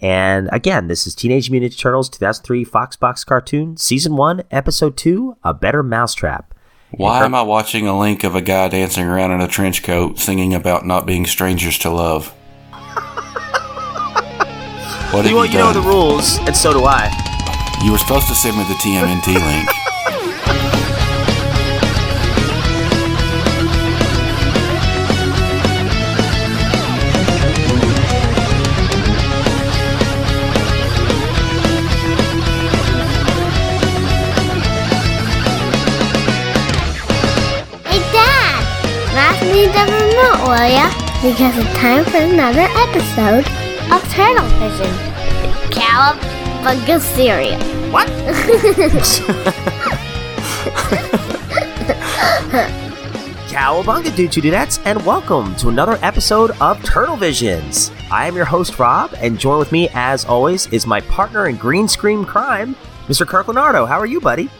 And 0.00 0.48
again, 0.52 0.88
this 0.88 1.06
is 1.06 1.14
Teenage 1.14 1.50
Mutant 1.50 1.72
Ninja 1.72 1.78
Turtles 1.78 2.08
2003 2.10 2.64
Fox 2.64 2.96
Box 2.96 3.24
cartoon, 3.24 3.76
season 3.76 4.16
one, 4.16 4.42
episode 4.50 4.96
two, 4.96 5.36
A 5.42 5.54
Better 5.54 5.82
Mousetrap. 5.82 6.54
Why 6.90 7.24
am 7.24 7.34
I 7.34 7.42
watching 7.42 7.86
a 7.88 7.98
link 7.98 8.22
of 8.24 8.34
a 8.34 8.42
guy 8.42 8.68
dancing 8.68 9.06
around 9.06 9.32
in 9.32 9.40
a 9.40 9.48
trench 9.48 9.82
coat 9.82 10.18
singing 10.18 10.54
about 10.54 10.86
not 10.86 11.06
being 11.06 11.26
strangers 11.26 11.78
to 11.78 11.90
love? 11.90 12.28
what 15.12 15.24
You, 15.24 15.42
you, 15.42 15.44
you 15.44 15.58
know 15.58 15.72
the 15.72 15.80
rules, 15.80 16.38
and 16.40 16.56
so 16.56 16.72
do 16.72 16.84
I. 16.84 17.10
You 17.84 17.92
were 17.92 17.98
supposed 17.98 18.28
to 18.28 18.34
send 18.34 18.56
me 18.56 18.64
the 18.64 18.74
TMNT 18.74 19.34
link. 19.34 19.85
Remote, 40.46 40.60
will 40.60 40.70
ya? 40.70 40.90
Because 41.22 41.56
it's 41.58 41.78
time 41.78 42.04
for 42.04 42.18
another 42.18 42.60
episode 42.60 43.46
of 43.92 44.02
Turtle 44.10 44.46
Vision. 44.58 44.92
Cowabunga 45.70 47.00
cereal. 47.00 47.58
What? 47.90 48.08
Cowabunga 53.48 54.14
dude 54.14 54.30
dudettes, 54.30 54.80
and 54.84 55.04
welcome 55.04 55.54
to 55.56 55.68
another 55.68 55.98
episode 56.02 56.50
of 56.60 56.82
Turtle 56.84 57.16
Visions. 57.16 57.90
I 58.10 58.26
am 58.26 58.36
your 58.36 58.44
host, 58.44 58.78
Rob, 58.78 59.14
and 59.16 59.38
join 59.38 59.58
with 59.58 59.72
me, 59.72 59.88
as 59.94 60.24
always, 60.24 60.66
is 60.68 60.86
my 60.86 61.00
partner 61.00 61.48
in 61.48 61.56
green 61.56 61.88
screen 61.88 62.24
crime, 62.24 62.76
Mr. 63.08 63.26
Kirk 63.26 63.48
Leonardo. 63.48 63.86
How 63.86 63.98
are 63.98 64.06
you, 64.06 64.20
buddy? 64.20 64.50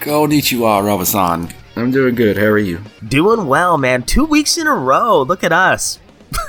Konnichiwa, 0.00 0.84
Robinson. 0.84 1.48
I'm 1.76 1.90
doing 1.90 2.14
good. 2.14 2.36
How 2.36 2.46
are 2.46 2.58
you? 2.58 2.80
Doing 3.06 3.46
well, 3.46 3.78
man. 3.78 4.02
Two 4.02 4.24
weeks 4.24 4.58
in 4.58 4.66
a 4.66 4.74
row. 4.74 5.22
Look 5.22 5.44
at 5.44 5.52
us. 5.52 5.98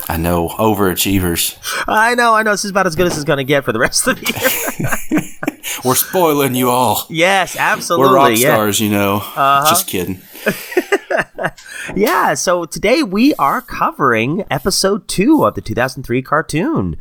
I 0.08 0.18
know, 0.18 0.50
overachievers. 0.50 1.58
I 1.88 2.16
know, 2.16 2.36
I 2.36 2.44
know. 2.44 2.52
This 2.52 2.66
is 2.66 2.72
about 2.72 2.86
as 2.86 2.96
good 2.96 3.08
as 3.08 3.16
it's 3.16 3.24
going 3.24 3.38
to 3.38 3.44
get 3.44 3.64
for 3.64 3.72
the 3.72 3.80
rest 3.80 4.06
of 4.08 4.20
the 4.20 5.12
year. 5.12 5.62
We're 5.86 5.96
spoiling 5.96 6.54
you 6.54 6.70
all. 6.70 7.06
yes, 7.10 7.56
absolutely. 7.56 8.10
We're 8.10 8.16
rock 8.16 8.32
yeah. 8.32 8.54
stars, 8.54 8.80
you 8.80 8.90
know. 8.90 9.16
Uh-huh. 9.18 9.70
Just 9.70 9.88
kidding. 9.88 10.22
Yeah, 11.96 12.36
so 12.36 12.66
today 12.66 13.04
we 13.04 13.34
are 13.36 13.62
covering 13.62 14.46
episode 14.50 15.08
two 15.08 15.44
of 15.44 15.56
the 15.56 15.62
2003 15.62 16.22
cartoon. 16.22 16.96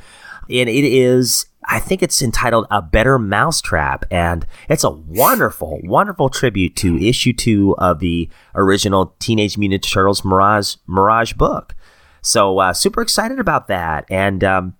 And 0.48 0.68
it 0.68 0.84
is, 0.84 1.46
I 1.70 1.78
think 1.78 2.02
it's 2.02 2.20
entitled 2.20 2.66
A 2.70 2.82
Better 2.82 3.16
Mousetrap. 3.16 4.04
And 4.10 4.44
it's 4.68 4.82
a 4.82 4.90
wonderful, 4.90 5.80
wonderful 5.84 6.28
tribute 6.28 6.74
to 6.76 6.98
issue 6.98 7.32
two 7.32 7.76
of 7.78 8.00
the 8.00 8.28
original 8.56 9.14
Teenage 9.20 9.56
Mutant 9.56 9.84
Turtles 9.84 10.24
Mirage, 10.24 10.74
Mirage 10.88 11.34
book. 11.34 11.76
So, 12.22 12.58
uh, 12.58 12.72
super 12.72 13.00
excited 13.00 13.38
about 13.38 13.68
that. 13.68 14.04
And, 14.10 14.42
um, 14.42 14.74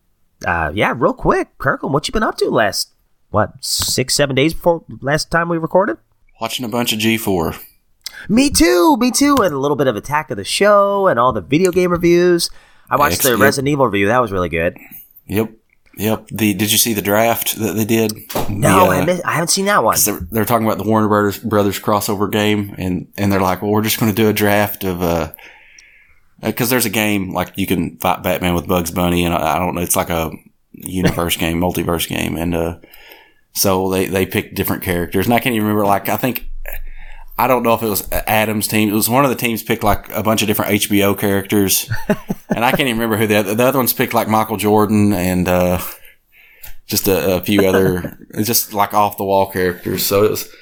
uh, 0.45 0.73
yeah, 0.75 0.93
real 0.97 1.15
quick, 1.15 1.57
Kirkland, 1.59 1.95
what 1.95 2.09
you 2.09 2.13
been 2.13 2.25
up 2.25 2.37
to 2.39 2.51
last, 2.51 2.93
what, 3.31 3.53
six, 3.61 4.15
seven 4.15 4.35
days 4.35 4.53
before 4.53 4.85
last 5.01 5.31
time 5.31 5.49
we 5.49 5.59
recorded? 5.59 5.97
Watching 6.41 6.65
a 6.65 6.69
bunch 6.69 6.93
of 6.93 6.99
G4. 6.99 7.57
Me 8.29 8.51
too, 8.51 8.97
me 8.99 9.11
too, 9.13 9.37
and 9.37 9.55
a 9.55 9.59
little 9.59 9.77
bit 9.77 9.87
of 9.87 9.95
Attack 9.95 10.31
of 10.31 10.37
the 10.37 10.45
Show 10.45 11.07
and 11.07 11.19
all 11.19 11.33
the 11.33 11.41
video 11.41 11.71
game 11.71 11.93
reviews. 11.93 12.51
I 12.91 12.97
watched 12.97 13.23
the 13.23 13.29
Excellent. 13.29 13.43
Resident 13.43 13.69
Evil 13.69 13.87
review; 13.87 14.09
that 14.09 14.19
was 14.19 14.33
really 14.33 14.49
good. 14.49 14.77
Yep. 15.29 15.53
Yep. 16.01 16.29
The 16.29 16.55
Did 16.55 16.73
you 16.73 16.79
see 16.79 16.95
the 16.95 17.03
draft 17.03 17.57
that 17.57 17.75
they 17.75 17.85
did? 17.85 18.13
No, 18.49 18.87
The, 18.87 18.87
uh, 18.87 18.89
I, 18.89 19.05
miss, 19.05 19.21
I 19.23 19.33
haven't 19.33 19.49
seen 19.49 19.67
that 19.67 19.85
one. 19.85 19.99
they're, 20.03 20.21
they're 20.31 20.45
talking 20.47 20.67
about 20.67 20.79
the 20.79 20.89
Warner 20.89 21.09
Brothers, 21.09 21.39
Brothers 21.39 21.79
crossover 21.79 22.31
game, 22.31 22.75
and, 22.79 23.13
and 23.19 23.31
they're 23.31 23.41
like, 23.41 23.61
well, 23.61 23.71
we're 23.71 23.83
just 23.83 24.01
going 24.01 24.11
to 24.11 24.17
do 24.17 24.29
a 24.29 24.33
draft 24.33 24.83
of, 24.83 25.03
uh, 25.03 25.33
because 26.43 26.71
there's 26.71 26.87
a 26.87 26.91
game 26.91 27.35
like 27.35 27.53
you 27.57 27.67
can 27.67 27.99
fight 27.99 28.23
Batman 28.23 28.55
with 28.55 28.67
Bugs 28.67 28.91
Bunny, 28.91 29.25
and 29.25 29.35
I, 29.35 29.57
I 29.57 29.59
don't 29.59 29.75
know, 29.75 29.83
it's 29.83 29.97
like 29.97 30.09
a 30.09 30.31
universe 30.73 31.37
game, 31.39 31.61
multiverse 31.61 32.09
game, 32.09 32.37
and 32.37 32.55
uh, 32.55 32.79
so 33.53 33.91
they 33.91 34.07
they 34.07 34.25
picked 34.25 34.55
different 34.55 34.83
characters, 34.83 35.27
and 35.27 35.35
I 35.35 35.39
can't 35.41 35.55
even 35.55 35.69
remember. 35.69 35.85
Like 35.85 36.09
I 36.09 36.17
think 36.17 36.50
I 37.41 37.47
don't 37.47 37.63
know 37.63 37.73
if 37.73 37.83
it 37.83 37.89
was 37.89 38.07
Adam's 38.13 38.69
team. 38.69 38.91
It 38.91 38.93
was 38.93 39.09
one 39.09 39.25
of 39.25 39.31
the 39.31 39.37
teams 39.37 39.63
picked 39.63 39.83
like 39.83 40.11
a 40.11 40.23
bunch 40.23 40.43
of 40.43 40.47
different 40.47 40.73
HBO 40.73 41.19
characters, 41.19 41.91
and 42.55 42.63
I 42.63 42.71
can't 42.71 42.83
even 42.83 42.99
remember 42.99 43.17
who 43.17 43.27
the 43.27 43.37
other, 43.37 43.55
the 43.55 43.65
other 43.65 43.79
ones 43.79 43.95
picked 43.95 44.13
like 44.13 44.29
Michael 44.29 44.59
Jordan 44.59 45.15
and 45.15 45.49
uh, 45.49 45.81
just 46.87 47.09
a, 47.09 47.37
a 47.37 47.41
few 47.41 47.67
other 47.67 48.19
just 48.43 48.75
like 48.75 48.93
off 48.93 49.17
the 49.17 49.25
wall 49.25 49.51
characters. 49.51 50.05
So 50.05 50.25
it 50.25 50.31
was 50.33 50.55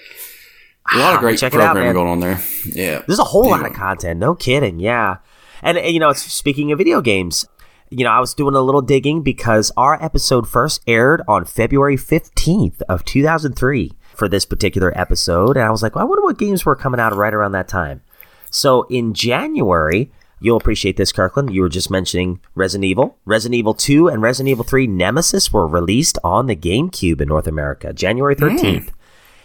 a 0.94 0.98
lot 0.98 1.14
of 1.14 1.20
great 1.20 1.40
Check 1.40 1.52
it 1.52 1.60
out, 1.60 1.72
programming 1.72 1.94
going 1.94 2.08
on 2.08 2.20
there. 2.20 2.40
Yeah, 2.64 3.02
There's 3.08 3.18
a 3.18 3.24
whole 3.24 3.50
lot 3.50 3.66
of 3.66 3.72
content. 3.72 4.20
No 4.20 4.36
kidding. 4.36 4.78
Yeah, 4.78 5.16
and, 5.62 5.78
and 5.78 5.92
you 5.92 5.98
know, 5.98 6.12
speaking 6.12 6.70
of 6.70 6.78
video 6.78 7.00
games, 7.00 7.44
you 7.90 8.04
know, 8.04 8.10
I 8.10 8.20
was 8.20 8.34
doing 8.34 8.54
a 8.54 8.60
little 8.60 8.82
digging 8.82 9.22
because 9.22 9.72
our 9.76 10.02
episode 10.02 10.48
first 10.48 10.82
aired 10.86 11.22
on 11.26 11.44
February 11.44 11.96
15th 11.96 12.82
of 12.88 13.04
2003 13.04 13.92
for 14.14 14.28
this 14.28 14.44
particular 14.44 14.96
episode, 14.98 15.56
and 15.56 15.64
I 15.64 15.70
was 15.70 15.82
like, 15.82 15.94
well, 15.94 16.04
I 16.04 16.08
wonder 16.08 16.22
what 16.22 16.38
games 16.38 16.64
were 16.66 16.76
coming 16.76 17.00
out 17.00 17.14
right 17.14 17.32
around 17.32 17.52
that 17.52 17.68
time. 17.68 18.02
So 18.50 18.82
in 18.84 19.14
January, 19.14 20.10
you'll 20.40 20.56
appreciate 20.56 20.96
this, 20.96 21.12
Kirkland. 21.12 21.54
You 21.54 21.62
were 21.62 21.68
just 21.68 21.90
mentioning 21.90 22.40
Resident 22.54 22.84
Evil. 22.84 23.18
Resident 23.24 23.56
Evil 23.56 23.74
2 23.74 24.08
and 24.08 24.22
Resident 24.22 24.50
Evil 24.50 24.64
3 24.64 24.86
Nemesis 24.86 25.52
were 25.52 25.66
released 25.66 26.18
on 26.24 26.46
the 26.46 26.56
GameCube 26.56 27.20
in 27.20 27.28
North 27.28 27.46
America, 27.46 27.92
January 27.92 28.36
13th. 28.36 28.90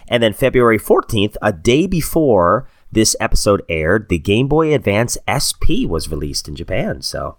And 0.07 0.21
then 0.21 0.33
February 0.33 0.79
14th, 0.79 1.35
a 1.41 1.53
day 1.53 1.87
before 1.87 2.67
this 2.91 3.15
episode 3.19 3.63
aired, 3.69 4.09
the 4.09 4.19
Game 4.19 4.47
Boy 4.47 4.73
Advance 4.73 5.17
SP 5.25 5.87
was 5.87 6.09
released 6.09 6.47
in 6.47 6.55
Japan. 6.55 7.01
So 7.01 7.37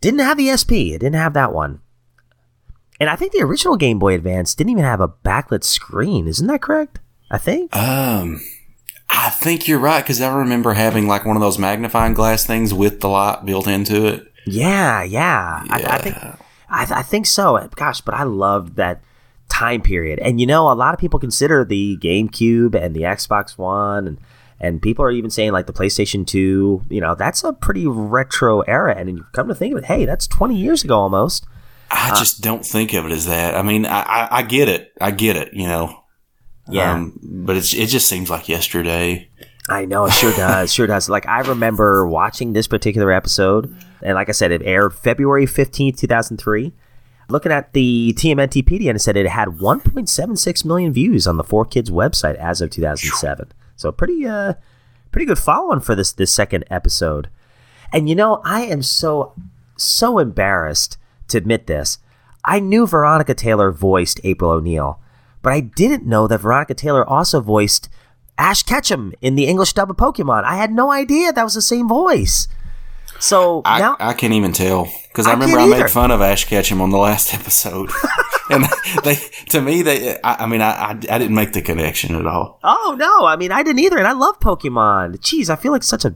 didn't 0.00 0.20
have 0.20 0.36
the 0.38 0.56
SP. 0.56 0.94
It 0.94 1.00
didn't 1.00 1.14
have 1.14 1.34
that 1.34 1.52
one. 1.52 1.80
And 3.00 3.08
I 3.08 3.16
think 3.16 3.32
the 3.32 3.42
original 3.42 3.76
Game 3.76 3.98
Boy 3.98 4.14
Advance 4.14 4.54
didn't 4.54 4.72
even 4.72 4.84
have 4.84 5.00
a 5.00 5.08
backlit 5.08 5.64
screen. 5.64 6.26
Isn't 6.26 6.46
that 6.48 6.62
correct? 6.62 7.00
I 7.30 7.38
think. 7.38 7.74
Um, 7.76 8.40
I 9.08 9.30
think 9.30 9.68
you're 9.68 9.78
right 9.78 10.02
because 10.02 10.20
I 10.20 10.34
remember 10.34 10.72
having 10.72 11.06
like 11.06 11.24
one 11.24 11.36
of 11.36 11.42
those 11.42 11.58
magnifying 11.58 12.14
glass 12.14 12.44
things 12.44 12.74
with 12.74 13.00
the 13.00 13.08
light 13.08 13.44
built 13.44 13.66
into 13.66 14.06
it. 14.06 14.32
Yeah, 14.46 15.02
yeah. 15.02 15.64
I, 15.68 15.82
I 15.82 15.98
think 15.98 16.16
I, 16.16 16.36
I 16.68 17.02
think 17.02 17.26
so. 17.26 17.68
Gosh, 17.76 18.00
but 18.00 18.14
I 18.14 18.24
loved 18.24 18.76
that 18.76 19.02
time 19.48 19.80
period. 19.80 20.18
And 20.18 20.40
you 20.40 20.46
know, 20.46 20.70
a 20.70 20.74
lot 20.74 20.94
of 20.94 21.00
people 21.00 21.18
consider 21.18 21.64
the 21.64 21.98
GameCube 21.98 22.74
and 22.74 22.94
the 22.94 23.02
Xbox 23.02 23.56
One 23.56 24.06
and 24.06 24.18
and 24.60 24.82
people 24.82 25.04
are 25.04 25.10
even 25.10 25.30
saying 25.30 25.52
like 25.52 25.66
the 25.66 25.72
PlayStation 25.72 26.26
2, 26.26 26.84
you 26.88 27.00
know, 27.00 27.14
that's 27.14 27.44
a 27.44 27.52
pretty 27.52 27.86
retro 27.86 28.60
era. 28.62 28.94
And 28.96 29.08
you 29.08 29.26
come 29.32 29.48
to 29.48 29.54
think 29.54 29.72
of 29.72 29.78
it, 29.78 29.84
hey, 29.84 30.04
that's 30.04 30.26
20 30.26 30.56
years 30.56 30.84
ago 30.84 30.98
almost. 30.98 31.46
I 31.90 32.10
just 32.18 32.42
don't 32.42 32.64
think 32.66 32.92
of 32.92 33.06
it 33.06 33.12
as 33.12 33.26
that. 33.26 33.54
I 33.54 33.62
mean, 33.62 33.86
I, 33.86 34.00
I, 34.00 34.28
I 34.38 34.42
get 34.42 34.68
it. 34.68 34.92
I 35.00 35.10
get 35.10 35.36
it. 35.36 35.54
You 35.54 35.66
know. 35.66 36.04
Yeah. 36.68 36.92
Um, 36.92 37.18
but 37.22 37.56
it's 37.56 37.72
it 37.72 37.86
just 37.86 38.08
seems 38.08 38.28
like 38.28 38.48
yesterday. 38.48 39.30
I 39.70 39.84
know 39.84 40.04
it 40.06 40.12
sure 40.12 40.32
does, 40.32 40.72
sure 40.72 40.86
does. 40.86 41.08
Like 41.08 41.26
I 41.26 41.40
remember 41.40 42.06
watching 42.06 42.52
this 42.52 42.66
particular 42.66 43.10
episode, 43.10 43.74
and 44.02 44.14
like 44.14 44.28
I 44.28 44.32
said, 44.32 44.52
it 44.52 44.62
aired 44.64 44.94
February 44.94 45.46
fifteenth, 45.46 45.98
two 45.98 46.06
thousand 46.06 46.36
three. 46.36 46.72
Looking 47.30 47.52
at 47.52 47.74
the 47.74 48.14
TMNTpedia, 48.16 48.88
and 48.88 48.96
it 48.96 49.00
said 49.00 49.14
it 49.14 49.26
had 49.26 49.48
1.76 49.48 50.64
million 50.64 50.94
views 50.94 51.26
on 51.26 51.36
the 51.36 51.44
Four 51.44 51.66
Kids 51.66 51.90
website 51.90 52.36
as 52.36 52.62
of 52.62 52.70
2007. 52.70 53.52
So 53.78 53.90
pretty, 53.90 54.26
uh, 54.26 54.54
pretty 55.10 55.24
good 55.24 55.38
following 55.38 55.80
for 55.80 55.94
this 55.94 56.12
this 56.12 56.32
second 56.32 56.64
episode. 56.70 57.30
And 57.92 58.08
you 58.08 58.14
know, 58.14 58.42
I 58.44 58.62
am 58.62 58.82
so 58.82 59.32
so 59.76 60.18
embarrassed 60.18 60.98
to 61.28 61.38
admit 61.38 61.66
this. 61.66 61.98
I 62.44 62.60
knew 62.60 62.86
Veronica 62.86 63.34
Taylor 63.34 63.72
voiced 63.72 64.20
April 64.24 64.50
O'Neil, 64.50 65.00
but 65.42 65.52
I 65.52 65.60
didn't 65.60 66.06
know 66.06 66.26
that 66.26 66.40
Veronica 66.40 66.74
Taylor 66.74 67.08
also 67.08 67.40
voiced 67.40 67.88
Ash 68.36 68.62
Ketchum 68.62 69.14
in 69.20 69.34
the 69.34 69.46
English 69.46 69.72
dub 69.72 69.90
of 69.90 69.96
Pokemon. 69.96 70.44
I 70.44 70.56
had 70.56 70.72
no 70.72 70.90
idea 70.90 71.32
that 71.32 71.44
was 71.44 71.54
the 71.54 71.62
same 71.62 71.88
voice. 71.88 72.48
So 73.20 73.62
I, 73.64 73.80
now, 73.80 73.96
I 73.98 74.12
can't 74.12 74.32
even 74.32 74.52
tell 74.52 74.88
because 75.08 75.26
I, 75.26 75.30
I 75.30 75.32
remember 75.34 75.58
I 75.58 75.64
either. 75.64 75.78
made 75.84 75.90
fun 75.90 76.10
of 76.10 76.20
Ash 76.20 76.44
Ketchum 76.44 76.80
on 76.80 76.90
the 76.90 76.98
last 76.98 77.34
episode, 77.40 77.90
and 78.50 78.64
they 79.04 79.16
to 79.50 79.60
me 79.60 79.82
they 79.82 80.20
I, 80.22 80.44
I 80.44 80.46
mean 80.46 80.60
I, 80.60 80.70
I 80.70 80.90
I 80.90 81.18
didn't 81.18 81.34
make 81.34 81.52
the 81.52 81.62
connection 81.62 82.14
at 82.14 82.26
all. 82.26 82.58
oh 82.64 82.96
no, 82.98 83.26
I 83.26 83.36
mean 83.36 83.52
I 83.52 83.62
didn't 83.62 83.80
either, 83.80 83.98
and 83.98 84.06
I 84.06 84.12
love 84.12 84.40
Pokemon. 84.40 85.18
Jeez, 85.18 85.50
I 85.50 85.56
feel 85.56 85.72
like 85.72 85.82
such 85.82 86.04
a 86.04 86.14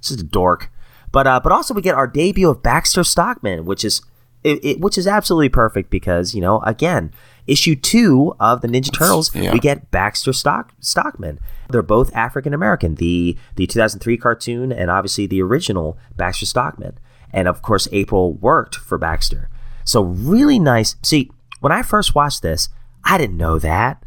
such 0.00 0.20
a 0.20 0.24
dork. 0.24 0.70
But 1.12 1.26
uh, 1.26 1.40
but 1.40 1.52
also 1.52 1.74
we 1.74 1.82
get 1.82 1.94
our 1.94 2.06
debut 2.06 2.48
of 2.48 2.62
Baxter 2.62 3.04
Stockman, 3.04 3.64
which 3.64 3.84
is 3.84 4.02
it, 4.42 4.64
it, 4.64 4.80
which 4.80 4.98
is 4.98 5.06
absolutely 5.06 5.50
perfect 5.50 5.90
because 5.90 6.34
you 6.34 6.40
know 6.40 6.60
again 6.60 7.12
issue 7.46 7.74
two 7.74 8.34
of 8.40 8.60
the 8.60 8.68
Ninja 8.68 8.92
Turtles 8.92 9.34
yeah. 9.34 9.52
we 9.52 9.58
get 9.58 9.90
Baxter 9.90 10.32
Stock 10.32 10.72
Stockman. 10.80 11.38
They're 11.68 11.82
both 11.82 12.14
African 12.14 12.54
American. 12.54 12.96
The 12.96 13.36
the 13.56 13.66
2003 13.66 14.16
cartoon 14.16 14.72
and 14.72 14.90
obviously 14.90 15.26
the 15.26 15.42
original 15.42 15.98
Baxter 16.16 16.46
Stockman, 16.46 16.98
and 17.32 17.46
of 17.46 17.62
course 17.62 17.86
April 17.92 18.32
worked 18.32 18.76
for 18.76 18.98
Baxter. 18.98 19.48
So 19.84 20.02
really 20.02 20.58
nice. 20.58 20.96
See, 21.02 21.30
when 21.62 21.72
I 21.72 21.82
first 21.82 22.14
watched 22.14 22.42
this, 22.42 22.68
I 23.04 23.16
didn't 23.18 23.36
know 23.36 23.58
that. 23.60 24.04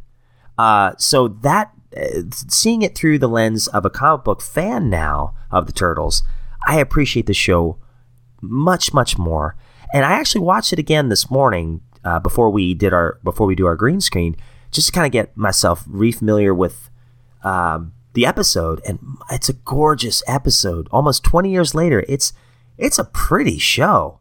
Uh, 0.57 0.91
so 0.97 1.27
that 1.29 1.71
uh, 1.95 2.23
seeing 2.29 2.81
it 2.81 2.95
through 2.95 3.17
the 3.17 3.29
lens 3.29 3.67
of 3.67 3.85
a 3.85 3.89
comic 3.89 4.25
book 4.25 4.41
fan 4.41 4.89
now 4.89 5.33
of 5.49 5.65
the 5.65 5.71
Turtles, 5.71 6.21
I 6.67 6.79
appreciate 6.79 7.27
the 7.27 7.33
show 7.33 7.77
much 8.41 8.93
much 8.93 9.17
more. 9.17 9.55
And 9.93 10.03
I 10.03 10.13
actually 10.13 10.41
watched 10.41 10.73
it 10.73 10.79
again 10.79 11.07
this 11.07 11.31
morning 11.31 11.81
uh, 12.03 12.19
before 12.19 12.49
we 12.49 12.73
did 12.73 12.93
our 12.93 13.19
before 13.23 13.47
we 13.47 13.55
do 13.55 13.65
our 13.65 13.77
green 13.77 14.01
screen, 14.01 14.35
just 14.71 14.87
to 14.87 14.93
kind 14.93 15.05
of 15.05 15.13
get 15.13 15.35
myself 15.37 15.85
refamiliar 15.85 16.55
with 16.55 16.89
um, 17.43 17.93
the 18.13 18.25
episode. 18.25 18.81
And 18.85 18.99
it's 19.31 19.47
a 19.47 19.53
gorgeous 19.53 20.21
episode. 20.27 20.89
Almost 20.91 21.23
20 21.23 21.49
years 21.49 21.73
later, 21.73 22.03
it's 22.09 22.33
it's 22.77 22.99
a 22.99 23.05
pretty 23.05 23.57
show. 23.57 24.19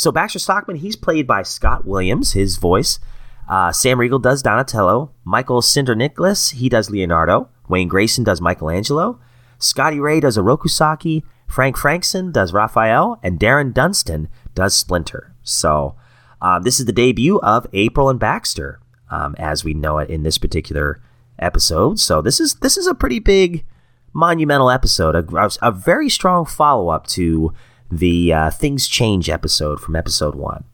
So 0.00 0.10
Baxter 0.10 0.38
Stockman, 0.38 0.78
he's 0.78 0.96
played 0.96 1.26
by 1.26 1.42
Scott 1.42 1.84
Williams, 1.84 2.32
his 2.32 2.56
voice. 2.56 3.00
Uh, 3.46 3.70
Sam 3.70 4.00
Riegel 4.00 4.18
does 4.18 4.42
Donatello. 4.42 5.10
Michael 5.24 5.60
Sinterniklaas, 5.60 6.52
he 6.54 6.70
does 6.70 6.88
Leonardo. 6.88 7.50
Wayne 7.68 7.86
Grayson 7.86 8.24
does 8.24 8.40
Michelangelo. 8.40 9.20
Scottie 9.58 10.00
Ray 10.00 10.20
does 10.20 10.38
Orokusaki. 10.38 11.22
Frank 11.46 11.76
Frankson 11.76 12.32
does 12.32 12.54
Raphael. 12.54 13.20
And 13.22 13.38
Darren 13.38 13.74
Dunstan 13.74 14.30
does 14.54 14.74
Splinter. 14.74 15.34
So 15.42 15.96
uh, 16.40 16.60
this 16.60 16.80
is 16.80 16.86
the 16.86 16.92
debut 16.92 17.38
of 17.40 17.66
April 17.74 18.08
and 18.08 18.18
Baxter, 18.18 18.80
um, 19.10 19.34
as 19.38 19.64
we 19.64 19.74
know 19.74 19.98
it 19.98 20.08
in 20.08 20.22
this 20.22 20.38
particular 20.38 21.02
episode. 21.38 22.00
So 22.00 22.22
this 22.22 22.40
is 22.40 22.54
this 22.54 22.78
is 22.78 22.86
a 22.86 22.94
pretty 22.94 23.18
big, 23.18 23.66
monumental 24.14 24.70
episode. 24.70 25.14
A, 25.14 25.50
a 25.60 25.70
very 25.70 26.08
strong 26.08 26.46
follow 26.46 26.88
up 26.88 27.06
to 27.08 27.52
the 27.90 28.32
uh, 28.32 28.50
Things 28.50 28.86
Change 28.88 29.28
episode 29.28 29.80
from 29.80 29.96
episode 29.96 30.34
one. 30.34 30.64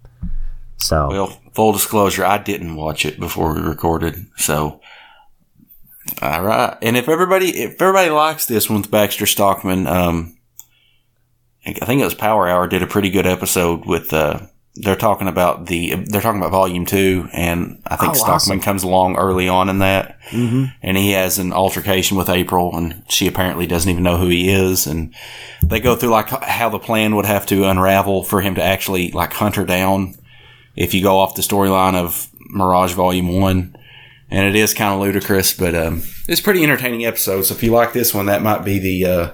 So 0.78 1.08
Well, 1.08 1.40
full 1.54 1.72
disclosure, 1.72 2.24
I 2.24 2.38
didn't 2.38 2.76
watch 2.76 3.04
it 3.04 3.18
before 3.18 3.54
we 3.54 3.60
recorded, 3.60 4.26
so. 4.36 4.80
All 6.22 6.42
right, 6.42 6.76
and 6.82 6.96
if 6.96 7.08
everybody 7.08 7.48
if 7.48 7.82
everybody 7.82 8.10
likes 8.10 8.46
this 8.46 8.70
one 8.70 8.82
with 8.82 8.90
Baxter 8.92 9.26
Stockman, 9.26 9.88
um, 9.88 10.36
I 11.66 11.72
think 11.72 12.00
it 12.00 12.04
was 12.04 12.14
Power 12.14 12.48
Hour 12.48 12.68
did 12.68 12.82
a 12.82 12.86
pretty 12.86 13.10
good 13.10 13.26
episode 13.26 13.84
with 13.86 14.12
uh, 14.12 14.46
they're 14.76 14.96
talking 14.96 15.26
about 15.26 15.66
the 15.66 15.94
they're 15.94 16.20
talking 16.20 16.40
about 16.40 16.50
volume 16.50 16.84
two, 16.84 17.28
and 17.32 17.80
I 17.86 17.96
think 17.96 18.10
Oh, 18.10 18.14
Stockman 18.14 18.34
awesome. 18.34 18.60
comes 18.60 18.82
along 18.82 19.16
early 19.16 19.48
on 19.48 19.68
in 19.68 19.78
that, 19.78 20.20
mm-hmm. 20.30 20.66
and 20.82 20.96
he 20.96 21.12
has 21.12 21.38
an 21.38 21.52
altercation 21.52 22.16
with 22.16 22.28
April, 22.28 22.76
and 22.76 23.02
she 23.08 23.26
apparently 23.26 23.66
doesn't 23.66 23.90
even 23.90 24.02
know 24.02 24.18
who 24.18 24.28
he 24.28 24.50
is, 24.50 24.86
and 24.86 25.14
they 25.62 25.80
go 25.80 25.96
through 25.96 26.10
like 26.10 26.28
how 26.28 26.68
the 26.68 26.78
plan 26.78 27.16
would 27.16 27.24
have 27.26 27.46
to 27.46 27.64
unravel 27.64 28.22
for 28.22 28.40
him 28.42 28.54
to 28.56 28.62
actually 28.62 29.10
like 29.12 29.32
hunt 29.32 29.56
her 29.56 29.64
down 29.64 30.14
if 30.74 30.92
you 30.92 31.02
go 31.02 31.18
off 31.18 31.34
the 31.34 31.42
storyline 31.42 31.94
of 31.94 32.28
Mirage 32.50 32.92
Volume 32.92 33.28
One, 33.40 33.76
and 34.30 34.46
it 34.46 34.54
is 34.54 34.74
kind 34.74 34.92
of 34.92 35.00
ludicrous, 35.00 35.54
but 35.56 35.74
um, 35.74 36.02
it's 36.28 36.40
pretty 36.42 36.62
entertaining 36.62 37.06
episode. 37.06 37.42
So 37.42 37.54
if 37.54 37.62
you 37.62 37.72
like 37.72 37.94
this 37.94 38.12
one, 38.12 38.26
that 38.26 38.42
might 38.42 38.64
be 38.64 38.78
the 38.78 39.06
uh, 39.06 39.32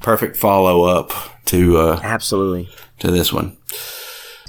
perfect 0.00 0.36
follow 0.38 0.84
up 0.84 1.12
to 1.46 1.76
uh, 1.76 2.00
absolutely. 2.02 2.70
to 3.00 3.10
this 3.10 3.30
one. 3.30 3.58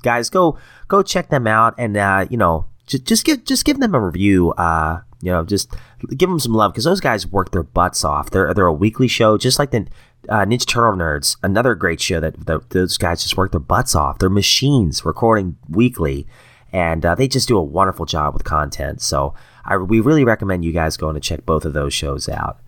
Guys 0.05 0.29
go 0.29 0.57
go 0.87 1.03
check 1.03 1.29
them 1.29 1.47
out 1.47 1.75
and 1.77 1.97
uh, 1.97 2.25
you 2.29 2.37
know 2.37 2.65
just, 2.87 3.03
just 3.05 3.25
give 3.25 3.43
just 3.43 3.65
give 3.65 3.79
them 3.79 3.93
a 3.93 3.99
review 3.99 4.51
uh, 4.53 5.01
you 5.21 5.31
know 5.31 5.43
just 5.43 5.73
give 6.15 6.29
them 6.29 6.39
some 6.39 6.53
love 6.53 6.71
because 6.71 6.85
those 6.85 7.01
guys 7.01 7.27
work 7.27 7.51
their 7.51 7.63
butts 7.63 8.05
off. 8.05 8.29
They're 8.29 8.53
they're 8.53 8.67
a 8.67 8.73
weekly 8.73 9.07
show 9.07 9.37
just 9.37 9.59
like 9.59 9.71
the 9.71 9.87
uh, 10.29 10.45
Ninja 10.45 10.65
Turtle 10.65 10.93
Nerds 10.93 11.35
another 11.43 11.75
great 11.75 11.99
show 11.99 12.19
that, 12.19 12.45
that 12.45 12.69
those 12.69 12.97
guys 12.97 13.23
just 13.23 13.35
work 13.35 13.51
their 13.51 13.59
butts 13.59 13.95
off. 13.95 14.19
They're 14.19 14.29
machines 14.29 15.03
recording 15.03 15.57
weekly 15.67 16.27
and 16.71 17.05
uh, 17.05 17.15
they 17.15 17.27
just 17.27 17.47
do 17.47 17.57
a 17.57 17.63
wonderful 17.63 18.05
job 18.05 18.33
with 18.33 18.43
content. 18.43 19.01
So 19.01 19.33
I, 19.63 19.77
we 19.77 19.99
really 19.99 20.25
recommend 20.25 20.65
you 20.65 20.71
guys 20.71 20.97
going 20.97 21.15
to 21.15 21.21
check 21.21 21.45
both 21.45 21.65
of 21.65 21.73
those 21.73 21.93
shows 21.93 22.29
out. 22.29 22.59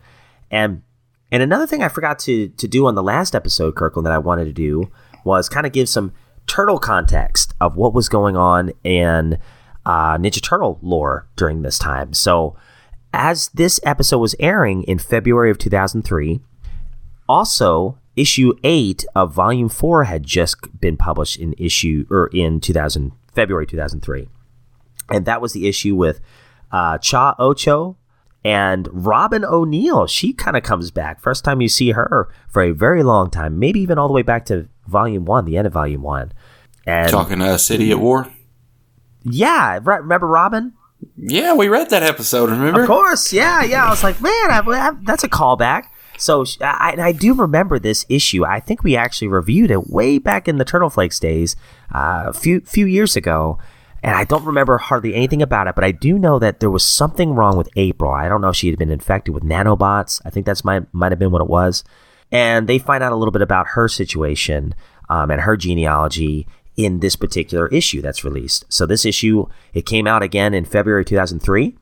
And 0.50 0.82
and 1.32 1.44
another 1.44 1.68
thing 1.68 1.84
I 1.84 1.90
forgot 1.90 2.18
to 2.20 2.48
to 2.48 2.68
do 2.68 2.88
on 2.88 2.96
the 2.96 3.04
last 3.04 3.36
episode, 3.36 3.76
Kirkland, 3.76 4.06
that 4.06 4.14
I 4.14 4.18
wanted 4.18 4.46
to 4.46 4.54
do 4.54 4.90
was 5.24 5.50
kind 5.50 5.66
of 5.66 5.74
give 5.74 5.90
some 5.90 6.14
turtle 6.48 6.80
context 6.80 7.54
of 7.62 7.76
what 7.76 7.94
was 7.94 8.10
going 8.10 8.36
on 8.36 8.72
in 8.84 9.38
uh, 9.86 10.18
Ninja 10.18 10.42
Turtle 10.42 10.80
lore 10.82 11.28
during 11.36 11.62
this 11.62 11.78
time. 11.78 12.14
So, 12.14 12.56
as 13.14 13.50
this 13.50 13.80
episode 13.84 14.20
was 14.20 14.36
airing 14.40 14.84
in 14.84 15.00
February 15.00 15.50
of 15.50 15.58
2003, 15.58 16.42
also 17.28 17.98
issue 18.16 18.54
eight 18.64 19.06
of 19.16 19.34
Volume 19.34 19.70
Four 19.70 20.06
had 20.06 20.24
just 20.24 20.58
been 20.80 20.98
published 20.98 21.38
in 21.38 21.54
issue 21.58 22.06
or 22.10 22.28
in 22.34 22.60
2000 22.60 23.12
February 23.34 23.68
2003, 23.68 24.28
and 25.10 25.26
that 25.26 25.42
was 25.42 25.54
the 25.54 25.68
issue 25.68 25.96
with 25.96 26.20
uh, 26.72 26.98
Cha 26.98 27.36
Ocho 27.40 27.96
and 28.48 28.88
Robyn 28.94 29.44
O'Neil. 29.44 30.08
She 30.08 30.32
kind 30.32 30.56
of 30.56 30.64
comes 30.64 30.90
back. 30.90 31.20
First 31.20 31.44
time 31.44 31.60
you 31.60 31.68
see 31.68 31.92
her 31.92 32.30
for 32.48 32.62
a 32.62 32.72
very 32.72 33.04
long 33.04 33.30
time, 33.30 33.60
maybe 33.60 33.82
even 33.82 33.98
all 33.98 34.08
the 34.08 34.14
way 34.14 34.22
back 34.22 34.46
to 34.46 34.70
Volume 34.88 35.26
One, 35.26 35.44
the 35.44 35.58
end 35.58 35.68
of 35.68 35.74
Volume 35.74 36.02
One. 36.02 36.32
And 36.86 37.12
Talking 37.12 37.42
uh, 37.42 37.58
City 37.58 37.92
at 37.92 38.00
War. 38.00 38.32
yeah, 39.24 39.80
right, 39.84 40.02
remember 40.02 40.28
Robin? 40.28 40.72
Yeah, 41.18 41.56
we 41.56 41.68
read 41.68 41.90
that 41.90 42.04
episode. 42.04 42.50
Remember? 42.50 42.84
Of 42.84 42.88
course, 42.88 43.34
yeah, 43.34 43.64
yeah. 43.64 43.86
I 43.86 43.90
was 43.90 44.02
like, 44.02 44.22
man, 44.22 44.32
I, 44.32 44.62
I, 44.66 44.92
that's 45.04 45.26
a 45.26 45.30
callback. 45.30 45.84
So 46.18 46.46
I, 46.62 46.92
and 46.94 47.02
I 47.02 47.12
do 47.12 47.34
remember 47.34 47.80
this 47.80 48.06
issue. 48.08 48.46
I 48.46 48.62
think 48.62 48.82
we 48.82 48.96
actually 48.96 49.28
reviewed 49.28 49.72
it 49.72 49.90
way 49.90 50.20
back 50.20 50.48
in 50.48 50.56
the 50.58 50.66
Turtle 50.66 50.90
Flakes 50.90 51.20
days, 51.20 51.58
uh, 51.94 52.24
a 52.28 52.34
few 52.34 52.62
few 52.62 52.86
years 52.86 53.18
ago. 53.18 53.60
And 54.04 54.16
I 54.16 54.24
don't 54.24 54.46
remember 54.46 54.78
hardly 54.78 55.16
anything 55.16 55.42
about 55.42 55.68
it, 55.68 55.76
but 55.76 55.84
I 55.84 55.92
do 55.92 56.20
know 56.20 56.40
that 56.40 56.60
there 56.60 56.70
was 56.70 56.86
something 56.86 57.34
wrong 57.34 57.58
with 57.58 57.70
April. 57.76 58.12
I 58.12 58.30
don't 58.30 58.42
know 58.42 58.50
if 58.50 58.56
she 58.56 58.70
had 58.70 58.78
been 58.78 58.92
infected 58.92 59.34
with 59.34 59.44
nanobots. 59.44 60.22
I 60.24 60.30
think 60.30 60.46
that's 60.46 60.64
might 60.64 60.92
might 60.94 61.12
have 61.12 61.20
been 61.20 61.32
what 61.32 61.42
it 61.42 61.50
was. 61.50 61.84
And 62.32 62.68
they 62.68 62.78
find 62.78 63.04
out 63.04 63.12
a 63.12 63.16
little 63.16 63.32
bit 63.32 63.42
about 63.42 63.70
her 63.70 63.88
situation 63.88 64.76
um, 65.10 65.32
and 65.32 65.42
her 65.42 65.58
genealogy 65.58 66.48
in 66.76 67.00
this 67.00 67.16
particular 67.16 67.68
issue 67.70 68.02
that's 68.02 68.24
released. 68.24 68.66
So 68.70 68.86
this 68.86 69.06
issue 69.06 69.48
it 69.74 69.86
came 69.86 70.06
out 70.06 70.22
again 70.22 70.54
in 70.54 70.66
February 70.66 71.04
2003 71.04 71.76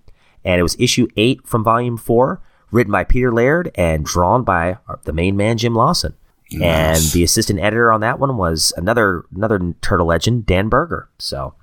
and 0.45 0.59
it 0.59 0.63
was 0.63 0.75
issue 0.79 1.07
eight 1.17 1.45
from 1.45 1.63
volume 1.63 1.97
four, 1.97 2.41
written 2.71 2.91
by 2.91 3.03
Peter 3.03 3.31
Laird 3.31 3.71
and 3.75 4.05
drawn 4.05 4.43
by 4.43 4.77
the 5.03 5.11
main 5.13 5.35
man 5.35 5.57
Jim 5.57 5.75
Lawson. 5.75 6.13
And 6.61 7.01
the 7.11 7.23
assistant 7.23 7.59
editor 7.59 7.91
on 7.91 8.01
that 8.01 8.19
one 8.19 8.37
was 8.37 8.71
another 8.77 9.25
another 9.35 9.73
turtle 9.81 10.07
legend, 10.07 10.45
Dan 10.45 10.69
Berger. 10.69 11.09
So 11.17 11.55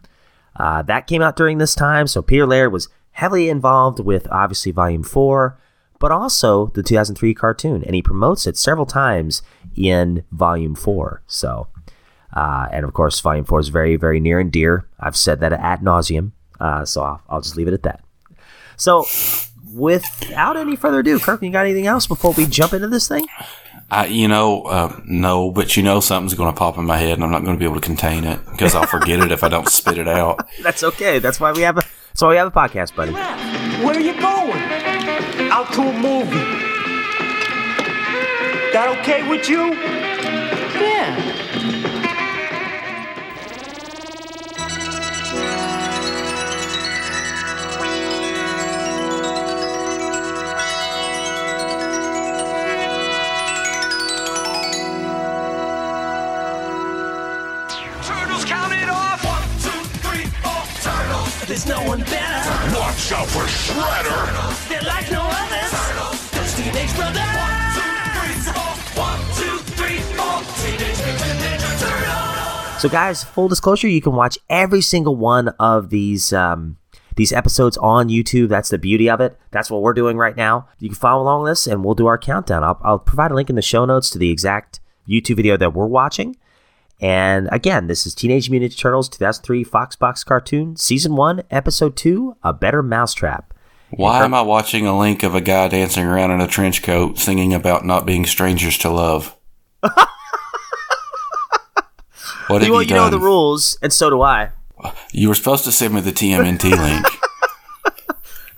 uh, 0.57 0.83
that 0.83 1.07
came 1.07 1.23
out 1.23 1.37
during 1.37 1.59
this 1.59 1.75
time. 1.75 2.07
So 2.07 2.23
Peter 2.23 2.47
Laird 2.47 2.73
was 2.73 2.89
heavily 3.13 3.49
involved 3.49 4.01
with 4.01 4.27
obviously 4.31 4.73
volume 4.73 5.03
four, 5.03 5.59
but 5.99 6.11
also 6.11 6.67
the 6.69 6.83
2003 6.83 7.35
cartoon, 7.35 7.85
and 7.85 7.95
he 7.95 8.03
promotes 8.03 8.47
it 8.47 8.57
several 8.57 8.87
times 8.87 9.43
in 9.77 10.25
volume 10.33 10.75
four. 10.75 11.23
So, 11.27 11.69
uh, 12.35 12.69
and 12.73 12.85
of 12.85 12.93
course, 12.93 13.21
volume 13.21 13.45
four 13.45 13.61
is 13.61 13.69
very, 13.69 13.97
very 13.97 14.19
near 14.19 14.41
and 14.41 14.51
dear. 14.51 14.89
I've 14.99 15.17
said 15.17 15.41
that 15.41 15.53
ad 15.53 15.81
nauseum. 15.81 16.33
Uh, 16.59 16.85
so 16.85 17.03
I'll, 17.03 17.23
I'll 17.29 17.41
just 17.41 17.57
leave 17.57 17.69
it 17.69 17.75
at 17.75 17.83
that. 17.83 18.05
So, 18.77 19.05
without 19.75 20.57
any 20.57 20.77
further 20.77 21.01
ado, 21.01 21.19
Kirk, 21.19 21.43
you 21.43 21.51
got 21.51 21.67
anything 21.67 21.87
else 21.87 22.07
before 22.07 22.33
we 22.33 22.47
jump 22.47 22.73
into 22.73 22.89
this 22.89 23.09
thing? 23.09 23.27
I, 23.93 24.07
you 24.07 24.27
know, 24.27 24.63
uh, 24.63 24.99
no, 25.05 25.51
but 25.51 25.77
you 25.77 25.83
know 25.83 26.01
something's 26.01 26.33
going 26.33 26.51
to 26.51 26.59
pop 26.59 26.79
in 26.79 26.85
my 26.87 26.97
head, 26.97 27.13
and 27.13 27.23
I'm 27.23 27.31
not 27.31 27.45
going 27.45 27.55
to 27.55 27.59
be 27.59 27.67
able 27.67 27.75
to 27.75 27.83
contain 27.83 28.25
it 28.25 28.43
because 28.51 28.75
I'll 28.75 28.87
forget 28.87 29.21
it 29.21 29.31
if 29.31 29.45
I 29.45 29.51
don't 29.51 29.69
spit 29.69 29.99
it 29.99 30.09
out. 30.09 30.49
That's 30.63 30.83
okay. 30.83 31.19
That's 31.19 31.39
why 31.39 31.53
we 31.53 31.61
have 31.61 31.77
a. 31.77 31.83
That's 31.83 32.23
why 32.23 32.29
we 32.31 32.37
have 32.37 32.49
a 32.49 32.51
podcast, 32.51 32.97
buddy. 32.97 33.13
Where 33.13 33.95
are 33.95 34.01
you 34.01 34.19
going? 34.19 34.63
Out 35.53 35.71
to 35.75 35.83
a 35.83 35.93
movie. 35.93 36.31
That 38.73 38.97
okay 39.01 39.29
with 39.29 39.47
you? 39.51 39.75
Yeah. 40.81 41.32
There's 61.53 61.67
no 61.67 61.83
one 61.87 62.01
better. 62.01 62.75
Watch 62.75 63.13
out 63.13 63.29
for 63.29 63.43
Shredder! 63.43 64.69
They're 64.71 64.81
like 64.89 65.13
no 65.13 65.21
others. 65.21 65.71
Turtles. 65.71 66.31
Those 66.31 66.55
teenage 66.55 66.97
brothers. 66.97 67.21
One, 67.37 67.59
two, 67.77 67.93
three, 68.17 68.39
four. 68.41 68.73
One, 69.05 69.21
two, 69.37 69.59
three, 69.77 69.99
four. 70.17 70.41
Teenage 70.65 70.97
Mutant 71.05 71.41
Ninja 71.45 71.79
Turtles. 71.79 72.81
So, 72.81 72.89
guys, 72.89 73.23
full 73.23 73.49
disclosure, 73.49 73.87
you 73.87 74.01
can 74.01 74.15
watch 74.15 74.39
every 74.49 74.81
single 74.81 75.15
one 75.15 75.49
of 75.61 75.91
these 75.91 76.33
um, 76.33 76.79
these 77.17 77.35
episodes 77.35 77.77
on 77.77 78.09
YouTube. 78.09 78.49
That's 78.49 78.71
the 78.71 78.79
beauty 78.79 79.11
of 79.11 79.21
it. 79.21 79.39
That's 79.51 79.71
what 79.71 79.83
we're 79.83 79.93
doing 79.93 80.17
right 80.17 80.35
now. 80.35 80.69
You 80.79 80.89
can 80.89 80.97
follow 80.97 81.23
along 81.23 81.43
with 81.43 81.51
this, 81.51 81.67
and 81.67 81.85
we'll 81.85 81.95
do 81.95 82.07
our 82.07 82.17
countdown. 82.17 82.65
I'll, 82.65 82.81
I'll 82.83 82.99
provide 82.99 83.31
a 83.31 83.35
link 83.35 83.51
in 83.51 83.57
the 83.57 83.61
show 83.61 83.85
notes 83.85 84.09
to 84.09 84.19
the 84.19 84.31
exact 84.31 84.81
YouTube 85.07 85.37
video 85.37 85.59
that 85.59 85.75
we're 85.75 85.87
watching. 85.87 86.35
And 87.03 87.49
again, 87.51 87.89
this 87.89 88.07
is 88.07 88.15
Teenage 88.15 88.49
Mutant 88.49 88.73
Ninja 88.73 88.79
Turtles 88.79 89.09
2003 89.09 89.65
Fox 89.65 89.97
Box 89.97 90.23
cartoon, 90.23 90.77
season 90.77 91.17
one, 91.17 91.43
episode 91.51 91.97
two, 91.97 92.37
A 92.45 92.53
Better 92.53 92.81
Mousetrap. 92.81 93.53
Why 93.91 94.25
am 94.25 94.33
I 94.33 94.43
watching 94.43 94.87
a 94.87 94.97
link 94.97 95.25
of 95.25 95.35
a 95.35 95.41
guy 95.41 95.67
dancing 95.67 96.07
around 96.07 96.31
in 96.31 96.41
a 96.41 96.47
trench 96.47 96.83
coat 96.85 97.19
singing 97.19 97.53
about 97.53 97.85
not 97.85 98.07
being 98.07 98.25
strangers 98.25 98.79
to 98.79 98.89
love? 98.89 99.37
what 99.81 99.93
have 102.49 102.63
You, 102.63 102.73
well, 102.73 102.83
you, 102.83 102.89
you 102.91 102.95
know 102.95 103.11
the 103.11 103.19
rules, 103.19 103.77
and 103.83 103.93
so 103.93 104.09
do 104.09 104.23
I. 104.23 104.51
You 105.13 105.29
were 105.29 105.35
supposed 105.35 105.65
to 105.65 105.73
send 105.73 105.95
me 105.95 106.01
the 106.01 106.13
TMNT 106.13 106.71
link. 106.71 107.07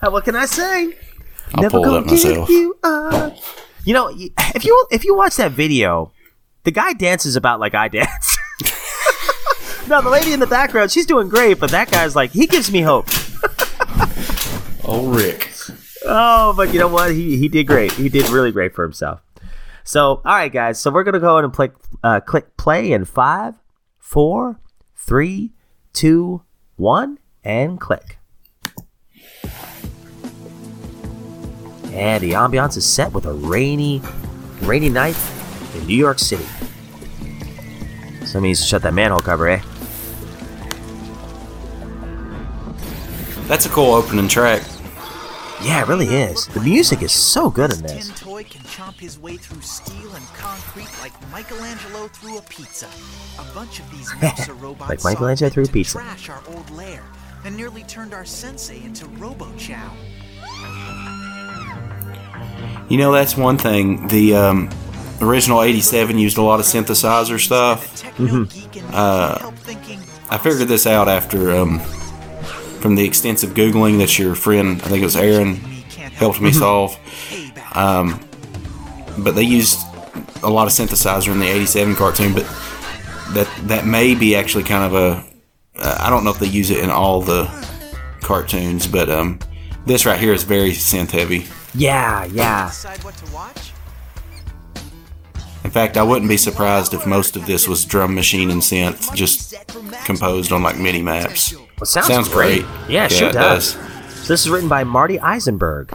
What 0.01 0.23
can 0.23 0.35
I 0.35 0.45
say? 0.45 0.93
I'll 1.55 1.69
pull 1.71 1.83
it 1.83 1.97
up 1.97 2.05
myself. 2.05 2.47
You, 2.47 2.77
you 3.85 3.93
know, 3.93 4.09
if 4.15 4.63
you 4.63 4.85
if 4.91 5.03
you 5.03 5.15
watch 5.15 5.35
that 5.37 5.51
video, 5.51 6.11
the 6.63 6.71
guy 6.71 6.93
dances 6.93 7.35
about 7.35 7.59
like 7.59 7.73
I 7.73 7.87
dance. 7.87 8.34
No, 9.87 10.01
the 10.01 10.09
lady 10.09 10.33
in 10.33 10.39
the 10.39 10.47
background, 10.47 10.91
she's 10.91 11.05
doing 11.05 11.29
great, 11.29 11.59
but 11.59 11.71
that 11.71 11.91
guy's 11.91 12.15
like, 12.15 12.31
he 12.31 12.47
gives 12.47 12.71
me 12.71 12.81
hope. 12.81 13.07
Oh, 14.87 15.07
Rick. 15.07 15.51
Oh, 16.05 16.53
but 16.55 16.71
you 16.71 16.79
know 16.79 16.87
what? 16.87 17.11
He 17.11 17.37
he 17.37 17.47
did 17.47 17.65
great. 17.65 17.91
He 17.93 18.07
did 18.07 18.29
really 18.29 18.51
great 18.51 18.75
for 18.75 18.83
himself. 18.83 19.19
So, 19.83 20.21
all 20.23 20.35
right, 20.35 20.53
guys. 20.53 20.79
So 20.79 20.91
we're 20.91 21.03
gonna 21.03 21.19
go 21.19 21.33
ahead 21.33 21.43
and 21.43 21.51
play, 21.51 21.71
uh, 22.03 22.19
click 22.19 22.55
play 22.55 22.91
in 22.91 23.05
five, 23.05 23.55
four, 23.97 24.59
three, 24.95 25.53
two, 25.91 26.43
one, 26.75 27.17
and 27.43 27.79
click. 27.79 28.19
And 31.91 32.21
the 32.21 32.33
ambiance 32.33 32.77
is 32.77 32.85
set 32.85 33.11
with 33.11 33.25
a 33.25 33.33
rainy, 33.33 34.03
rainy 34.61 34.89
night 34.89 35.17
in 35.73 35.87
New 35.87 35.95
York 35.95 36.19
City. 36.19 36.45
Somebody 38.25 38.49
needs 38.49 38.61
to 38.61 38.67
shut 38.67 38.83
that 38.83 38.93
manhole 38.93 39.21
cover, 39.21 39.47
eh? 39.47 39.61
That's 43.47 43.65
a 43.65 43.69
cool 43.69 43.93
opening 43.93 44.27
track. 44.27 44.63
Yeah, 45.63 45.81
it 45.81 45.87
really 45.87 46.07
is. 46.07 46.47
The 46.47 46.59
music 46.59 47.01
is 47.01 47.11
so 47.11 47.49
good 47.49 47.71
in 47.71 47.77
Tin 47.77 47.87
this. 47.87 48.19
toy 48.19 48.43
can 48.43 48.61
chomp 48.63 48.99
his 48.99 49.17
way 49.17 49.37
through 49.37 49.61
steel 49.61 50.13
and 50.15 50.25
concrete 50.35 50.89
like 50.99 51.13
Michelangelo 51.31 52.07
through 52.09 52.39
a 52.39 52.41
pizza. 52.43 52.87
A 53.39 53.53
bunch 53.53 53.79
of 53.79 53.89
these 53.91 54.11
Mouser 54.21 54.53
robots 54.55 54.89
Like 54.89 55.13
Michelangelo 55.13 55.49
through 55.49 55.63
a 55.65 55.67
pizza. 55.67 55.99
trash 55.99 56.29
our 56.29 56.41
old 56.49 56.69
lair 56.71 57.03
and 57.45 57.55
nearly 57.55 57.83
turned 57.83 58.13
our 58.13 58.25
sensei 58.25 58.83
into 58.83 59.05
Robo 59.07 59.47
Chow. 59.57 59.91
You 62.89 62.97
know, 62.97 63.11
that's 63.11 63.37
one 63.37 63.57
thing. 63.57 64.07
The 64.07 64.35
um, 64.35 64.69
original 65.21 65.61
87 65.63 66.17
used 66.17 66.37
a 66.37 66.41
lot 66.41 66.59
of 66.59 66.65
synthesizer 66.65 67.39
stuff. 67.39 68.03
Mm-hmm. 68.17 68.85
Uh, 68.93 69.51
I 70.29 70.37
figured 70.37 70.67
this 70.67 70.85
out 70.85 71.07
after 71.07 71.51
um, 71.51 71.81
from 72.85 72.93
the 72.93 73.03
extensive 73.03 73.55
Googling 73.55 73.97
that 73.97 74.19
your 74.19 74.35
friend, 74.35 74.79
I 74.83 74.85
think 74.89 75.01
it 75.01 75.05
was 75.05 75.15
Aaron, 75.15 75.55
helped 75.55 76.39
me 76.39 76.51
solve. 76.51 76.95
Um, 77.73 78.23
but 79.17 79.33
they 79.33 79.41
used 79.41 79.79
a 80.43 80.49
lot 80.51 80.67
of 80.67 80.73
synthesizer 80.73 81.31
in 81.31 81.39
the 81.39 81.47
87 81.47 81.95
cartoon, 81.95 82.35
but 82.35 82.43
that 83.29 83.51
that 83.63 83.87
may 83.87 84.13
be 84.13 84.35
actually 84.35 84.65
kind 84.65 84.83
of 84.83 84.93
a. 84.93 85.25
Uh, 85.75 85.97
I 85.99 86.11
don't 86.11 86.23
know 86.23 86.29
if 86.29 86.37
they 86.37 86.45
use 86.45 86.69
it 86.69 86.77
in 86.77 86.91
all 86.91 87.21
the 87.21 87.49
cartoons, 88.21 88.85
but 88.85 89.09
um, 89.09 89.39
this 89.87 90.05
right 90.05 90.19
here 90.19 90.31
is 90.33 90.43
very 90.43 90.69
synth 90.69 91.09
heavy. 91.09 91.47
Yeah, 91.73 92.25
yeah. 92.25 92.67
Decide 92.67 93.03
what 93.03 93.17
to 93.17 93.33
watch? 93.33 93.71
In 95.63 95.71
fact, 95.71 95.97
I 95.97 96.03
wouldn't 96.03 96.29
be 96.29 96.37
surprised 96.37 96.93
if 96.93 97.07
most 97.07 97.35
of 97.35 97.47
this 97.47 97.67
was 97.67 97.83
drum 97.83 98.13
machine 98.13 98.51
and 98.51 98.61
synth, 98.61 99.11
just 99.15 99.55
composed 100.05 100.51
on 100.51 100.61
like 100.61 100.77
mini 100.77 101.01
maps. 101.01 101.55
Well, 101.77 101.83
it 101.83 101.87
sounds, 101.87 102.07
Sounds 102.07 102.29
great. 102.29 102.63
great. 102.63 102.89
Yeah, 102.89 103.05
it 103.05 103.11
Yeah, 103.11 103.17
sure 103.17 103.31
does. 103.31 103.73
does. 103.75 104.21
So 104.21 104.33
this 104.33 104.45
is 104.45 104.49
written 104.49 104.69
by 104.69 104.83
Marty 104.83 105.17
Isenberg. 105.19 105.89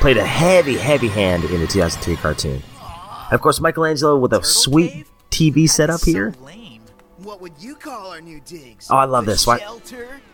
Played 0.00 0.16
a 0.16 0.24
heavy, 0.26 0.76
heavy 0.78 1.08
hand 1.08 1.44
in 1.44 1.60
the 1.60 1.66
2003 1.66 2.16
cartoon. 2.16 2.62
And 3.24 3.32
of 3.32 3.40
course, 3.42 3.60
Michelangelo 3.60 4.16
with 4.18 4.32
a 4.32 4.42
sweet 4.42 5.06
TV 5.30 5.68
setup 5.68 6.00
here. 6.02 6.32
Lame. 6.42 6.80
What 7.18 7.40
would 7.42 7.52
you 7.58 7.74
call 7.74 8.12
our 8.12 8.20
new 8.20 8.40
digs? 8.46 8.86
Oh, 8.90 8.96
I 8.96 9.04
love 9.04 9.26
The 9.26 9.32
this. 9.32 9.46
Why- 9.46 9.58
Shelter? 9.58 10.20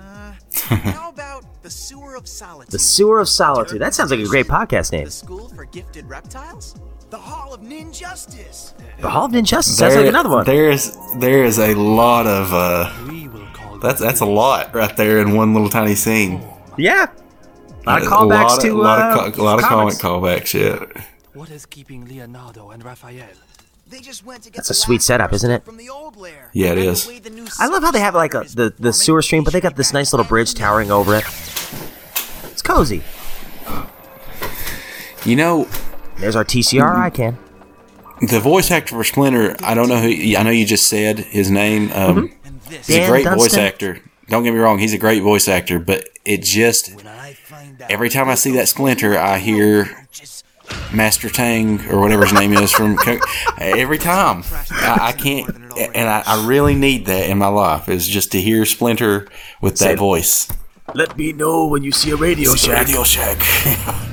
Uh, 0.00 0.32
how 0.76 1.10
about 1.10 1.62
the 1.62 1.70
Sewer 1.70 2.14
of 2.14 2.26
Solitude? 2.28 2.70
The 2.72 2.78
Sewer 2.78 3.18
of 3.20 3.28
Solitude. 3.28 3.80
That 3.80 3.94
sounds 3.94 4.10
like 4.10 4.20
a 4.20 4.24
great 4.26 4.46
podcast 4.46 4.90
name. 4.92 5.04
The 5.06 5.10
School 5.10 5.48
for 5.48 5.64
Gifted 5.66 6.08
Reptiles? 6.08 6.76
The 7.10 7.18
Hall 7.18 7.54
of 7.54 7.60
Ninjustice. 7.62 8.74
The 9.00 9.08
Hall 9.08 9.24
of 9.26 9.34
Injustice 9.34 9.78
sounds 9.78 9.96
like 9.96 10.06
another 10.06 10.28
one. 10.28 10.44
There 10.44 10.70
is 10.70 10.96
there 11.16 11.42
is 11.44 11.58
a 11.58 11.74
lot 11.74 12.26
of 12.26 12.52
uh, 12.52 13.78
that's 13.80 14.00
that's 14.00 14.20
a 14.20 14.26
lot 14.26 14.74
right 14.74 14.94
there 14.96 15.18
in 15.20 15.34
one 15.34 15.54
little 15.54 15.70
tiny 15.70 15.94
scene. 15.94 16.42
Yeah. 16.76 17.06
A 17.86 17.88
lot 17.88 18.02
of 18.02 18.08
A 18.08 18.10
callbacks 18.10 18.28
lot 18.30 18.56
of- 18.58 18.62
to 18.64 18.70
a 18.70 18.74
lot 18.74 18.98
uh, 19.00 19.26
of 19.28 19.34
co- 19.34 19.42
a 19.42 19.44
lot 19.44 19.58
of 19.58 19.64
comic 19.64 19.94
callbacks. 19.94 20.52
Yeah, 20.52 20.84
What 21.32 21.50
is 21.50 21.64
keeping 21.64 22.06
Leonardo 22.06 22.70
and 22.70 22.84
Raphael? 22.84 23.28
They 23.88 24.00
just 24.00 24.26
went 24.26 24.42
to 24.42 24.50
get 24.50 24.56
That's 24.58 24.68
a 24.68 24.74
sweet 24.74 25.00
setup, 25.00 25.32
isn't 25.32 25.50
it? 25.50 25.64
From 25.64 25.78
the 25.78 25.88
old 25.88 26.18
lair. 26.18 26.50
yeah, 26.52 26.72
it 26.72 26.78
And 26.78 26.88
is. 26.88 27.04
the 27.06 27.12
way 27.14 27.18
the 27.20 27.30
new 27.30 27.46
I 27.58 27.68
love 27.68 27.82
how 27.82 27.90
they 27.90 28.00
have 28.00 28.14
like 28.14 28.34
a, 28.34 28.40
the 28.54 28.74
the 28.78 28.92
sewer 28.92 29.22
stream, 29.22 29.44
but 29.44 29.54
they 29.54 29.62
got 29.62 29.76
this 29.76 29.94
nice 29.94 30.12
little 30.12 30.26
bridge 30.26 30.52
towering 30.52 30.90
over 30.90 31.14
it. 31.14 31.24
It's 32.52 32.60
cozy. 32.60 33.02
You 35.24 35.36
know, 35.36 35.66
There's 36.18 36.36
our 36.36 36.44
TCR 36.44 36.96
icon. 36.96 37.38
the 38.20 38.40
voice 38.40 38.70
actor 38.70 38.96
for 38.96 39.04
Splinter. 39.04 39.56
I 39.62 39.74
don't 39.74 39.88
know 39.88 40.00
who. 40.00 40.08
I 40.36 40.42
know 40.42 40.50
you 40.50 40.66
just 40.66 40.86
said 40.88 41.18
his 41.20 41.50
name. 41.50 41.90
Um, 41.92 42.32
And 42.44 42.60
this 42.62 42.86
He's 42.86 42.96
Dan 42.96 43.06
a 43.06 43.08
great 43.10 43.26
voice 43.28 43.56
actor. 43.56 44.00
Don't 44.28 44.42
get 44.42 44.52
me 44.52 44.58
wrong. 44.58 44.78
He's 44.78 44.92
a 44.92 44.98
great 44.98 45.22
voice 45.22 45.48
actor, 45.48 45.78
but 45.78 46.08
it 46.24 46.42
just 46.42 46.90
I 47.06 47.32
find 47.32 47.80
out 47.80 47.90
every 47.90 48.10
time 48.10 48.28
I 48.28 48.34
see 48.34 48.52
that 48.52 48.68
Splinter, 48.68 49.16
I 49.16 49.38
hear 49.38 50.06
Master 50.92 51.30
Tang 51.30 51.80
or 51.88 52.00
whatever 52.00 52.24
his 52.24 52.34
name 52.34 52.52
is 52.52 52.70
from 52.72 52.98
every 53.58 53.96
time. 53.98 54.42
I, 54.70 54.98
I 55.00 55.12
can't, 55.12 55.48
and 55.94 56.08
I, 56.08 56.22
I 56.26 56.46
really 56.46 56.74
need 56.74 57.06
that 57.06 57.30
in 57.30 57.38
my 57.38 57.46
life 57.46 57.88
is 57.88 58.06
just 58.06 58.32
to 58.32 58.40
hear 58.40 58.66
Splinter 58.66 59.28
with 59.62 59.78
that 59.78 59.96
voice. 59.98 60.48
Let 60.94 61.16
me 61.16 61.32
know 61.32 61.66
when 61.66 61.82
you 61.84 61.92
see 61.92 62.10
a 62.10 62.16
Radio 62.16 62.54
Shack. 62.54 62.86
Radio 62.86 63.04
Shack. 63.04 63.38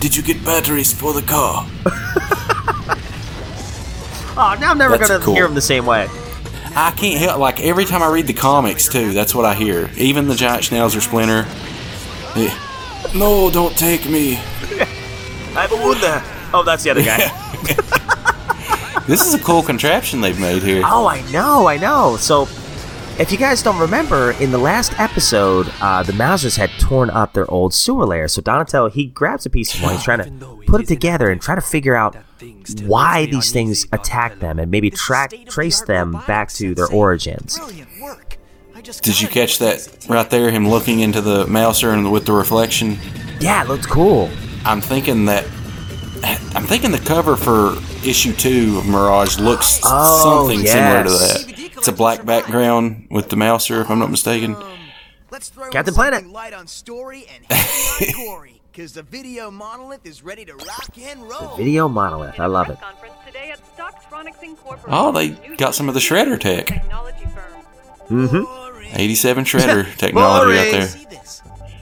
Did 0.00 0.16
you 0.16 0.22
get 0.22 0.42
batteries 0.44 0.92
for 0.92 1.12
the 1.12 1.22
car? 1.22 1.66
Oh, 4.42 4.56
now 4.58 4.70
I'm 4.70 4.78
never 4.78 4.96
That's 4.96 5.10
gonna 5.10 5.22
cool. 5.22 5.34
hear 5.34 5.44
him 5.44 5.54
the 5.54 5.60
same 5.60 5.84
way. 5.84 6.08
I 6.74 6.92
can't 6.92 7.18
help 7.20 7.38
like 7.40 7.60
every 7.60 7.84
time 7.84 8.02
I 8.02 8.08
read 8.10 8.26
the 8.26 8.32
comics 8.32 8.88
too. 8.88 9.12
That's 9.12 9.34
what 9.34 9.44
I 9.44 9.54
hear. 9.54 9.90
Even 9.98 10.28
the 10.28 10.34
giant 10.34 10.62
Schnauzer 10.62 11.00
Splinter. 11.02 11.44
eh, 12.36 12.56
No, 13.14 13.50
don't 13.50 13.76
take 13.76 14.08
me. 14.08 14.36
I 14.38 15.66
have 15.66 15.72
a 15.72 15.76
wound 15.76 16.00
there. 16.00 16.22
Oh, 16.54 16.62
that's 16.64 16.84
the 16.84 16.90
other 16.90 17.02
guy. 17.02 17.28
This 19.06 19.26
is 19.26 19.34
a 19.34 19.40
cool 19.42 19.62
contraption 19.64 20.20
they've 20.20 20.38
made 20.40 20.62
here. 20.62 20.82
oh, 20.86 21.06
I 21.06 21.20
know, 21.32 21.66
I 21.66 21.76
know. 21.76 22.16
So, 22.16 22.46
if 23.20 23.30
you 23.30 23.36
guys 23.38 23.62
don't 23.62 23.78
remember, 23.78 24.32
in 24.32 24.50
the 24.50 24.58
last 24.58 24.98
episode, 24.98 25.70
uh, 25.80 26.02
the 26.02 26.12
Mousers 26.12 26.56
had 26.56 26.70
torn 26.80 27.10
up 27.10 27.34
their 27.34 27.48
old 27.50 27.74
sewer 27.74 28.06
lair. 28.06 28.28
So 28.28 28.40
Donatello 28.40 28.88
he 28.88 29.06
grabs 29.06 29.44
a 29.44 29.50
piece 29.50 29.74
of 29.74 29.82
one, 29.82 29.94
he's 29.94 30.02
trying 30.04 30.24
to 30.24 30.56
put 30.66 30.80
it 30.80 30.88
together 30.88 31.30
and 31.30 31.40
try 31.40 31.54
to 31.54 31.60
figure 31.60 31.94
out 31.94 32.16
why 32.84 33.26
these 33.26 33.52
things 33.52 33.86
attack 33.92 34.38
them 34.38 34.58
and 34.58 34.70
maybe 34.70 34.90
track 34.90 35.32
trace 35.46 35.82
them 35.82 36.20
back 36.26 36.50
to 36.52 36.74
their 36.74 36.88
origins. 36.88 37.58
brilliant 37.58 37.88
work. 38.00 38.38
I 38.74 38.80
just 38.80 39.02
Did 39.02 39.20
you 39.20 39.28
catch 39.28 39.58
that 39.58 40.06
right 40.08 40.28
there? 40.30 40.50
Him 40.50 40.68
looking 40.68 41.00
into 41.00 41.20
the 41.20 41.46
mouser 41.46 41.90
and 41.90 42.10
with 42.10 42.24
the 42.24 42.32
reflection. 42.32 42.98
Yeah, 43.38 43.62
it 43.62 43.68
looks 43.68 43.84
cool. 43.86 44.30
I'm 44.64 44.80
thinking 44.80 45.26
that. 45.26 45.44
I'm 46.54 46.64
thinking 46.64 46.90
the 46.90 46.98
cover 46.98 47.36
for 47.36 47.76
issue 48.06 48.32
two 48.32 48.78
of 48.78 48.86
Mirage 48.86 49.38
looks 49.38 49.80
Oh, 49.84 50.46
something 50.48 50.66
similar 50.66 51.04
to 51.04 51.10
that. 51.10 51.69
It's 51.80 51.88
a 51.88 51.92
black 51.92 52.26
background 52.26 53.06
with 53.10 53.30
the 53.30 53.36
mouser, 53.36 53.80
if 53.80 53.90
I'm 53.90 53.98
not 53.98 54.10
mistaken. 54.10 54.54
Let's 55.30 55.48
throw 55.48 55.70
Captain 55.70 55.94
Planet. 55.94 56.26
light 56.26 56.52
on 56.52 56.66
story 56.66 57.24
and 57.34 57.42
heavy 57.50 58.12
Corey, 58.26 58.60
because 58.70 58.92
the 58.92 59.02
video 59.02 59.50
monolith 59.50 60.04
is 60.04 60.22
ready 60.22 60.44
to 60.44 60.54
rock 60.56 60.98
and 61.00 61.22
roll. 61.26 61.56
Video 61.56 61.88
monolith, 61.88 62.38
I 62.38 62.44
love 62.46 62.68
it. 62.68 62.78
Conference 62.82 63.14
today 63.26 63.50
at 63.50 63.60
Stocktronics 63.76 64.42
Incorporated, 64.42 64.88
Oh, 64.92 65.10
they 65.12 65.30
got 65.56 65.74
some 65.74 65.88
of 65.88 65.94
the 65.94 66.00
shredder 66.00 66.38
tech. 66.38 66.66
Mm-hmm. 68.10 68.96
87 68.98 69.44
shredder 69.46 69.96
technology 69.96 70.58
out 70.58 70.70
there. 70.72 70.86
See 70.86 71.06
this? 71.06 71.40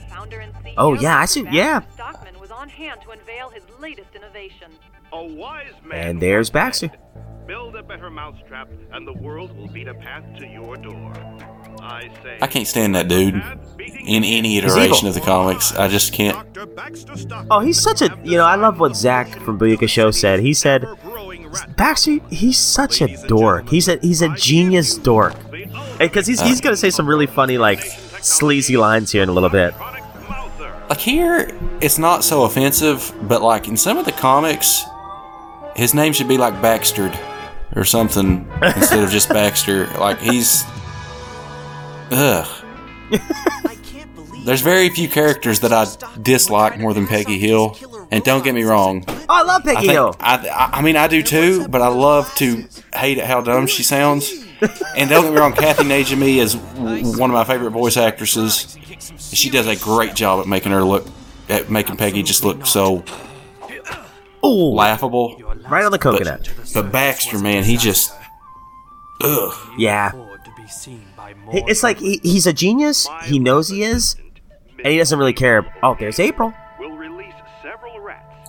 Founder 0.09 0.39
and 0.39 0.53
CEO 0.53 0.73
Oh, 0.77 0.93
yeah, 0.93 1.17
I 1.19 1.25
see- 1.25 1.45
yeah. 1.51 1.81
Stockman 1.93 2.39
was 2.39 2.51
on 2.51 2.69
hand 2.69 3.01
to 3.01 3.09
unveil 3.09 3.49
his 3.49 3.63
latest 3.81 4.15
innovation. 4.15 4.71
A 5.11 5.23
wise 5.25 5.73
man. 5.83 6.07
And 6.07 6.21
there's 6.21 6.49
Baxter. 6.51 6.91
Said, 7.49 7.55
Build 7.55 7.75
a 7.75 7.83
better 7.83 8.09
mousetrap, 8.09 8.69
and 8.91 9.07
the 9.07 9.13
world 9.13 9.55
will 9.57 9.67
beat 9.67 9.87
a 9.87 9.93
path 9.93 10.23
to 10.37 10.45
your 10.45 10.77
door. 10.77 11.13
I 11.81 12.09
say. 12.23 12.37
I 12.41 12.47
can't 12.47 12.67
stand 12.67 12.95
that 12.95 13.07
dude 13.07 13.35
in 13.35 14.23
any 14.23 14.57
iteration 14.57 15.07
of 15.07 15.13
the 15.13 15.21
comics. 15.21 15.73
I 15.73 15.87
just 15.87 16.13
can't. 16.13 16.53
Dr. 16.53 16.67
Baxter 16.67 17.17
Stockman. 17.17 17.47
Oh, 17.49 17.59
he's 17.59 17.81
such 17.81 18.01
a 18.01 18.17
you 18.23 18.37
know. 18.37 18.45
I 18.45 18.55
love 18.55 18.79
what 18.79 18.95
Zach 18.95 19.29
from 19.41 19.57
Booyaka 19.57 19.89
Show 19.89 20.11
said. 20.11 20.41
He 20.41 20.53
said 20.53 20.85
Baxter, 21.75 22.19
he's 22.29 22.57
such 22.57 23.01
a 23.01 23.07
dork. 23.27 23.69
He's 23.69 23.87
a 23.87 23.97
he's 23.97 24.21
a 24.21 24.29
genius 24.35 24.97
dork. 24.97 25.35
Because 25.97 26.27
he's 26.27 26.41
he's 26.41 26.61
gonna 26.61 26.77
say 26.77 26.89
some 26.89 27.07
really 27.07 27.27
funny 27.27 27.57
like 27.57 27.81
sleazy 28.21 28.77
lines 28.77 29.11
here 29.11 29.23
in 29.23 29.29
a 29.29 29.33
little 29.33 29.49
bit. 29.49 29.73
Like 30.89 30.99
here, 30.99 31.57
it's 31.81 31.97
not 31.97 32.23
so 32.23 32.43
offensive, 32.43 33.13
but 33.23 33.41
like 33.41 33.67
in 33.67 33.77
some 33.77 33.97
of 33.97 34.05
the 34.05 34.11
comics, 34.11 34.83
his 35.75 35.93
name 35.93 36.13
should 36.13 36.27
be 36.27 36.37
like 36.37 36.61
Baxtered 36.61 37.17
or 37.75 37.83
something 37.85 38.49
instead 38.75 39.03
of 39.03 39.09
just 39.09 39.29
Baxter. 39.39 39.87
Like 39.97 40.19
he's, 40.19 40.63
ugh. 42.11 42.47
There's 44.45 44.61
very 44.61 44.89
few 44.89 45.09
characters 45.09 45.59
that 45.59 45.71
I 45.73 45.85
dislike 46.21 46.79
more 46.79 46.93
than 46.93 47.05
Peggy 47.07 47.37
Hill, 47.37 47.77
and 48.09 48.23
don't 48.23 48.43
get 48.43 48.55
me 48.55 48.63
wrong. 48.63 49.03
Oh, 49.07 49.25
I 49.29 49.43
love 49.43 49.63
Peggy 49.63 49.77
I 49.77 49.81
think- 49.81 49.91
Hill. 49.91 50.15
I, 50.19 50.35
I, 50.47 50.69
I 50.79 50.81
mean, 50.81 50.95
I 50.95 51.07
do 51.07 51.21
too, 51.21 51.67
but 51.67 51.81
I 51.81 51.89
love 51.89 52.33
to 52.35 52.65
hate 52.95 53.19
how 53.19 53.41
dumb 53.41 53.67
she 53.67 53.83
sounds. 53.83 54.31
And 54.97 55.09
don't 55.09 55.23
get 55.23 55.33
me 55.33 55.39
wrong, 55.39 55.53
Kathy 55.53 55.83
Najimy 55.83 56.37
is 56.37 56.55
one 56.55 57.29
of 57.29 57.33
my 57.33 57.43
favorite 57.43 57.71
voice 57.71 57.95
actresses. 57.97 58.77
She 59.19 59.49
does 59.49 59.67
a 59.67 59.75
great 59.75 60.15
job 60.15 60.39
at 60.39 60.47
making 60.47 60.71
her 60.71 60.83
look, 60.83 61.05
at 61.47 61.69
making 61.69 61.97
Peggy 61.97 62.23
just 62.23 62.43
look 62.43 62.65
so 62.65 63.03
laughable. 64.43 65.41
Right 65.69 65.83
on 65.83 65.91
the 65.91 65.99
coconut. 65.99 66.49
But, 66.55 66.71
but 66.73 66.91
Baxter, 66.91 67.39
man, 67.39 67.63
he 67.63 67.77
just, 67.77 68.13
ugh. 69.21 69.53
Yeah. 69.77 70.11
He- 71.51 71.63
It's 71.67 71.83
like 71.83 71.97
he, 71.99 72.19
he's 72.23 72.45
a 72.47 72.53
genius. 72.53 73.07
He 73.25 73.39
knows 73.39 73.69
he 73.69 73.83
is, 73.83 74.15
and 74.83 74.87
he 74.93 74.97
doesn't 74.97 75.17
really 75.17 75.33
care. 75.33 75.65
Oh, 75.83 75.95
there's 75.99 76.19
April. 76.19 76.53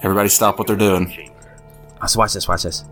Everybody 0.03 0.29
stop 0.31 0.59
what 0.59 0.67
they're 0.67 0.77
doing. 0.77 1.31
Ah, 1.97 1.99
Let's 2.03 2.17
watch 2.17 2.33
this. 2.33 2.49
Watch 2.49 2.63
this. 2.63 2.85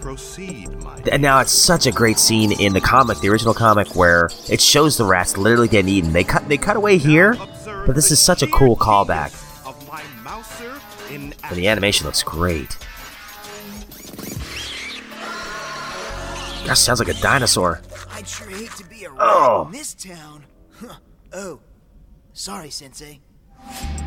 Proceed, 0.00 0.70
my 0.82 0.96
And 1.12 1.20
now 1.20 1.40
it's 1.40 1.52
such 1.52 1.86
a 1.86 1.92
great 1.92 2.18
scene 2.18 2.52
in 2.58 2.72
the 2.72 2.80
comic, 2.80 3.18
the 3.20 3.28
original 3.28 3.52
comic, 3.52 3.94
where 3.94 4.30
it 4.48 4.58
shows 4.60 4.96
the 4.96 5.04
rats 5.04 5.36
literally 5.36 5.68
getting 5.68 5.90
eaten. 5.90 6.12
They 6.14 6.24
cut 6.24 6.48
they 6.48 6.56
cut 6.56 6.76
away 6.76 6.96
here, 6.96 7.36
but 7.86 7.94
this 7.94 8.10
is 8.10 8.18
such 8.18 8.42
a 8.42 8.46
cool 8.46 8.76
callback. 8.76 9.34
In 11.50 11.56
And 11.56 11.64
the 11.64 11.68
animation 11.68 12.06
looks 12.06 12.22
great. 12.22 12.76
Gosh, 16.66 16.78
sounds 16.78 17.00
like 17.00 17.08
a 17.08 17.20
dinosaur. 17.20 17.80
I'd 18.12 18.28
sure 18.28 18.48
hate 18.48 18.70
to 18.72 18.84
be 18.84 19.04
a 19.04 19.10
rat 19.10 19.18
Oh. 19.20 19.64
in 19.66 19.72
this 19.72 19.94
town. 19.94 20.44
Huh. 20.78 20.94
Oh, 21.32 21.60
sorry, 22.32 22.70
Sensei. 22.70 23.20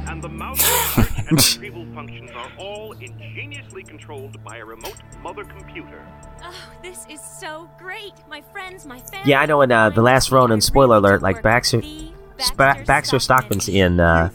And 0.08 0.22
the 0.24 0.30
mouse 0.30 0.60
search 0.62 1.08
and 1.18 1.32
retrieval 1.32 1.86
functions 1.94 2.32
are 2.32 2.52
all 2.58 2.92
ingeniously 2.94 3.84
controlled 3.84 4.44
by 4.44 4.58
a 4.58 4.66
remote 4.66 4.96
mother 5.22 5.44
computer. 5.44 6.06
Oh, 6.44 6.54
this 6.82 7.06
is 7.10 7.20
so 7.40 7.70
great. 7.78 8.14
My 8.30 8.42
friends, 8.52 8.86
my 8.86 9.00
family. 9.00 9.30
Yeah, 9.32 9.42
I 9.42 9.46
know. 9.46 9.62
In 9.62 9.72
uh, 9.72 9.90
the 9.90 10.02
last 10.02 10.32
Ronin, 10.32 10.62
spoiler 10.62 10.98
alert, 10.98 11.22
like 11.22 11.42
Baxter, 11.44 11.82
Spa- 11.82 12.13
Baxter 12.52 13.20
Stockman's 13.20 13.70
in 13.70 14.00
uh, 14.00 14.30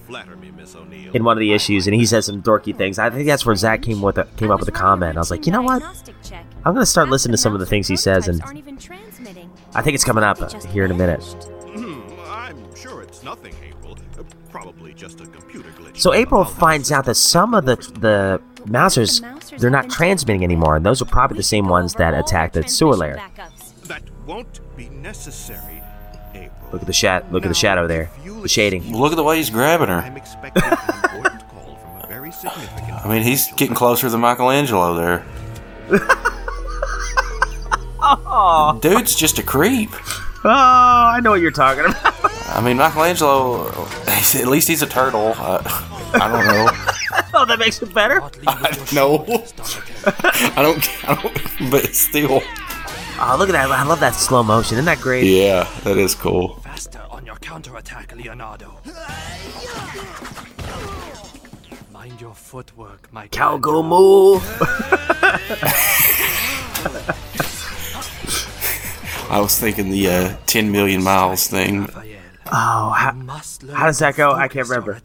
in 1.15 1.25
one 1.25 1.37
of 1.37 1.41
the 1.41 1.53
issues, 1.53 1.87
and 1.87 1.95
he 1.95 2.05
says 2.07 2.27
some 2.27 2.43
dorky 2.43 2.77
things. 2.77 2.99
I 2.99 3.11
think 3.11 3.27
that's 3.27 3.47
where 3.47 3.55
Zach 3.57 3.83
came 3.83 4.03
with 4.03 4.19
a, 4.19 4.25
came 4.37 4.51
up 4.51 4.61
with 4.61 4.69
a 4.69 4.73
comment. 4.73 5.17
I 5.17 5.21
was 5.21 5.31
like, 5.31 5.47
you 5.47 5.53
know 5.53 5.63
what? 5.63 5.83
I'm 6.65 6.75
gonna 6.75 6.87
start 6.87 7.09
listening 7.09 7.33
to 7.33 7.39
some 7.39 7.55
of 7.55 7.61
the 7.61 7.67
things 7.67 7.89
he 7.89 7.97
says, 7.97 8.29
and 8.29 8.43
I 9.75 9.83
think 9.83 9.95
it's 9.95 10.05
coming 10.05 10.25
up 10.25 10.41
uh, 10.41 10.49
here 10.69 10.85
in 10.85 10.91
a 10.91 10.95
minute. 10.95 11.23
Hmm, 11.23 12.01
I'm 12.29 12.75
sure 12.75 13.03
it's 13.03 13.23
nothing, 13.23 13.55
April. 13.63 13.97
Uh, 14.19 14.23
Probably 14.51 14.95
just 14.95 15.21
a 15.21 15.27
computer 15.27 15.69
glitch. 15.71 15.99
So 15.99 16.15
April 16.15 16.45
finds 16.45 16.91
out 16.91 17.05
that 17.05 17.17
some 17.17 17.55
of 17.55 17.65
the 17.67 17.77
the 18.01 18.41
mousers 18.67 19.23
they're 19.59 19.71
not 19.71 19.91
transmitting 19.91 20.43
anymore, 20.45 20.77
and 20.77 20.85
those 20.85 21.01
are 21.01 21.07
probably 21.07 21.37
the 21.37 21.43
same 21.43 21.69
ones 21.69 21.95
that 21.95 22.15
attacked 22.15 22.55
the 22.55 22.67
sewer 22.69 22.97
layer. 22.97 23.21
That 23.85 24.03
won't 24.27 24.61
be 24.77 24.89
necessary, 24.91 25.61
April. 25.77 25.78
Look 26.73 26.83
at 26.83 26.87
the 26.87 26.93
shat. 26.93 27.31
Look 27.33 27.45
at 27.45 27.49
the 27.49 27.55
shadow 27.55 27.87
there. 27.87 28.11
The 28.43 28.49
shading. 28.49 28.97
Look 28.97 29.13
at 29.13 29.17
the 29.17 29.25
way 29.25 29.37
he's 29.39 29.51
grabbing 29.51 29.89
her. 29.89 29.99
I'm 30.01 30.17
expecting 30.17 30.63
an 30.65 30.73
important 30.73 31.49
call 31.49 31.77
from 31.77 32.05
a 32.05 32.07
very 32.09 32.31
significant. 32.31 33.05
I 33.05 33.09
mean, 33.09 33.23
he's 33.23 33.51
getting 33.55 33.75
closer 33.75 34.09
than 34.09 34.21
Michelangelo 34.21 34.95
there. 34.95 35.25
Oh, 38.01 38.79
Dude's 38.83 39.15
just 39.15 39.39
a 39.39 39.43
creep. 39.43 39.91
oh, 40.45 40.49
I 40.49 41.21
know 41.23 41.31
what 41.31 41.41
you're 41.41 41.51
talking 41.51 41.85
about. 41.87 42.15
I 42.57 42.61
mean, 42.63 42.77
Michelangelo, 42.77 43.69
at 44.07 44.47
least 44.47 44.69
he's 44.69 44.83
a 44.83 44.87
turtle. 44.87 45.35
Uh, 45.37 45.63
I 46.15 46.29
don't 46.29 46.47
know. 46.47 46.69
oh, 47.35 47.45
that 47.45 47.59
makes 47.59 47.83
it 47.83 47.93
better. 47.93 48.21
no. 48.95 49.25
I 50.07 50.63
don't, 50.63 51.09
I 51.09 51.21
don't, 51.21 51.71
but 51.71 51.95
still. 51.95 52.43
Oh, 53.21 53.35
look 53.37 53.49
at 53.49 53.53
that! 53.53 53.71
I 53.71 53.83
love 53.83 53.99
that 54.01 54.15
slow 54.15 54.45
motion. 54.45 54.75
Isn't 54.75 54.85
that 54.85 55.01
great? 55.01 55.25
Yeah, 55.25 55.69
that 55.83 55.99
is 55.99 56.15
cool. 56.15 56.55
Faster 56.61 57.03
on 57.11 57.27
your 57.27 57.35
counterattack, 57.37 58.15
Leonardo. 58.15 58.79
Mind 61.93 62.21
your 62.21 62.35
footwork, 62.35 63.13
my 63.13 63.27
Calgo 63.29 63.83
move. 63.85 64.43
I 69.31 69.41
was 69.41 69.59
thinking 69.59 69.91
the 69.91 70.09
uh, 70.09 70.37
10 70.47 70.71
million 70.71 71.03
miles 71.03 71.49
thing. 71.49 71.89
Oh, 72.51 72.91
how, 72.91 73.13
how 73.75 73.87
does 73.87 73.99
that 73.99 74.15
go? 74.17 74.31
I 74.31 74.49
can't 74.49 74.67
remember. 74.69 74.99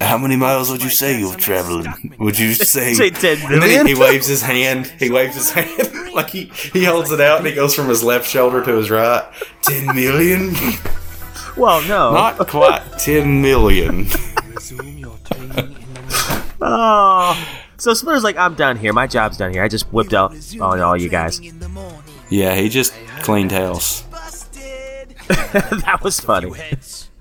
How 0.00 0.18
many 0.18 0.36
miles 0.36 0.70
would 0.70 0.82
you 0.82 0.90
say 0.90 1.18
you've 1.18 1.36
traveled? 1.36 1.86
Would 2.18 2.38
you 2.38 2.54
say? 2.54 2.94
Say 2.94 3.10
10 3.10 3.52
And 3.52 3.62
then 3.62 3.86
he, 3.86 3.94
he 3.94 4.00
waves 4.00 4.26
his 4.26 4.42
hand. 4.42 4.86
He 4.98 5.10
waves 5.10 5.34
his 5.34 5.50
hand 5.50 5.68
like 6.14 6.30
he 6.30 6.44
he 6.72 6.84
holds 6.84 7.10
it 7.10 7.20
out 7.20 7.38
and 7.38 7.46
he 7.46 7.54
goes 7.54 7.74
from 7.74 7.88
his 7.88 8.02
left 8.02 8.28
shoulder 8.28 8.64
to 8.64 8.76
his 8.76 8.90
right. 8.90 9.24
Ten 9.62 9.94
million? 9.94 10.54
Well, 11.56 11.80
no. 11.82 12.12
Not 12.12 12.48
quite 12.48 12.82
ten 12.98 13.40
million. 13.40 14.08
Oh. 16.60 17.48
So 17.76 17.92
Splinter's 17.92 18.24
like, 18.24 18.36
I'm 18.38 18.54
done 18.54 18.76
here. 18.76 18.92
My 18.92 19.06
job's 19.06 19.36
done 19.36 19.52
here. 19.52 19.62
I 19.62 19.68
just 19.68 19.92
whipped 19.92 20.14
out 20.14 20.32
on 20.60 20.80
all 20.80 20.96
you 20.96 21.08
guys. 21.08 21.40
Yeah, 22.30 22.54
he 22.54 22.68
just 22.68 22.94
cleaned 23.20 23.52
house. 23.52 24.02
that 25.28 26.00
was 26.02 26.18
funny. 26.20 26.52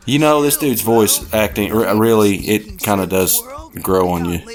You 0.05 0.19
know, 0.19 0.41
this 0.41 0.57
dude's 0.57 0.81
voice 0.81 1.31
acting 1.33 1.71
really 1.73 2.35
it 2.35 2.81
kind 2.83 2.99
of 3.01 3.09
does 3.09 3.41
grow 3.81 4.09
on 4.09 4.25
you. 4.25 4.39
Who, 4.39 4.49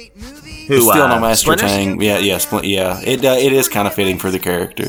It's 0.75 0.85
still 0.85 0.91
uh, 0.91 1.09
no 1.15 1.21
Master 1.21 1.45
Splinters? 1.45 1.71
Tang. 1.71 2.01
Yeah, 2.03 2.19
yeah, 2.19 2.39
Splint. 2.39 2.67
Yeah, 2.67 3.01
it 3.01 3.25
uh, 3.25 3.37
it 3.39 3.53
is 3.53 3.69
kind 3.69 3.89
of 3.89 3.95
fitting 3.95 4.19
for 4.19 4.31
the 4.31 4.39
character. 4.39 4.89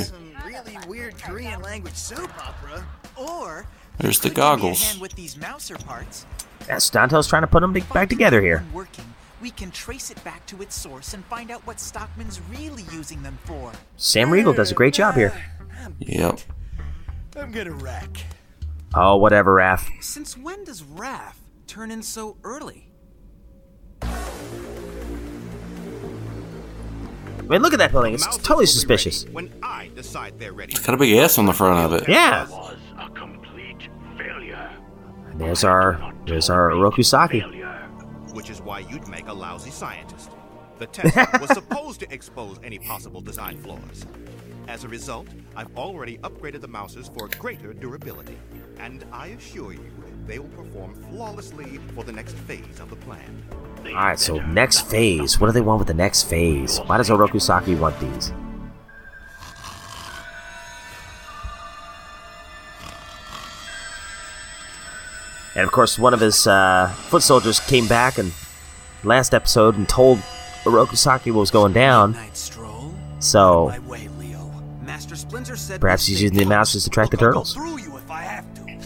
Weird 0.87 1.17
Korean 1.17 1.61
language 1.61 1.95
soap 1.95 2.29
opera. 2.45 2.85
Or 3.15 3.65
There's 3.97 4.19
the 4.19 4.29
give 4.29 4.37
me 4.37 4.41
a 4.43 4.45
goggles. 4.45 4.99
with 4.99 5.13
these 5.13 5.37
mouser 5.37 5.77
parts. 5.77 6.25
Yes, 6.67 6.89
Danto's 6.89 7.27
trying 7.27 7.43
to 7.43 7.47
put 7.47 7.61
them 7.61 7.73
back 7.93 8.09
together 8.09 8.41
here. 8.41 8.65
We 9.41 9.51
can 9.51 9.71
trace 9.71 10.11
it 10.11 10.21
back 10.25 10.45
to 10.47 10.61
its 10.61 10.75
source 10.75 11.13
and 11.13 11.23
find 11.25 11.49
out 11.49 11.65
what 11.65 11.79
Stockman's 11.79 12.41
really 12.49 12.83
using 12.91 13.23
them 13.23 13.37
for. 13.45 13.71
Sam 13.95 14.29
Riegel 14.29 14.51
does 14.53 14.71
a 14.71 14.75
great 14.75 14.93
job 14.93 15.15
here. 15.15 15.33
Yep. 15.99 16.39
I'm 17.37 17.51
gonna 17.53 17.71
wreck. 17.71 18.09
Oh, 18.95 19.17
whatever, 19.17 19.55
Raph. 19.55 19.87
Since 20.01 20.35
when 20.37 20.63
does 20.63 20.81
Raph 20.81 21.35
turn 21.67 21.91
in 21.91 22.01
so 22.01 22.37
early? 22.43 22.91
I 27.49 27.53
mean, 27.53 27.61
look 27.61 27.73
at 27.73 27.79
that 27.79 27.91
building. 27.91 28.13
It's 28.13 28.37
totally 28.37 28.65
suspicious. 28.65 29.25
When 29.25 29.51
I 29.63 29.89
decide 29.95 30.39
they're 30.39 30.53
ready. 30.53 30.73
It's 30.73 30.85
got 30.85 30.95
a 30.95 30.97
big 30.97 31.15
S 31.15 31.37
on 31.37 31.45
the 31.45 31.53
front 31.53 31.93
of 31.93 32.01
it. 32.01 32.09
Yeah. 32.09 32.47
And 35.31 35.39
there's 35.39 35.63
our 35.63 36.13
there's 36.25 36.49
our 36.49 36.69
Orokusaki. 36.71 37.43
Which 38.33 38.49
is 38.49 38.61
why 38.61 38.79
you'd 38.79 39.07
make 39.07 39.27
a 39.27 39.33
lousy 39.33 39.71
scientist. 39.71 40.31
The 40.77 40.85
test 40.91 41.41
was 41.41 41.49
supposed 41.51 41.99
to 42.01 42.13
expose 42.13 42.59
any 42.63 42.79
possible 42.79 43.21
design 43.21 43.57
flaws. 43.57 44.05
As 44.67 44.83
a 44.83 44.87
result, 44.87 45.27
I've 45.55 45.75
already 45.75 46.19
upgraded 46.19 46.61
the 46.61 46.67
mouses 46.67 47.09
for 47.17 47.27
greater 47.39 47.73
durability. 47.73 48.37
And 48.79 49.03
I 49.11 49.27
assure 49.27 49.73
you, 49.73 49.91
they 50.25 50.39
will 50.39 50.47
perform 50.49 50.95
flawlessly 51.11 51.79
for 51.93 52.03
the 52.03 52.13
next 52.13 52.35
phase 52.35 52.79
of 52.79 52.89
the 52.89 52.95
plan. 52.95 53.43
All 53.85 53.93
right, 53.93 54.19
so 54.19 54.39
next 54.47 54.89
phase. 54.89 55.39
What 55.39 55.47
do 55.47 55.53
they 55.53 55.61
want 55.61 55.79
with 55.79 55.87
the 55.87 55.93
next 55.93 56.23
phase? 56.23 56.79
Why 56.79 56.97
does 56.97 57.09
Orokusaki 57.09 57.77
want 57.77 57.99
these? 57.99 58.31
And 65.55 65.65
of 65.65 65.71
course, 65.73 65.99
one 65.99 66.13
of 66.13 66.21
his 66.21 66.47
uh, 66.47 66.87
foot 67.09 67.21
soldiers 67.21 67.59
came 67.59 67.87
back 67.87 68.17
and 68.17 68.31
last 69.03 69.33
episode 69.33 69.75
and 69.75 69.89
told 69.89 70.19
Orokusaki 70.63 71.33
what 71.33 71.41
was 71.41 71.51
going 71.51 71.73
down. 71.73 72.15
So 73.19 73.73
Master 74.81 75.15
Splinter 75.17 75.57
said 75.57 75.81
perhaps 75.81 76.05
he's 76.05 76.21
using 76.21 76.37
the 76.37 76.45
mousers 76.45 76.85
to 76.85 76.89
track 76.89 77.09
the 77.09 77.17
turtles. 77.17 77.57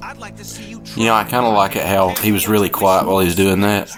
I'd 0.04 0.18
like 0.18 0.36
to 0.38 0.44
see 0.44 0.66
you 0.66 0.84
You 0.96 1.06
know, 1.06 1.14
I 1.14 1.24
kind 1.24 1.46
of 1.46 1.54
like 1.54 1.78
it 1.78 1.86
how 1.86 2.10
he 2.16 2.34
was 2.34 2.48
really 2.48 2.70
quiet 2.70 3.08
while 3.08 3.20
he 3.20 3.26
was 3.26 3.36
doing 3.36 3.62
that. 3.62 3.90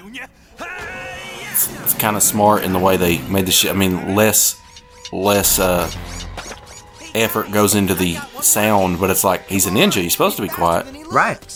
It's 0.59 1.93
kind 1.95 2.15
of 2.15 2.21
smart 2.21 2.63
in 2.63 2.73
the 2.73 2.79
way 2.79 2.95
they 2.95 3.17
made 3.27 3.47
the 3.47 3.51
shit. 3.51 3.71
I 3.71 3.73
mean, 3.73 4.15
less 4.15 4.61
less 5.11 5.57
uh, 5.59 5.89
effort 7.15 7.51
goes 7.51 7.73
into 7.73 7.95
the 7.95 8.15
sound, 8.41 8.99
but 8.99 9.09
it's 9.09 9.23
like 9.23 9.47
he's 9.47 9.65
a 9.65 9.71
ninja. 9.71 10.01
He's 10.01 10.11
supposed 10.11 10.35
to 10.35 10.43
be 10.43 10.47
quiet, 10.49 10.85
right? 11.11 11.51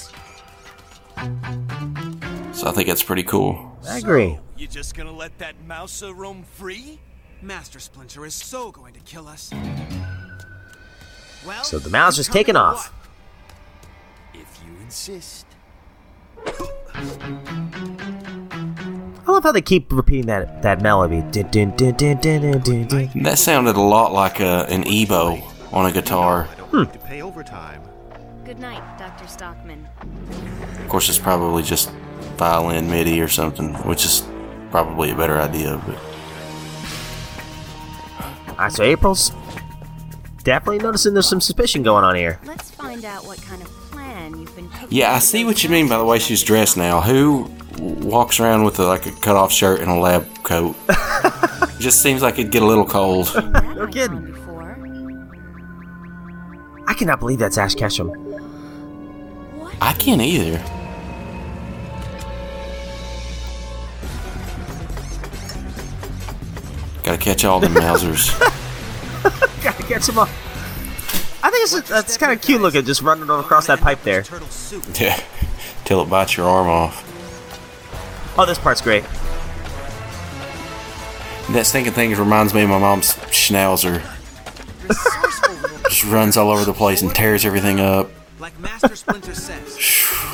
So 2.53 2.67
I 2.67 2.71
think 2.71 2.87
that's 2.87 3.03
pretty 3.03 3.23
cool. 3.23 3.77
I 3.87 3.99
agree. 3.99 4.39
You 4.57 4.67
just 4.67 4.95
gonna 4.95 5.13
let 5.13 5.37
that 5.37 5.55
mouse 5.67 6.01
roam 6.01 6.43
free? 6.43 6.99
Master 7.41 7.79
Splinter 7.79 8.25
is 8.25 8.33
so 8.33 8.71
going 8.71 8.93
to 8.93 8.99
kill 9.01 9.27
us. 9.27 9.51
Well, 11.45 11.63
So 11.63 11.79
the 11.79 11.89
mouse 11.89 12.17
you 12.17 12.21
is 12.21 12.27
come 12.27 12.33
taking 12.33 12.55
in 12.55 12.57
off. 12.57 12.93
What? 14.89 14.97
If 14.97 15.07
you 15.07 15.13
insist. 15.15 15.45
I 19.27 19.31
love 19.31 19.43
how 19.43 19.51
they 19.51 19.61
keep 19.61 19.93
repeating 19.93 20.25
that 20.25 20.63
that 20.63 20.81
melody. 20.81 21.21
That 21.21 23.35
sounded 23.37 23.75
a 23.75 23.81
lot 23.81 24.13
like 24.13 24.39
a, 24.39 24.65
an 24.69 24.83
EBow 24.85 25.43
on 25.71 25.85
a 25.85 25.91
guitar. 25.91 26.45
Hmm. 26.45 26.85
To 26.85 26.99
pay 26.99 27.21
overtime. 27.21 27.83
Good 28.43 28.57
night, 28.57 28.81
Dr. 28.97 29.27
Stockman. 29.27 29.87
Of 30.79 30.89
course, 30.89 31.07
it's 31.07 31.19
probably 31.19 31.61
just 31.61 31.91
violin 32.37 32.89
MIDI 32.89 33.21
or 33.21 33.27
something, 33.27 33.75
which 33.87 34.05
is 34.05 34.23
probably 34.71 35.11
a 35.11 35.15
better 35.15 35.39
idea. 35.39 35.79
But 35.85 35.99
Alright, 38.53 38.71
so 38.71 38.83
April's 38.83 39.31
definitely 40.43 40.79
noticing 40.79 41.13
there's 41.13 41.29
some 41.29 41.41
suspicion 41.41 41.83
going 41.83 42.03
on 42.03 42.15
here. 42.15 42.39
Let's 42.43 42.71
find 42.71 43.05
out 43.05 43.23
what 43.25 43.39
kind 43.43 43.61
of 43.61 43.88
plan 44.19 44.39
you've 44.39 44.55
been 44.55 44.69
cooking. 44.69 44.87
yeah, 44.91 45.13
I 45.13 45.19
see 45.19 45.45
what 45.45 45.63
you 45.63 45.69
mean 45.69 45.87
by 45.87 45.97
the 45.97 46.05
way 46.05 46.19
she's 46.19 46.43
dressed 46.43 46.77
now. 46.77 47.01
Who 47.01 47.49
walks 47.79 48.39
around 48.39 48.63
with 48.63 48.79
a, 48.79 48.85
like 48.85 49.05
a 49.05 49.11
cut 49.11 49.35
off 49.35 49.51
shirt 49.51 49.79
and 49.81 49.89
a 49.89 49.95
lab 49.95 50.43
coat? 50.43 50.75
just 51.79 52.01
seems 52.01 52.21
like 52.21 52.37
it'd 52.37 52.51
get 52.51 52.61
a 52.61 52.65
little 52.65 52.85
cold. 52.85 53.31
No 53.75 53.87
kidding. 53.87 54.35
I 56.87 56.93
cannot 56.93 57.19
believe 57.19 57.39
that's 57.39 57.57
Ash 57.57 57.75
Ketchum. 57.75 58.11
I 59.81 59.93
can't 59.93 60.21
either. 60.21 60.57
Gotta 67.03 67.17
catch 67.17 67.45
all 67.45 67.59
the 67.59 67.67
Mousers. 67.79 68.37
Gotta 69.63 69.83
catch 69.83 70.09
him 70.09 70.19
up. 70.19 70.29
I 71.41 71.49
think 71.49 71.63
it's 71.63 71.89
that's 71.89 72.17
kind 72.17 72.33
of 72.33 72.41
cute 72.41 72.61
looking, 72.61 72.83
just 72.83 73.01
running 73.01 73.29
across 73.29 73.67
that 73.67 73.79
pipe 73.79 74.03
there. 74.03 74.25
yeah, 74.95 75.21
till 75.85 76.01
it 76.01 76.09
bites 76.09 76.35
your 76.35 76.47
arm 76.47 76.67
off. 76.67 77.05
Oh, 78.37 78.45
this 78.45 78.59
part's 78.59 78.81
great. 78.81 79.03
That 81.51 81.65
stinking 81.65 81.93
thing 81.93 82.15
reminds 82.15 82.53
me 82.53 82.61
of 82.63 82.69
my 82.69 82.77
mom's 82.77 83.13
schnauzer. 83.31 84.01
Just 85.89 86.03
runs 86.05 86.37
all 86.37 86.51
over 86.51 86.63
the 86.63 86.73
place 86.73 87.01
and 87.01 87.13
tears 87.13 87.45
everything 87.45 87.79
up. 87.79 88.09
Like 88.39 88.57
Master 88.59 88.95
Splinter 88.95 89.33
says, 89.33 89.75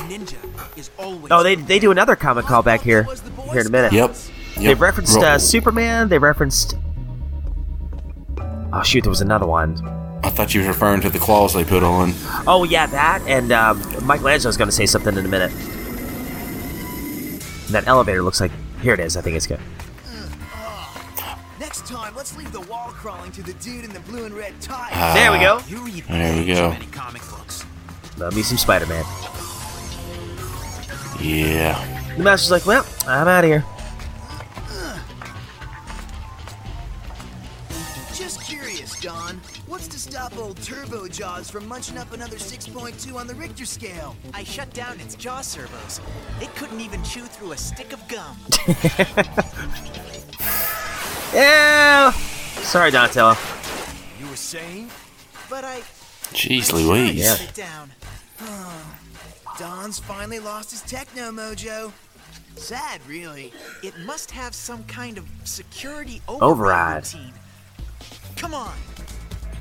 ninja 0.08 0.36
is 0.76 0.90
always. 0.98 1.28
Oh, 1.30 1.42
they 1.42 1.54
they 1.54 1.78
do 1.78 1.90
another 1.90 2.16
comic 2.16 2.44
callback 2.44 2.80
here 2.80 3.04
here 3.50 3.60
in 3.60 3.66
a 3.66 3.70
minute. 3.70 3.92
Yep. 3.92 4.14
They 4.56 4.74
referenced 4.74 5.18
uh, 5.18 5.38
Superman. 5.38 6.08
They 6.08 6.18
referenced. 6.18 6.76
Oh 8.72 8.82
shoot, 8.82 9.02
there 9.02 9.10
was 9.10 9.20
another 9.20 9.46
one. 9.46 9.76
I 10.26 10.30
thought 10.30 10.52
you 10.54 10.62
were 10.62 10.66
referring 10.68 11.00
to 11.02 11.08
the 11.08 11.20
claws 11.20 11.54
they 11.54 11.62
put 11.64 11.84
on. 11.84 12.12
Oh 12.48 12.64
yeah, 12.64 12.86
that 12.86 13.22
and 13.28 13.52
um, 13.52 13.78
Michelangelo's 14.04 14.56
going 14.56 14.66
to 14.68 14.74
say 14.74 14.84
something 14.84 15.16
in 15.16 15.24
a 15.24 15.28
minute. 15.28 15.52
That 17.70 17.84
elevator 17.86 18.22
looks 18.22 18.40
like 18.40 18.50
here 18.82 18.92
it 18.92 18.98
is. 19.00 19.16
I 19.16 19.20
think 19.20 19.36
it's 19.36 19.46
good. 19.46 19.60
Next 21.60 21.86
time, 21.86 22.14
let's 22.16 22.36
leave 22.36 22.50
the 22.52 22.60
wall 22.62 22.88
crawling 22.88 23.30
to 23.32 23.42
the 23.42 23.52
dude 23.54 23.84
in 23.84 23.92
the 23.92 24.00
blue 24.00 24.24
and 24.24 24.34
red 24.34 24.60
tie. 24.60 24.88
Ah. 24.92 25.14
There 25.14 25.30
we 25.30 25.38
go. 25.38 25.60
You 25.68 25.84
read 25.84 26.04
There 26.08 26.36
we 26.36 26.46
go. 26.46 26.70
many 26.70 26.86
comic 26.86 27.22
books. 27.30 27.64
Love 28.18 28.34
me 28.34 28.42
some 28.42 28.58
Spider-Man. 28.58 29.04
Yeah. 31.20 32.14
The 32.16 32.22
master's 32.22 32.50
like, 32.50 32.66
well, 32.66 32.84
I'm 33.06 33.28
out 33.28 33.44
of 33.44 33.48
here. 33.50 33.64
Just 38.14 38.42
curious, 38.42 38.98
Don. 39.00 39.40
What's 39.76 39.88
to 39.88 39.98
stop 39.98 40.38
old 40.38 40.56
Turbo 40.62 41.06
Jaws 41.06 41.50
from 41.50 41.68
munching 41.68 41.98
up 41.98 42.10
another 42.14 42.38
6.2 42.38 43.14
on 43.14 43.26
the 43.26 43.34
Richter 43.34 43.66
scale? 43.66 44.16
I 44.32 44.42
shut 44.42 44.72
down 44.72 44.98
its 45.00 45.14
jaw 45.14 45.42
servos. 45.42 46.00
It 46.40 46.48
couldn't 46.56 46.80
even 46.80 47.04
chew 47.04 47.24
through 47.24 47.52
a 47.52 47.58
stick 47.58 47.92
of 47.92 48.00
gum. 48.08 48.38
Yeah. 51.34 52.10
Sorry, 52.62 52.90
Donatello. 52.90 53.34
You 54.18 54.26
were 54.30 54.36
saying? 54.36 54.90
But 55.50 55.64
I 55.64 55.80
Jeez 56.32 56.72
Louise. 56.72 57.16
Yeah. 57.16 57.34
shut 57.34 57.48
it 57.50 57.54
down. 57.54 57.90
Don's 59.58 59.98
finally 59.98 60.38
lost 60.38 60.70
his 60.70 60.80
techno 60.80 61.30
mojo. 61.30 61.92
Sad, 62.54 63.02
really. 63.06 63.52
It 63.82 63.92
must 64.06 64.30
have 64.30 64.54
some 64.54 64.84
kind 64.84 65.18
of 65.18 65.26
security 65.44 66.22
Override. 66.28 66.50
override 66.50 67.04
routine. 67.12 67.32
Come 68.36 68.54
on. 68.54 68.72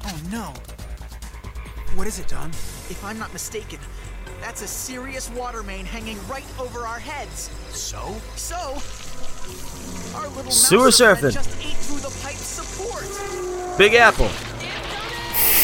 Oh 0.06 0.20
no. 0.32 0.54
What 1.96 2.08
is 2.08 2.20
it, 2.20 2.28
Don? 2.28 2.50
If 2.90 3.04
I'm 3.04 3.18
not 3.18 3.32
mistaken, 3.34 3.80
that's 4.42 4.62
a 4.62 4.68
serious 4.68 5.30
water 5.32 5.64
main 5.64 5.86
hanging 5.86 6.20
right 6.28 6.46
over 6.60 6.82
our 6.82 7.00
heads. 7.00 7.50
So? 7.72 8.16
So, 8.36 8.56
our 10.18 10.28
little 10.30 10.52
Sewer 10.52 10.86
mouser 10.86 11.16
surfing. 11.16 11.34
just 11.34 11.50
ate 11.66 11.74
through 11.74 12.00
the 12.00 12.10
pipe 12.22 12.36
support. 12.36 13.08
Big 13.78 13.94
Apple. 13.94 14.30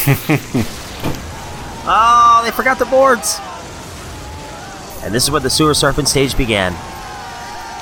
oh, 1.86 2.42
they 2.44 2.50
forgot 2.50 2.78
the 2.78 2.86
boards. 2.86 3.38
And 5.04 5.14
this 5.14 5.24
is 5.24 5.30
where 5.30 5.40
the 5.40 5.50
sewer 5.50 5.72
surfing 5.72 6.06
stage 6.06 6.36
began. 6.36 6.72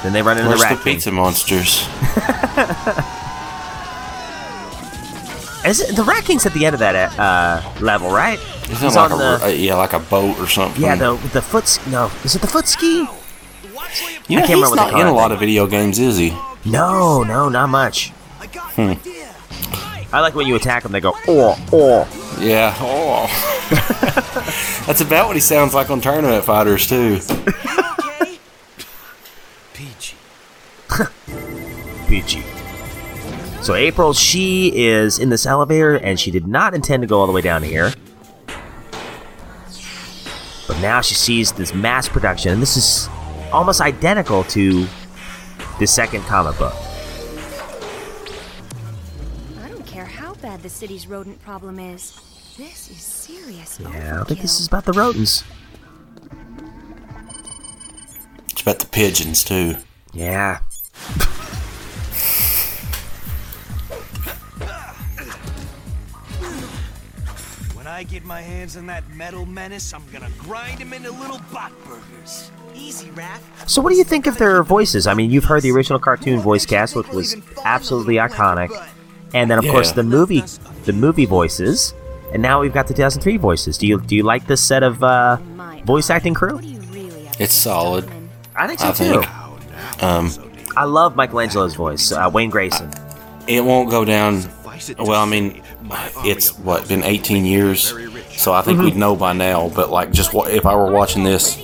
Then 0.03 0.13
they 0.13 0.23
run 0.23 0.39
into 0.39 0.49
Where's 0.49 0.61
the 0.63 0.69
the 0.69 0.75
rat 0.75 0.85
king. 0.85 0.95
pizza 0.97 1.13
monsters? 1.13 1.87
Is 5.71 5.81
it, 5.81 5.95
the 5.95 6.03
rat 6.03 6.25
king's 6.25 6.45
at 6.47 6.53
the 6.53 6.67
end 6.67 6.75
of 6.75 6.81
that 6.81 7.17
uh, 7.17 7.63
level, 7.81 8.11
right? 8.11 8.41
Isn't 8.65 8.77
He's 8.77 8.83
it 8.97 8.99
like 8.99 9.11
a, 9.11 9.15
on 9.15 9.19
the- 9.21 9.45
uh, 9.45 9.49
yeah, 9.49 9.77
like 9.77 9.93
a 9.93 10.01
boat 10.01 10.37
or 10.41 10.49
something? 10.49 10.83
Yeah, 10.83 10.97
the 10.97 11.15
the 11.33 11.41
foot. 11.41 11.79
No, 11.87 12.11
is 12.25 12.35
it 12.35 12.41
the 12.43 12.49
foot 12.49 12.67
ski? 12.67 13.07
You 14.29 14.39
I 14.39 14.47
can't 14.47 14.49
he's 14.49 14.57
remember 14.57 14.71
what 14.71 14.87
they 14.87 14.93
not 14.93 15.01
in 15.01 15.07
a 15.07 15.13
lot 15.15 15.31
of 15.33 15.39
video 15.39 15.67
games, 15.69 15.99
is 16.01 16.17
he? 16.17 16.37
No, 16.65 17.23
no, 17.23 17.49
not 17.49 17.69
much. 17.69 18.11
Hmm. 18.11 18.95
I 20.13 20.21
like 20.21 20.35
when 20.35 20.49
you 20.49 20.57
attack 20.57 20.83
them. 20.83 20.91
They 20.91 21.01
go 21.01 21.15
oh 21.29 21.57
oh. 21.73 22.37
Yeah. 22.41 22.75
Oh. 22.81 23.29
That's 24.87 25.01
about 25.01 25.29
what 25.29 25.37
he 25.37 25.41
sounds 25.41 25.73
like 25.73 25.89
on 25.89 26.01
Tournament 26.01 26.45
Fighters 26.45 26.89
too. 26.89 27.21
Peachy. 29.73 30.17
Peachy. 32.09 32.43
So 33.63 33.75
April, 33.75 34.13
she 34.15 34.73
is 34.75 35.19
in 35.19 35.29
this 35.29 35.47
elevator, 35.47 35.97
and 35.97 36.19
she 36.19 36.31
did 36.31 36.47
not 36.47 36.75
intend 36.75 37.03
to 37.03 37.07
go 37.07 37.21
all 37.21 37.27
the 37.27 37.33
way 37.33 37.43
down 37.43 37.63
here. 37.63 37.93
But 40.67 40.81
now 40.81 41.01
she 41.01 41.15
sees 41.15 41.53
this 41.53 41.75
mass 41.75 42.09
production, 42.09 42.53
and 42.53 42.63
this 42.63 42.77
is 42.77 43.09
almost 43.53 43.81
identical 43.81 44.45
to 44.45 44.87
the 45.79 45.87
second 45.87 46.23
comic 46.23 46.59
book. 46.59 46.75
I 49.63 49.69
don't 49.69 49.87
care 49.87 50.07
how 50.07 50.35
bad 50.35 50.63
the 50.63 50.69
city's 50.69 51.07
rodent 51.07 51.41
problem 51.43 51.79
is. 51.79 52.19
This 52.57 52.91
is 52.91 53.01
serious. 53.01 53.79
Yeah, 53.81 54.23
I 54.23 54.25
think 54.25 54.41
this 54.41 54.59
is 54.61 54.67
about 54.69 54.85
the 54.85 54.93
rodents. 54.93 55.45
It's 58.51 58.63
about 58.63 58.79
the 58.79 58.87
pigeons 58.87 59.45
too. 59.45 59.77
Yeah. 60.13 60.61
I 68.01 68.03
get 68.05 68.25
my 68.25 68.41
hands 68.41 68.79
on 68.79 68.87
that 68.87 69.05
metal 69.15 69.45
menace, 69.45 69.93
I'm 69.93 70.03
gonna 70.11 70.31
grind 70.39 70.79
him 70.79 70.95
into 70.95 71.11
little 71.11 71.39
bot 71.53 71.71
burgers. 71.85 72.51
Easy, 72.75 73.09
Raph. 73.09 73.41
So, 73.67 73.83
what 73.83 73.91
do 73.91 73.97
you 73.97 74.05
think 74.05 74.27
of 74.27 74.39
their 74.39 74.63
voices? 74.63 75.07
I 75.07 75.13
mean, 75.13 75.31
you've 75.31 75.45
heard 75.45 75.61
the 75.63 75.71
original 75.71 75.99
cartoon 75.99 76.41
voice 76.41 76.65
cast, 76.65 76.97
which 76.97 77.09
was 77.09 77.37
absolutely 77.63 78.15
iconic, 78.15 78.71
and 79.35 79.51
then 79.51 79.59
of 79.59 79.67
course 79.67 79.93
the 79.93 80.03
movie, 80.03 80.43
the 80.87 80.95
movie 80.95 81.27
voices, 81.27 81.93
and 82.33 82.41
now 82.41 82.63
we've 82.63 82.73
got 82.73 82.87
the 82.87 82.95
2003 82.95 83.37
voices. 83.37 83.77
Do 83.77 83.87
you 83.87 84.01
do 84.01 84.17
you 84.17 84.23
like 84.23 84.47
this 84.47 84.63
set 84.63 84.83
of 84.83 85.05
uh, 85.05 85.37
voice 85.85 86.09
acting 86.09 86.33
crew? 86.33 86.59
It's 87.39 87.53
solid. 87.53 88.09
I 88.57 88.67
think 88.67 88.81
so 88.81 88.89
I 88.89 88.93
too. 88.93 89.21
think. 89.21 90.03
Um, 90.03 90.31
I 90.75 90.85
love 90.85 91.17
Michelangelo's 91.17 91.75
voice, 91.75 92.13
uh, 92.13 92.31
Wayne 92.33 92.49
Grayson. 92.49 92.91
it 93.47 93.63
won't 93.63 93.91
go 93.91 94.07
down. 94.07 94.43
Well, 94.99 95.21
I 95.21 95.27
mean, 95.27 95.63
it's 96.25 96.57
what 96.59 96.89
been 96.89 97.03
18 97.03 97.45
years, 97.45 97.95
so 98.37 98.53
I 98.53 98.63
think 98.63 98.79
Mhm. 98.79 98.85
we'd 98.85 98.97
know 98.97 99.15
by 99.17 99.33
now. 99.33 99.71
But 99.75 99.91
like, 99.91 100.11
just 100.13 100.33
wa- 100.35 100.45
if 100.45 100.67
I 100.67 100.75
were 100.75 100.91
watching 100.91 101.25
this 101.25 101.57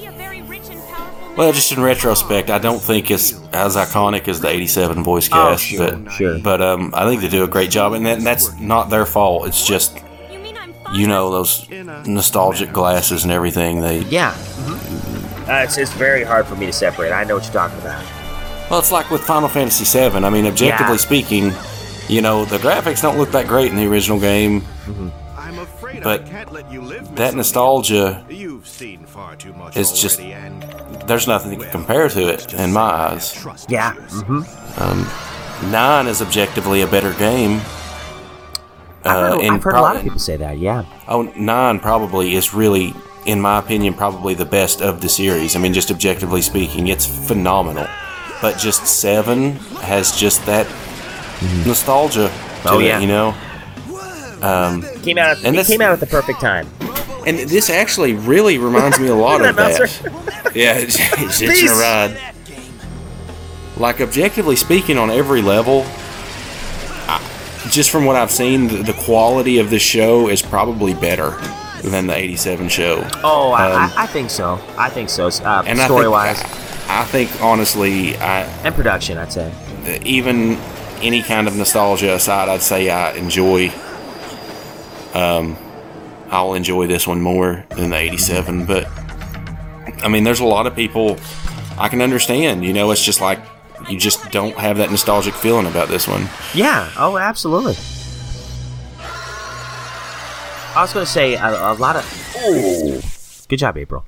Well, 1.36 1.52
just 1.52 1.70
in 1.70 1.82
retrospect, 1.82 2.48
I 2.48 2.56
don't 2.58 2.80
think 2.80 3.10
it's 3.10 3.34
as 3.52 3.76
iconic 3.76 4.26
as 4.26 4.40
the 4.40 4.48
'87 4.48 5.04
voice 5.04 5.28
cast, 5.28 5.36
Oh, 5.38 5.50
cast, 5.50 5.62
sure, 5.64 5.92
but 5.98 6.12
sure. 6.12 6.38
but 6.38 6.62
um, 6.62 6.94
I 6.96 7.06
think 7.06 7.20
they 7.20 7.28
do 7.28 7.44
a 7.44 7.48
great 7.48 7.70
job, 7.70 7.92
and 7.92 8.06
that, 8.06 8.20
that's 8.20 8.58
not 8.58 8.88
their 8.88 9.04
fault. 9.04 9.46
It's 9.46 9.66
just 9.66 9.98
you 10.94 11.06
know 11.06 11.30
those 11.30 11.66
nostalgic 12.06 12.72
glasses 12.72 13.24
and 13.24 13.32
everything. 13.32 13.80
They 13.82 13.98
Yeah. 14.08 14.32
Uh, 15.48 15.62
it's, 15.62 15.76
it's 15.76 15.92
very 15.92 16.24
hard 16.24 16.46
for 16.46 16.56
me 16.56 16.64
to 16.66 16.72
separate. 16.72 17.12
I 17.12 17.22
know 17.24 17.34
what 17.34 17.44
you're 17.44 17.52
talking 17.52 17.78
about. 17.80 18.02
well, 18.70 18.78
it's 18.80 18.90
like 18.90 19.10
with 19.10 19.20
Final 19.22 19.48
Fantasy 19.48 19.84
VII. 19.84 20.24
I 20.24 20.30
mean, 20.30 20.46
objectively 20.46 20.94
Yeah. 20.94 21.00
speaking, 21.00 21.54
you 22.08 22.22
know 22.22 22.44
the 22.44 22.58
graphics 22.58 23.02
don't 23.02 23.18
look 23.18 23.30
that 23.32 23.46
great 23.46 23.70
in 23.70 23.76
the 23.76 23.86
original 23.86 24.18
game, 24.18 24.62
I'm 25.36 25.58
afraid 25.58 26.02
but 26.02 26.22
I 26.22 26.28
can't 26.28 26.52
let 26.52 26.70
you 26.72 26.80
live, 26.82 27.14
that 27.16 27.34
nostalgia 27.34 28.24
You've 28.28 28.66
seen 28.66 29.04
far 29.06 29.36
too 29.36 29.52
much 29.52 29.76
is 29.76 29.92
just 29.92 30.20
and 30.20 30.62
there's 31.06 31.26
nothing 31.26 31.50
that 31.50 31.60
can 31.60 31.70
compare 31.70 32.08
to 32.08 32.28
it 32.28 32.52
in 32.54 32.72
my 32.72 32.80
eyes. 32.80 33.34
Yeah. 33.68 33.94
Mm-hmm. 33.94 34.82
Um, 34.82 35.06
Nine 35.62 36.06
is 36.06 36.20
objectively 36.20 36.82
a 36.82 36.86
better 36.86 37.14
game. 37.14 37.60
I've 39.04 39.16
heard, 39.16 39.32
Uh, 39.32 39.54
I've 39.54 39.62
heard 39.62 39.74
a 39.74 39.80
lot 39.80 39.96
of 39.96 40.02
people 40.02 40.18
say 40.18 40.36
that. 40.36 40.58
Yeah. 40.58 40.84
Oh, 41.08 41.22
nine 41.34 41.80
probably 41.80 42.34
is 42.34 42.52
really, 42.52 42.92
in 43.24 43.40
my 43.40 43.58
opinion, 43.58 43.94
probably 43.94 44.34
the 44.34 44.44
best 44.44 44.82
of 44.82 45.00
the 45.00 45.08
series. 45.08 45.56
I 45.56 45.58
mean, 45.58 45.72
just 45.72 45.90
objectively 45.90 46.42
speaking, 46.42 46.88
it's 46.88 47.06
phenomenal. 47.06 47.86
But 48.42 48.58
just 48.58 48.86
seven 48.86 49.52
has 49.80 50.14
just 50.14 50.44
that 50.44 50.66
nostalgia 51.66 52.28
to 52.62 52.70
Oh, 52.70 52.78
it, 52.80 52.86
yeah. 52.86 52.98
you 53.00 53.06
know. 53.06 53.34
Um, 54.42 54.82
Came 55.02 55.18
out. 55.18 55.38
At, 55.38 55.44
And 55.44 55.54
it 55.54 55.58
this- 55.58 55.68
came 55.68 55.80
out 55.80 55.92
at 55.92 56.00
the 56.00 56.06
perfect 56.06 56.40
time. 56.40 56.68
and 57.26 57.38
this 57.38 57.70
actually 57.70 58.12
really 58.14 58.58
reminds 58.58 58.98
me 59.00 59.08
a 59.08 59.14
lot 59.14 59.44
of 59.44 59.56
that. 59.56 59.78
that 59.78 60.52
yeah, 60.54 60.74
it's, 60.78 60.96
it's 61.00 61.38
hitching 61.38 61.68
a 61.68 61.72
ride. 61.72 62.32
Like 63.76 64.00
objectively 64.00 64.56
speaking, 64.56 64.96
on 64.98 65.10
every 65.10 65.42
level, 65.42 65.84
I, 67.08 67.20
just 67.70 67.90
from 67.90 68.04
what 68.06 68.16
I've 68.16 68.30
seen, 68.30 68.68
the, 68.68 68.82
the 68.82 68.92
quality 68.94 69.58
of 69.58 69.68
this 69.70 69.82
show 69.82 70.28
is 70.28 70.40
probably 70.40 70.94
better 70.94 71.30
than 71.82 72.06
the 72.06 72.14
'87 72.16 72.68
show. 72.70 73.06
Oh, 73.22 73.50
I, 73.52 73.70
Um, 73.70 73.92
I, 73.96 74.04
I 74.04 74.06
think 74.06 74.30
so. 74.30 74.58
I 74.78 74.88
think 74.88 75.10
so. 75.10 75.26
Uh, 75.28 75.62
and 75.66 75.78
I 75.80 75.84
story 75.84 76.04
think- 76.04 76.12
wise 76.12 76.42
I 76.88 77.04
think 77.04 77.30
honestly, 77.42 78.16
I 78.16 78.42
and 78.64 78.74
production, 78.74 79.18
I'd 79.18 79.32
say. 79.32 79.52
even 80.04 80.56
any 81.02 81.22
kind 81.22 81.48
of 81.48 81.56
nostalgia 81.56 82.14
aside, 82.14 82.48
I'd 82.48 82.62
say 82.62 82.90
I 82.90 83.12
enjoy. 83.12 83.72
Um, 85.14 85.56
I'll 86.30 86.54
enjoy 86.54 86.86
this 86.86 87.06
one 87.06 87.20
more 87.20 87.64
than 87.70 87.90
the 87.90 87.96
'87, 87.96 88.66
but 88.66 88.86
I 90.02 90.08
mean, 90.08 90.24
there's 90.24 90.40
a 90.40 90.44
lot 90.44 90.66
of 90.66 90.74
people 90.74 91.18
I 91.78 91.88
can 91.88 92.02
understand. 92.02 92.64
You 92.64 92.72
know, 92.72 92.90
it's 92.90 93.04
just 93.04 93.20
like 93.20 93.40
you 93.88 93.98
just 93.98 94.30
don't 94.30 94.56
have 94.56 94.78
that 94.78 94.90
nostalgic 94.90 95.34
feeling 95.34 95.66
about 95.66 95.88
this 95.88 96.08
one. 96.08 96.28
Yeah. 96.54 96.90
Oh, 96.96 97.16
absolutely. 97.18 97.76
I 100.74 100.82
was 100.82 100.92
going 100.92 101.06
to 101.06 101.10
say 101.10 101.34
a, 101.34 101.72
a 101.72 101.74
lot 101.74 101.96
of. 101.96 102.32
Oh, 102.36 103.00
good 103.48 103.58
job, 103.58 103.78
April. 103.78 104.04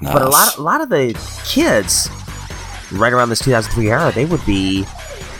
But 0.00 0.22
a 0.22 0.28
lot, 0.28 0.56
a 0.56 0.62
lot 0.62 0.80
of 0.80 0.88
the 0.88 1.12
kids, 1.44 2.08
right 2.92 3.12
around 3.12 3.28
this 3.30 3.40
2003 3.40 3.90
era, 3.90 4.12
they 4.12 4.24
would 4.24 4.44
be 4.46 4.86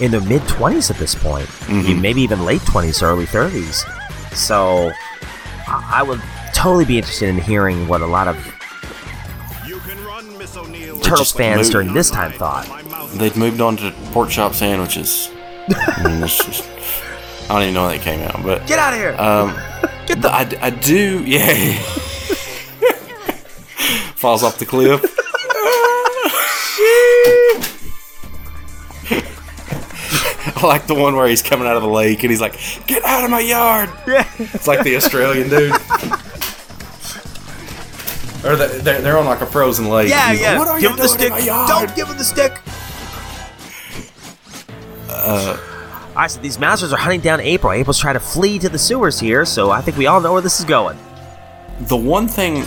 in 0.00 0.10
their 0.10 0.20
mid 0.20 0.42
20s 0.42 0.90
at 0.90 0.96
this 0.98 1.14
point, 1.14 1.46
Mhm. 1.66 2.00
maybe 2.00 2.22
even 2.22 2.44
late 2.44 2.62
20s, 2.62 3.02
early 3.02 3.26
30s. 3.26 3.84
So, 4.32 4.92
I 5.66 6.02
would 6.02 6.20
totally 6.54 6.84
be 6.84 6.98
interested 6.98 7.28
in 7.28 7.38
hearing 7.38 7.88
what 7.88 8.00
a 8.00 8.06
lot 8.06 8.28
of 8.28 8.36
Turtles 11.02 11.32
fans 11.32 11.58
moved- 11.58 11.72
during 11.72 11.94
this 11.94 12.10
time 12.10 12.32
thought. 12.32 12.66
They'd 13.14 13.36
moved 13.36 13.60
on 13.62 13.76
to 13.78 13.92
pork 14.12 14.28
chop 14.30 14.54
sandwiches. 14.54 15.30
I, 15.74 16.02
mean, 16.08 16.20
just- 16.26 16.64
I 17.48 17.54
don't 17.54 17.62
even 17.62 17.74
know 17.74 17.86
when 17.86 17.96
they 17.96 18.04
came 18.04 18.20
out, 18.20 18.42
but 18.42 18.66
Get 18.66 18.78
out 18.78 18.92
of 18.92 18.98
here! 18.98 19.14
Um, 19.18 19.54
Get 20.06 20.20
the- 20.22 20.30
I, 20.32 20.46
I 20.60 20.70
do, 20.70 21.22
yeah. 21.26 21.72
Falls 24.16 24.42
off 24.42 24.58
the 24.58 24.66
cliff. 24.66 25.00
I 30.58 30.66
like 30.66 30.86
the 30.86 30.94
one 30.94 31.16
where 31.16 31.26
he's 31.28 31.42
coming 31.42 31.66
out 31.66 31.76
of 31.76 31.82
the 31.82 31.88
lake 31.88 32.22
and 32.22 32.30
he's 32.30 32.40
like, 32.40 32.58
"Get 32.86 33.04
out 33.04 33.24
of 33.24 33.30
my 33.30 33.40
yard!" 33.40 33.90
Yeah, 34.06 34.26
it's 34.38 34.66
like 34.66 34.82
the 34.84 34.96
Australian 34.96 35.48
dude. 35.48 35.72
Or 38.44 38.54
the, 38.54 38.68
they're, 38.68 39.00
they're 39.00 39.18
on 39.18 39.26
like 39.26 39.40
a 39.40 39.46
frozen 39.46 39.88
lake. 39.88 40.08
Yeah, 40.08 40.30
He's 40.30 40.40
like, 40.40 40.46
yeah. 40.52 40.58
what 40.58 40.68
are 40.68 40.80
give 40.80 40.90
you 40.92 40.96
him 40.96 41.02
the 41.02 41.08
stick. 41.08 41.32
Don't 41.66 41.96
give 41.96 42.08
him 42.08 42.16
the 42.16 42.24
stick. 42.24 42.52
Uh, 45.08 45.58
I 46.14 46.28
said 46.28 46.42
these 46.42 46.58
monsters 46.58 46.92
are 46.92 46.98
hunting 46.98 47.20
down 47.20 47.40
April. 47.40 47.72
April's 47.72 47.98
trying 47.98 48.14
to 48.14 48.20
flee 48.20 48.60
to 48.60 48.68
the 48.68 48.78
sewers 48.78 49.18
here, 49.18 49.44
so 49.44 49.72
I 49.72 49.80
think 49.80 49.96
we 49.96 50.06
all 50.06 50.20
know 50.20 50.32
where 50.32 50.40
this 50.40 50.60
is 50.60 50.64
going. 50.64 50.96
The 51.80 51.96
one 51.96 52.28
thing, 52.28 52.62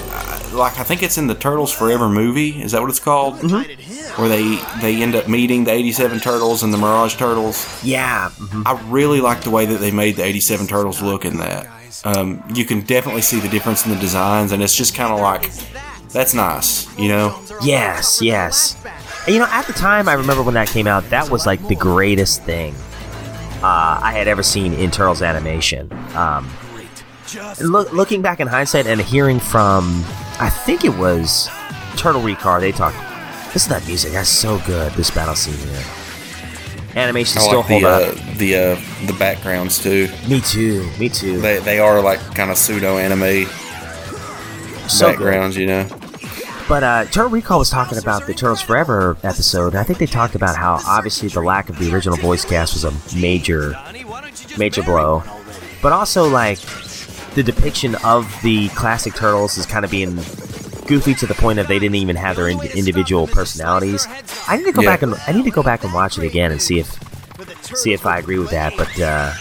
like 0.51 0.79
I 0.79 0.83
think 0.83 1.03
it's 1.03 1.17
in 1.17 1.27
the 1.27 1.35
Turtles 1.35 1.71
Forever 1.71 2.09
movie. 2.09 2.61
Is 2.61 2.71
that 2.71 2.81
what 2.81 2.89
it's 2.89 2.99
called? 2.99 3.35
Mm-hmm. 3.35 4.21
Where 4.21 4.29
they 4.29 4.59
they 4.81 5.01
end 5.01 5.15
up 5.15 5.27
meeting 5.27 5.63
the 5.63 5.71
'87 5.71 6.19
Turtles 6.19 6.63
and 6.63 6.73
the 6.73 6.77
Mirage 6.77 7.15
Turtles. 7.15 7.65
Yeah, 7.83 8.29
mhm. 8.37 8.63
I 8.65 8.81
really 8.89 9.21
like 9.21 9.41
the 9.41 9.49
way 9.51 9.65
that 9.65 9.79
they 9.79 9.91
made 9.91 10.15
the 10.15 10.23
'87 10.23 10.67
Turtles 10.67 11.01
look 11.01 11.25
in 11.25 11.37
that. 11.37 11.67
Um, 12.03 12.43
you 12.53 12.65
can 12.65 12.81
definitely 12.81 13.21
see 13.21 13.39
the 13.39 13.49
difference 13.49 13.85
in 13.85 13.91
the 13.91 13.99
designs, 13.99 14.51
and 14.51 14.61
it's 14.63 14.75
just 14.75 14.95
kind 14.95 15.13
of 15.13 15.19
like 15.19 15.49
that's 16.09 16.33
nice, 16.33 16.87
you 16.97 17.07
know. 17.07 17.39
Yes, 17.63 18.21
yes. 18.21 18.75
And, 19.25 19.35
you 19.35 19.39
know, 19.39 19.47
at 19.49 19.65
the 19.67 19.73
time, 19.73 20.09
I 20.09 20.13
remember 20.13 20.43
when 20.43 20.55
that 20.55 20.67
came 20.67 20.87
out, 20.87 21.09
that 21.09 21.29
was 21.29 21.45
like 21.45 21.65
the 21.67 21.75
greatest 21.75 22.43
thing 22.43 22.73
uh, 23.63 23.99
I 24.01 24.11
had 24.13 24.27
ever 24.27 24.43
seen 24.43 24.73
in 24.73 24.91
Turtles 24.91 25.21
animation. 25.21 25.91
Um, 26.15 26.49
look, 27.61 27.93
looking 27.93 28.21
back 28.21 28.39
in 28.39 28.47
hindsight 28.47 28.87
and 28.87 28.99
hearing 28.99 29.39
from, 29.39 30.03
I 30.41 30.49
think 30.49 30.83
it 30.83 30.95
was 30.97 31.49
Turtle 31.97 32.21
Recall, 32.21 32.59
they 32.59 32.71
talked. 32.71 32.97
Listen 33.53 33.73
to 33.73 33.79
that 33.79 33.87
music. 33.87 34.13
That's 34.13 34.29
so 34.29 34.59
good. 34.65 34.91
This 34.93 35.11
battle 35.11 35.35
scene 35.35 35.53
here. 35.69 35.83
Animation 36.95 37.37
I 37.39 37.41
still 37.41 37.57
like 37.59 37.65
hold 37.67 37.83
the 37.83 37.87
up. 37.87 38.17
uh, 38.17 38.33
the 38.37 38.55
uh, 38.55 39.05
the 39.07 39.13
backgrounds 39.17 39.81
too. 39.81 40.09
Me 40.27 40.41
too. 40.41 40.89
Me 40.99 41.07
too. 41.09 41.39
They 41.39 41.59
they 41.59 41.79
are 41.79 42.01
like 42.01 42.19
kind 42.35 42.51
of 42.51 42.57
pseudo 42.57 42.97
anime 42.97 43.45
So 44.89 45.07
good. 45.07 45.19
backgrounds, 45.19 45.55
you 45.57 45.67
know. 45.67 45.87
But 46.67 46.83
uh, 46.83 47.05
Turtle 47.05 47.29
Recall 47.29 47.59
was 47.59 47.69
talking 47.69 47.97
about 47.97 48.25
the 48.27 48.33
Turtles 48.33 48.61
Forever 48.61 49.17
episode. 49.23 49.75
I 49.75 49.83
think 49.83 49.99
they 49.99 50.05
talked 50.05 50.35
about 50.35 50.55
how 50.55 50.79
obviously 50.87 51.27
the 51.27 51.41
lack 51.41 51.69
of 51.69 51.77
the 51.77 51.93
original 51.93 52.17
voice 52.17 52.45
cast 52.45 52.73
was 52.73 52.83
a 52.85 52.93
major, 53.17 53.75
major 54.57 54.81
blow. 54.83 55.23
But 55.81 55.91
also 55.93 56.29
like 56.29 56.59
the 57.35 57.43
depiction 57.43 57.95
of 58.03 58.33
the 58.43 58.67
classic 58.69 59.13
Turtles 59.15 59.57
is 59.57 59.65
kind 59.65 59.85
of 59.85 59.91
being 59.91 60.15
goofy 60.87 61.13
to 61.15 61.25
the 61.25 61.33
point 61.35 61.59
of 61.59 61.67
they 61.67 61.79
didn't 61.79 61.95
even 61.95 62.15
have 62.17 62.35
their 62.35 62.49
ind- 62.49 62.65
individual 62.75 63.27
personalities. 63.27 64.05
I 64.47 64.57
need 64.57 64.65
to 64.65 64.71
go 64.73 64.81
Yeah. 64.81 64.89
back 64.91 65.01
and 65.03 65.15
I 65.27 65.31
need 65.31 65.45
to 65.45 65.51
go 65.51 65.63
back 65.63 65.83
and 65.83 65.93
watch 65.93 66.17
it 66.17 66.25
again 66.25 66.51
and 66.51 66.61
see 66.61 66.79
if 66.79 66.97
see 67.75 67.93
if 67.93 68.05
I 68.05 68.17
agree 68.19 68.37
with 68.39 68.49
that. 68.51 68.73
But 68.75 68.99
uh, 68.99 69.33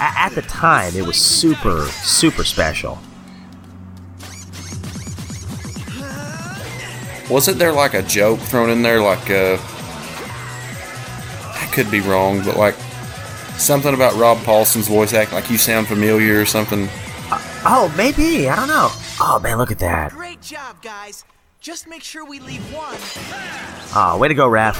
at 0.00 0.30
the 0.34 0.42
time, 0.42 0.94
it 0.96 1.06
was 1.06 1.16
super 1.16 1.86
super 1.88 2.44
special. 2.44 2.98
Wasn't 7.30 7.58
there 7.58 7.72
like 7.72 7.94
a 7.94 8.02
joke 8.02 8.40
thrown 8.40 8.68
in 8.70 8.82
there, 8.82 9.00
like 9.00 9.30
uh, 9.30 9.56
I 11.54 11.68
could 11.72 11.90
be 11.90 12.00
wrong, 12.00 12.42
but 12.44 12.56
like 12.56 12.74
something 13.58 13.94
about 13.94 14.14
Rob 14.16 14.38
Paulson's 14.44 14.88
voice 14.88 15.12
acting 15.12 15.34
like 15.36 15.50
you 15.50 15.58
sound 15.58 15.86
familiar 15.88 16.40
or 16.40 16.44
something. 16.46 16.88
Uh, 17.30 17.40
oh, 17.64 17.94
maybe 17.96 18.48
I 18.48 18.56
don't 18.56 18.68
know. 18.68 18.88
Oh 19.20 19.40
man, 19.42 19.58
look 19.58 19.70
at 19.70 19.78
that. 19.80 20.10
Great 20.12 20.40
job, 20.42 20.82
guys. 20.82 21.24
Just 21.60 21.86
make 21.86 22.02
sure 22.02 22.24
we 22.24 22.40
leave 22.40 22.62
one. 22.74 22.96
Oh, 23.94 24.18
way 24.18 24.26
to 24.28 24.34
go, 24.34 24.48
Raph. 24.48 24.76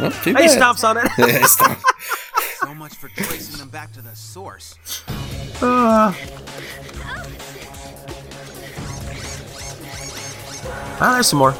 Well, 0.00 0.10
too 0.10 0.34
Hey, 0.34 0.46
bad. 0.48 0.60
stomps 0.60 0.82
on 0.88 0.96
it. 0.96 1.06
Yeah, 1.18 1.44
stomp- 1.46 1.78
So 2.60 2.74
much 2.74 2.94
for 2.94 3.08
tracing 3.10 3.58
them 3.58 3.68
back 3.68 3.92
to 3.92 4.02
the 4.02 4.14
source. 4.16 4.74
Uh. 5.62 6.12
Oh, 11.00 11.12
there's 11.12 11.26
some 11.28 11.38
more. 11.38 11.54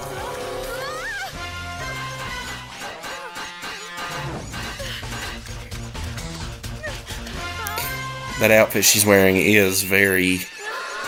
That 8.41 8.51
outfit 8.51 8.85
she's 8.85 9.07
wearing 9.07 9.37
is 9.37 9.83
very 9.83 10.41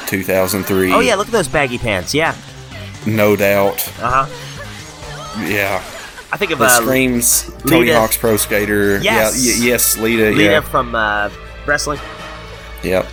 2003. 0.06 0.92
Oh 0.92 1.00
yeah, 1.00 1.14
look 1.16 1.26
at 1.26 1.32
those 1.32 1.48
baggy 1.48 1.78
pants. 1.78 2.14
Yeah. 2.14 2.34
no 3.06 3.36
doubt. 3.36 3.86
Uh 4.00 4.24
huh. 4.24 5.42
Yeah, 5.46 5.82
I 6.32 6.36
think 6.38 6.50
of 6.52 6.62
uh, 6.62 6.68
screams 6.68 7.50
Tony 7.66 7.86
Lita. 7.86 7.98
Hawk's 8.00 8.16
Pro 8.16 8.36
Skater. 8.36 8.98
Yes. 9.00 9.36
Yeah, 9.44 9.52
y- 9.52 9.70
yes, 9.72 9.96
Lita. 9.98 10.30
Lita 10.30 10.42
yeah, 10.42 10.60
from 10.60 10.94
uh, 10.94 11.30
wrestling. 11.66 12.00
yep. 12.82 13.06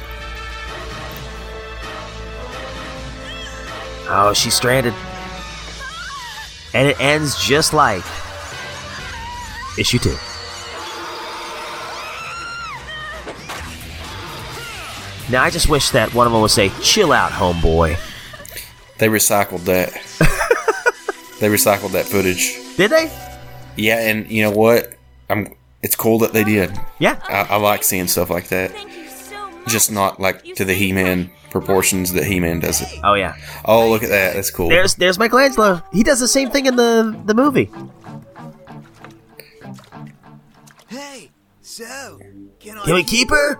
Oh, 4.15 4.31
she's 4.35 4.53
stranded. 4.53 4.93
And 6.75 6.87
it 6.87 6.99
ends 6.99 7.39
just 7.43 7.73
like 7.73 8.03
issue 9.77 9.99
two. 9.99 10.15
Now 15.29 15.43
I 15.43 15.49
just 15.49 15.69
wish 15.69 15.89
that 15.91 16.13
one 16.13 16.27
of 16.27 16.33
them 16.33 16.41
would 16.41 16.51
say, 16.51 16.69
"Chill 16.81 17.11
out, 17.11 17.31
homeboy." 17.31 17.97
They 18.97 19.07
recycled 19.07 19.65
that. 19.65 19.91
they 21.39 21.47
recycled 21.47 21.91
that 21.91 22.05
footage. 22.05 22.57
Did 22.77 22.91
they? 22.91 23.11
Yeah, 23.75 23.99
and 23.99 24.29
you 24.29 24.43
know 24.43 24.51
what? 24.51 24.93
I'm. 25.29 25.55
It's 25.81 25.95
cool 25.95 26.19
that 26.19 26.33
they 26.33 26.43
did. 26.43 26.77
Yeah, 26.99 27.19
I, 27.27 27.53
I 27.53 27.55
like 27.57 27.83
seeing 27.83 28.07
stuff 28.07 28.29
like 28.29 28.47
that. 28.49 28.73
Just 29.67 29.91
not 29.91 30.19
like 30.19 30.43
to 30.55 30.65
the 30.65 30.73
He-Man 30.73 31.31
proportions 31.49 32.13
that 32.13 32.25
He-Man 32.25 32.59
does 32.59 32.81
it. 32.81 32.99
Oh 33.03 33.13
yeah. 33.13 33.35
Oh, 33.65 33.89
look 33.89 34.03
at 34.03 34.09
that. 34.09 34.35
That's 34.35 34.51
cool. 34.51 34.69
There's 34.69 34.95
there's 34.95 35.17
Michelangelo. 35.17 35.81
He 35.93 36.03
does 36.03 36.19
the 36.19 36.27
same 36.27 36.51
thing 36.51 36.65
in 36.65 36.75
the 36.75 37.17
the 37.25 37.33
movie. 37.33 37.71
Hey, 40.87 41.31
so 41.61 42.19
can 42.59 42.77
I 42.77 42.83
Can 42.83 42.95
we 42.95 43.03
keep 43.03 43.29
her? 43.29 43.59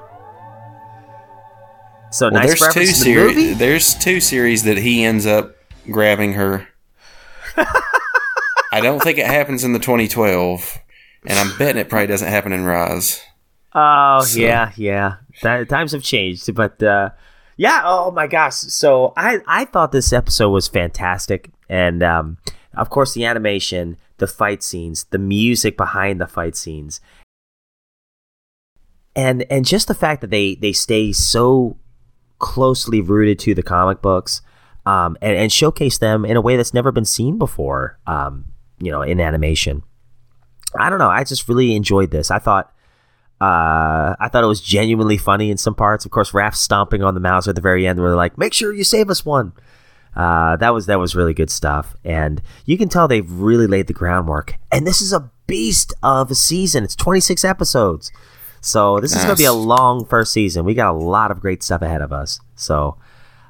So 2.14 2.30
well, 2.30 2.42
nice 2.44 2.60
there's 2.60 2.74
two 2.74 2.80
to 2.82 2.86
the 2.86 2.94
series. 2.94 3.58
There's 3.58 3.96
two 3.96 4.20
series 4.20 4.64
that 4.64 4.78
he 4.78 5.04
ends 5.04 5.26
up 5.26 5.56
grabbing 5.90 6.34
her. 6.34 6.68
I 7.58 8.82
don't 8.82 9.02
think 9.02 9.18
it 9.18 9.26
happens 9.26 9.64
in 9.64 9.74
the 9.74 9.80
2012, 9.80 10.78
and 11.28 11.40
I'm 11.40 11.58
betting 11.58 11.82
it 11.82 11.90
probably 11.90 12.08
doesn't 12.08 12.28
happen 12.28 12.54
in 12.54 12.66
Rise. 12.66 13.20
Oh 13.74 14.22
So- 14.22 14.40
yeah, 14.40 14.72
yeah. 14.76 15.16
That, 15.42 15.68
times 15.70 15.92
have 15.94 16.04
changed, 16.04 16.54
but 16.54 16.82
uh, 16.84 17.10
yeah. 17.58 17.82
Oh 17.84 18.12
my 18.12 18.28
gosh. 18.28 18.54
So 18.58 19.14
I 19.18 19.40
I 19.48 19.66
thought 19.66 19.92
this 19.92 20.14
episode 20.14 20.52
was 20.52 20.68
fantastic, 20.68 21.50
and 21.68 22.04
um, 22.04 22.38
of 22.76 22.92
course 22.92 23.16
the 23.16 23.26
animation, 23.26 23.98
the 24.18 24.28
fight 24.28 24.62
scenes, 24.62 25.06
the 25.06 25.18
music 25.18 25.76
behind 25.78 26.22
the 26.22 26.28
fight 26.28 26.56
scenes, 26.56 27.02
and 29.16 29.44
and 29.50 29.66
just 29.66 29.88
the 29.88 29.96
fact 29.96 30.22
that 30.22 30.30
they 30.30 30.54
they 30.54 30.74
stay 30.74 31.12
so 31.12 31.78
closely 32.44 33.00
rooted 33.00 33.40
to 33.40 33.56
the 33.56 33.64
comic 33.64 34.02
books, 34.02 34.42
um, 34.86 35.18
and 35.22 35.38
and 35.38 35.52
showcase 35.52 35.98
them 35.98 36.26
in 36.26 36.36
a 36.36 36.42
way 36.42 36.58
that's 36.58 36.74
never 36.74 36.92
been 36.92 37.06
seen 37.06 37.38
before. 37.38 37.98
Um, 38.06 38.46
you 38.80 38.92
know, 38.92 39.02
in 39.02 39.22
animation. 39.22 39.84
I 40.78 40.90
don't 40.90 41.00
know. 41.00 41.10
I 41.10 41.24
just 41.24 41.48
really 41.48 41.76
enjoyed 41.76 42.12
this. 42.12 42.30
I 42.30 42.40
thought. 42.40 42.70
Uh, 43.42 44.16
I 44.20 44.30
thought 44.32 44.44
it 44.44 44.48
was 44.48 44.62
genuinely 44.62 45.18
funny 45.18 45.52
in 45.52 45.58
some 45.58 45.76
parts. 45.76 46.06
Of 46.06 46.12
course, 46.12 46.32
Raph 46.32 46.56
stomping 46.56 47.04
on 47.04 47.14
the 47.14 47.20
mouse 47.20 47.48
at 47.48 47.56
the 47.56 47.62
very 47.62 47.88
end, 47.88 48.00
where 48.00 48.10
they're 48.10 48.18
like, 48.18 48.38
"Make 48.38 48.54
sure 48.54 48.74
you 48.74 48.84
save 48.84 49.10
us 49.10 49.26
one." 49.26 49.54
Uh, 50.16 50.56
that 50.58 50.74
was 50.74 50.86
that 50.86 51.00
was 51.00 51.16
really 51.16 51.34
good 51.34 51.50
stuff, 51.50 51.96
and 52.04 52.42
you 52.66 52.78
can 52.78 52.90
tell 52.90 53.08
they've 53.08 53.32
really 53.32 53.68
laid 53.68 53.88
the 53.88 53.94
groundwork. 53.94 54.56
And 54.72 54.86
this 54.86 55.02
is 55.02 55.12
a 55.12 55.32
beast 55.48 55.94
of 56.04 56.30
a 56.30 56.36
season. 56.36 56.84
It's 56.84 56.96
26 56.96 57.44
episodes, 57.44 58.12
so 58.64 59.00
this 59.02 59.12
is 59.14 59.24
going 59.24 59.36
to 59.36 59.42
be 59.42 59.46
a 59.46 59.52
long 59.54 60.06
first 60.06 60.32
season. 60.32 60.64
We 60.64 60.74
got 60.74 60.96
a 60.96 60.98
lot 60.98 61.32
of 61.32 61.42
great 61.42 61.62
stuff 61.62 61.82
ahead 61.82 62.02
of 62.02 62.14
us. 62.14 62.40
So 62.56 62.98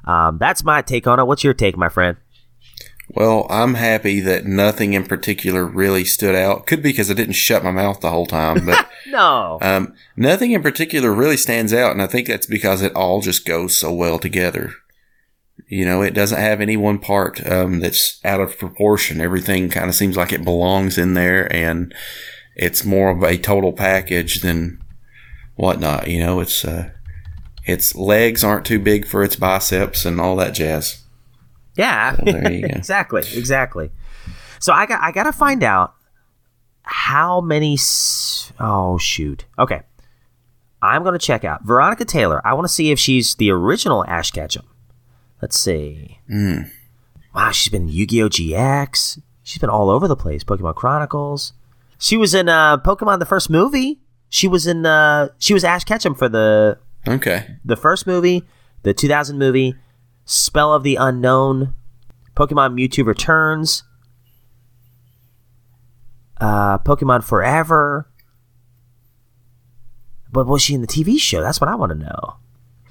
um, 0.04 0.38
that's 0.38 0.64
my 0.64 0.82
take 0.82 1.06
on 1.06 1.20
it. 1.20 1.24
What's 1.24 1.44
your 1.44 1.54
take, 1.54 1.76
my 1.76 1.88
friend? 1.88 2.16
Well, 3.10 3.46
I'm 3.48 3.74
happy 3.74 4.18
that 4.20 4.44
nothing 4.44 4.92
in 4.94 5.04
particular 5.04 5.64
really 5.64 6.04
stood 6.04 6.34
out. 6.34 6.66
Could 6.66 6.82
be 6.82 6.88
because 6.88 7.10
I 7.10 7.14
didn't 7.14 7.34
shut 7.34 7.62
my 7.62 7.70
mouth 7.70 8.00
the 8.00 8.10
whole 8.10 8.26
time, 8.26 8.66
but 8.66 8.88
No. 9.06 9.58
um, 9.62 9.94
nothing 10.16 10.50
in 10.52 10.62
particular 10.62 11.12
really 11.12 11.36
stands 11.36 11.72
out, 11.72 11.92
and 11.92 12.02
I 12.02 12.06
think 12.06 12.26
that's 12.26 12.46
because 12.46 12.82
it 12.82 12.94
all 12.96 13.20
just 13.20 13.46
goes 13.46 13.78
so 13.78 13.92
well 13.92 14.18
together. 14.18 14.72
You 15.68 15.84
know, 15.84 16.02
it 16.02 16.14
doesn't 16.14 16.40
have 16.40 16.60
any 16.60 16.76
one 16.76 16.98
part 16.98 17.46
um, 17.46 17.78
that's 17.80 18.20
out 18.24 18.40
of 18.40 18.58
proportion. 18.58 19.20
Everything 19.20 19.68
kind 19.68 19.88
of 19.88 19.94
seems 19.94 20.16
like 20.16 20.32
it 20.32 20.42
belongs 20.44 20.98
in 20.98 21.14
there, 21.14 21.50
and 21.52 21.94
it's 22.56 22.84
more 22.84 23.10
of 23.10 23.22
a 23.22 23.38
total 23.38 23.72
package 23.72 24.40
than 24.40 24.80
whatnot. 25.56 26.08
You 26.08 26.20
know, 26.20 26.40
it's 26.40 26.64
uh, 26.64 26.90
its 27.64 27.94
legs 27.94 28.42
aren't 28.44 28.66
too 28.66 28.78
big 28.78 29.06
for 29.06 29.22
its 29.22 29.36
biceps 29.36 30.04
and 30.04 30.20
all 30.20 30.36
that 30.36 30.54
jazz. 30.54 31.02
Yeah, 31.76 32.16
Well, 32.22 32.40
there 32.40 32.52
you 32.52 32.68
go. 32.68 32.74
exactly, 32.76 33.22
exactly. 33.34 33.90
So 34.60 34.72
I 34.72 34.86
got 34.86 35.02
I 35.02 35.10
got 35.12 35.24
to 35.24 35.32
find 35.32 35.62
out 35.62 35.94
how 36.82 37.40
many. 37.40 37.74
S- 37.74 38.52
oh 38.60 38.98
shoot. 38.98 39.44
Okay, 39.58 39.82
I'm 40.82 41.02
gonna 41.02 41.18
check 41.18 41.44
out 41.44 41.64
Veronica 41.64 42.04
Taylor. 42.04 42.40
I 42.46 42.54
want 42.54 42.66
to 42.66 42.72
see 42.72 42.90
if 42.90 42.98
she's 42.98 43.34
the 43.34 43.50
original 43.50 44.04
Ash 44.06 44.30
Ketchum. 44.30 44.66
Let's 45.42 45.58
see. 45.58 46.20
Mm. 46.30 46.70
Wow, 47.34 47.50
she's 47.50 47.70
been 47.70 47.88
Yu-Gi-Oh 47.88 48.28
GX. 48.28 49.20
She's 49.42 49.58
been 49.58 49.68
all 49.68 49.90
over 49.90 50.06
the 50.06 50.16
place. 50.16 50.44
Pokemon 50.44 50.76
Chronicles. 50.76 51.52
She 51.98 52.16
was 52.16 52.32
in 52.32 52.48
uh, 52.48 52.78
Pokemon 52.78 53.18
the 53.18 53.26
first 53.26 53.50
movie. 53.50 53.98
She 54.28 54.48
was 54.48 54.66
in. 54.66 54.84
Uh, 54.86 55.28
she 55.38 55.54
was 55.54 55.64
Ash 55.64 55.84
Ketchum 55.84 56.14
for 56.14 56.28
the 56.28 56.78
Okay. 57.06 57.56
the 57.64 57.76
first 57.76 58.06
movie, 58.06 58.42
the 58.82 58.92
2000 58.94 59.38
movie, 59.38 59.74
Spell 60.24 60.72
of 60.72 60.82
the 60.82 60.96
Unknown, 60.96 61.74
Pokemon 62.36 62.74
Mewtwo 62.74 63.04
Returns, 63.06 63.84
uh, 66.40 66.78
Pokemon 66.78 67.22
Forever. 67.24 68.08
But 70.32 70.46
was 70.46 70.62
she 70.62 70.74
in 70.74 70.80
the 70.80 70.86
TV 70.88 71.18
show? 71.18 71.40
That's 71.42 71.60
what 71.60 71.68
I 71.70 71.74
want 71.76 71.92
to 71.92 71.98
know. 71.98 72.36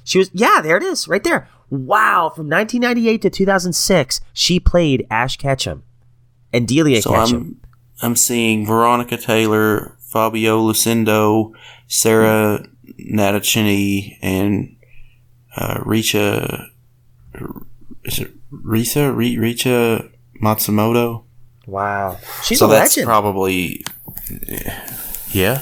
She 0.06 0.18
was, 0.18 0.30
yeah, 0.34 0.62
there 0.62 0.78
it 0.78 0.84
is, 0.84 1.08
right 1.08 1.24
there. 1.24 1.48
Wow, 1.70 2.32
from 2.34 2.48
1998 2.50 3.22
to 3.24 3.30
2006, 3.30 4.22
she 4.34 4.60
played 4.60 5.06
Ash 5.10 5.38
Ketchum 5.38 5.84
and 6.54 6.68
Delia 6.68 7.02
So 7.02 7.12
Ketchum. 7.12 7.60
I'm 8.02 8.10
I'm 8.10 8.16
seeing 8.16 8.66
Veronica 8.66 9.18
Taylor, 9.18 9.93
Fabio 10.14 10.62
Lucindo, 10.62 11.54
Sarah 11.88 12.64
Natochenny, 13.00 14.20
and 14.22 14.76
uh, 15.58 15.80
Richa. 15.80 16.68
Is 18.06 18.20
it 18.20 18.32
Risa? 18.52 19.16
Ri- 19.16 19.38
Richa 19.38 20.12
Matsumoto. 20.42 21.24
Wow, 21.66 22.20
she's 22.44 22.60
so 22.60 22.68
a 22.68 22.70
that's 22.70 22.96
legend. 22.96 23.08
probably 23.08 23.84
yeah. 25.32 25.62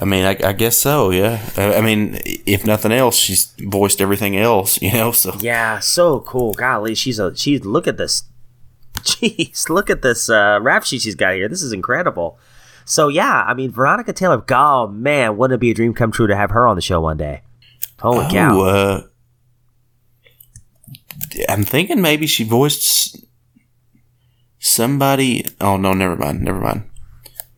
I 0.00 0.04
mean, 0.06 0.24
I, 0.24 0.36
I 0.42 0.52
guess 0.52 0.78
so. 0.78 1.10
Yeah. 1.10 1.38
I, 1.56 1.74
I 1.74 1.80
mean, 1.82 2.18
if 2.24 2.64
nothing 2.64 2.90
else, 2.90 3.16
she's 3.16 3.52
voiced 3.60 4.00
everything 4.00 4.36
else. 4.36 4.80
You 4.82 4.92
know. 4.92 5.12
So 5.12 5.36
Yeah, 5.40 5.78
so 5.78 6.20
cool. 6.20 6.54
Golly, 6.54 6.94
she's 6.94 7.18
a 7.20 7.36
she's 7.36 7.64
look 7.64 7.86
at 7.86 7.98
this. 7.98 8.24
Jeez, 9.00 9.68
look 9.68 9.88
at 9.90 10.02
this 10.02 10.28
uh, 10.28 10.58
rap 10.60 10.84
sheet 10.84 11.02
she's 11.02 11.14
got 11.14 11.34
here. 11.34 11.48
This 11.48 11.62
is 11.62 11.72
incredible. 11.72 12.38
So 12.90 13.06
yeah, 13.06 13.44
I 13.46 13.54
mean 13.54 13.70
Veronica 13.70 14.12
Taylor. 14.12 14.42
Oh 14.50 14.88
man, 14.88 15.36
wouldn't 15.36 15.54
it 15.56 15.60
be 15.60 15.70
a 15.70 15.74
dream 15.74 15.94
come 15.94 16.10
true 16.10 16.26
to 16.26 16.34
have 16.34 16.50
her 16.50 16.66
on 16.66 16.74
the 16.74 16.82
show 16.82 17.00
one 17.00 17.16
day? 17.16 17.42
Holy 18.00 18.26
Oh, 18.26 18.28
cow! 18.28 18.60
uh, 18.62 19.02
I'm 21.48 21.62
thinking 21.62 22.02
maybe 22.02 22.26
she 22.26 22.42
voiced 22.42 23.16
somebody. 24.58 25.44
Oh 25.60 25.76
no, 25.76 25.92
never 25.92 26.16
mind. 26.16 26.42
Never 26.42 26.60
mind. 26.60 26.82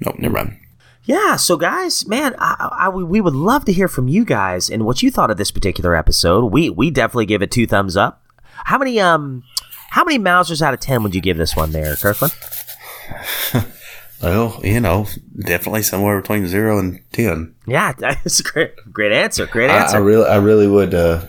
Nope, 0.00 0.18
never 0.18 0.34
mind. 0.34 0.58
Yeah, 1.04 1.36
so 1.36 1.56
guys, 1.56 2.06
man, 2.06 2.34
I, 2.38 2.68
I, 2.80 2.88
we 2.90 3.20
would 3.22 3.34
love 3.34 3.64
to 3.64 3.72
hear 3.72 3.88
from 3.88 4.08
you 4.08 4.24
guys 4.26 4.68
and 4.68 4.84
what 4.84 5.02
you 5.02 5.10
thought 5.10 5.30
of 5.30 5.36
this 5.38 5.50
particular 5.50 5.96
episode. 5.96 6.52
We 6.52 6.68
we 6.68 6.90
definitely 6.90 7.26
give 7.26 7.40
it 7.40 7.50
two 7.50 7.66
thumbs 7.66 7.96
up. 7.96 8.22
How 8.64 8.76
many 8.76 9.00
um 9.00 9.44
how 9.88 10.04
many 10.04 10.18
Mousers 10.18 10.60
out 10.60 10.74
of 10.74 10.80
ten 10.80 11.02
would 11.02 11.14
you 11.14 11.22
give 11.22 11.38
this 11.38 11.56
one 11.56 11.72
there, 11.72 11.96
Kirkland? 11.96 12.34
Well, 14.22 14.60
you 14.62 14.80
know, 14.80 15.06
definitely 15.38 15.82
somewhere 15.82 16.20
between 16.20 16.46
zero 16.46 16.78
and 16.78 17.00
ten. 17.12 17.54
Yeah, 17.66 17.92
that's 17.98 18.40
a 18.40 18.42
great 18.42 18.72
great 18.92 19.12
answer. 19.12 19.46
Great 19.46 19.70
answer. 19.70 19.96
I 19.96 20.00
really, 20.00 20.28
I 20.28 20.36
really 20.36 20.68
would, 20.68 20.94
uh, 20.94 21.22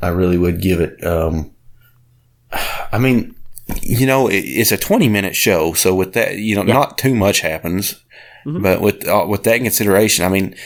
I 0.00 0.08
really 0.08 0.38
would 0.38 0.60
give 0.62 0.80
it. 0.80 1.04
Um, 1.04 1.50
I 2.90 2.98
mean, 2.98 3.34
you 3.82 4.06
know, 4.06 4.28
it, 4.28 4.40
it's 4.40 4.72
a 4.72 4.76
twenty-minute 4.78 5.36
show, 5.36 5.74
so 5.74 5.94
with 5.94 6.14
that, 6.14 6.36
you 6.38 6.54
know, 6.56 6.62
not 6.62 6.98
too 6.98 7.14
much 7.14 7.40
happens. 7.40 8.02
But 8.44 8.80
with 8.80 9.06
uh, 9.06 9.24
with 9.28 9.44
that 9.44 9.56
in 9.56 9.62
consideration, 9.62 10.24
I 10.24 10.28
mean, 10.28 10.56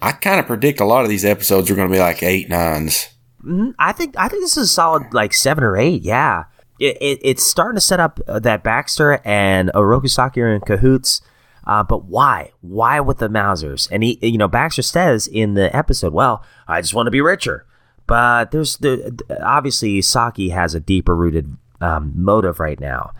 I 0.00 0.12
kind 0.12 0.40
of 0.40 0.46
predict 0.46 0.80
a 0.80 0.86
lot 0.86 1.02
of 1.04 1.10
these 1.10 1.24
episodes 1.26 1.70
are 1.70 1.74
going 1.74 1.88
to 1.88 1.92
be 1.92 1.98
like 2.00 2.22
eight 2.22 2.48
nines. 2.48 3.08
Mhm. 3.44 3.74
I 3.78 3.92
think 3.92 4.14
I 4.16 4.28
think 4.28 4.42
this 4.42 4.56
is 4.56 4.64
a 4.64 4.72
solid 4.72 5.12
like 5.12 5.34
seven 5.34 5.62
or 5.62 5.76
eight. 5.76 6.02
Yeah, 6.02 6.44
it, 6.78 6.96
it, 7.00 7.20
it's 7.22 7.44
starting 7.44 7.76
to 7.76 7.80
set 7.80 8.00
up 8.00 8.20
uh, 8.26 8.38
that 8.40 8.62
Baxter 8.62 9.20
and 9.24 9.70
Oroku 9.74 10.08
Saki 10.08 10.40
are 10.40 10.54
in 10.54 10.60
cahoots. 10.60 11.20
Uh, 11.66 11.82
but 11.82 12.04
why? 12.04 12.52
Why 12.60 13.00
with 13.00 13.18
the 13.18 13.28
Mousers? 13.28 13.88
And 13.90 14.02
he, 14.02 14.18
you 14.22 14.38
know, 14.38 14.48
Baxter 14.48 14.82
says 14.82 15.26
in 15.26 15.54
the 15.54 15.74
episode, 15.76 16.14
"Well, 16.14 16.42
I 16.66 16.80
just 16.80 16.94
want 16.94 17.06
to 17.06 17.10
be 17.10 17.20
richer." 17.20 17.66
But 18.06 18.52
there's 18.52 18.78
the 18.78 19.18
obviously 19.42 20.00
Saki 20.00 20.48
has 20.48 20.74
a 20.74 20.80
deeper 20.80 21.14
rooted 21.14 21.56
um, 21.82 22.12
motive 22.16 22.58
right 22.58 22.80
now, 22.80 23.12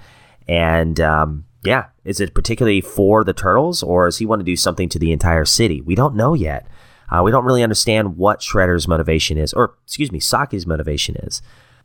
and 0.49 0.99
um, 0.99 1.45
yeah, 1.63 1.87
is 2.05 2.21
it 2.21 2.35
particularly 2.35 2.81
for 2.81 3.23
the 3.23 3.35
turtles, 3.35 3.83
or 3.83 4.07
does 4.07 4.17
he 4.17 4.25
want 4.25 4.41
to 4.41 4.45
do 4.45 4.57
something 4.57 4.89
to 4.89 4.99
the 4.99 5.13
entire 5.13 5.45
city? 5.45 5.83
We 5.83 5.95
don't 5.95 6.15
know 6.17 6.33
yet. 6.33 6.67
Uh, 7.11 7.23
we 7.23 7.31
don't 7.31 7.45
really 7.45 7.63
understand 7.63 8.17
what 8.17 8.41
Shredder's 8.41 8.89
motivation 8.89 9.37
is, 9.37 9.53
or 9.53 9.75
excuse 9.85 10.13
me, 10.13 10.21
Saki's 10.21 10.67
motivation 10.67 11.17
is, 11.17 11.43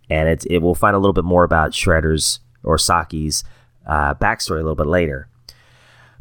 and 0.10 0.30
it 0.30 0.46
it 0.50 0.60
will 0.60 0.76
find 0.76 0.96
a 0.96 1.00
little 1.00 1.14
bit 1.14 1.24
more 1.24 1.44
about 1.44 1.72
Shredder's 1.72 2.40
or 2.64 2.78
Saki's 2.78 3.44
uh, 3.86 4.14
backstory 4.16 4.60
a 4.60 4.64
little 4.64 4.76
bit 4.76 4.88
later. 4.88 5.28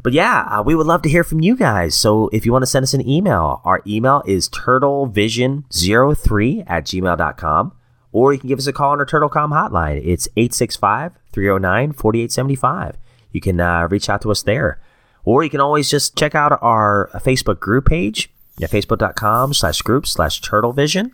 But 0.03 0.13
yeah, 0.13 0.45
uh, 0.49 0.63
we 0.63 0.75
would 0.75 0.85
love 0.85 1.01
to 1.03 1.09
hear 1.09 1.23
from 1.23 1.39
you 1.39 1.55
guys. 1.55 1.95
So 1.95 2.27
if 2.33 2.45
you 2.45 2.51
want 2.51 2.63
to 2.63 2.67
send 2.67 2.83
us 2.83 2.93
an 2.93 3.07
email, 3.07 3.61
our 3.63 3.81
email 3.87 4.21
is 4.25 4.49
turtlevision03 4.49 6.63
at 6.67 6.83
gmail.com. 6.85 7.71
Or 8.11 8.33
you 8.33 8.39
can 8.39 8.49
give 8.49 8.59
us 8.59 8.67
a 8.67 8.73
call 8.73 8.91
on 8.91 8.99
our 8.99 9.05
TurtleCom 9.05 9.49
hotline. 9.49 10.01
It's 10.05 10.27
865 10.35 11.13
309 11.31 11.93
4875. 11.93 12.97
You 13.31 13.41
can 13.41 13.59
uh, 13.59 13.87
reach 13.89 14.07
out 14.09 14.21
to 14.21 14.29
us 14.29 14.43
there. 14.43 14.79
Or 15.25 15.43
you 15.43 15.49
can 15.49 15.61
always 15.61 15.89
just 15.89 16.15
check 16.17 16.35
out 16.35 16.59
our 16.61 17.09
Facebook 17.15 17.59
group 17.59 17.87
page 17.87 18.29
at 18.61 18.69
facebook.com 18.69 19.53
slash 19.53 19.81
group 19.81 20.05
slash 20.05 20.41
turtlevision. 20.41 21.13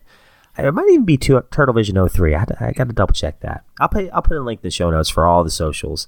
It 0.65 0.73
might 0.73 0.89
even 0.89 1.05
be 1.05 1.17
to 1.17 1.41
turtlevision03. 1.41 2.35
I, 2.35 2.67
I 2.67 2.71
got 2.71 2.87
to 2.87 2.93
double 2.93 3.13
check 3.13 3.39
that. 3.41 3.65
I'll 3.79 3.89
put, 3.89 4.09
I'll 4.13 4.21
put 4.21 4.37
a 4.37 4.41
link 4.41 4.59
in 4.59 4.67
the 4.67 4.71
show 4.71 4.89
notes 4.89 5.09
for 5.09 5.25
all 5.25 5.43
the 5.43 5.51
socials. 5.51 6.07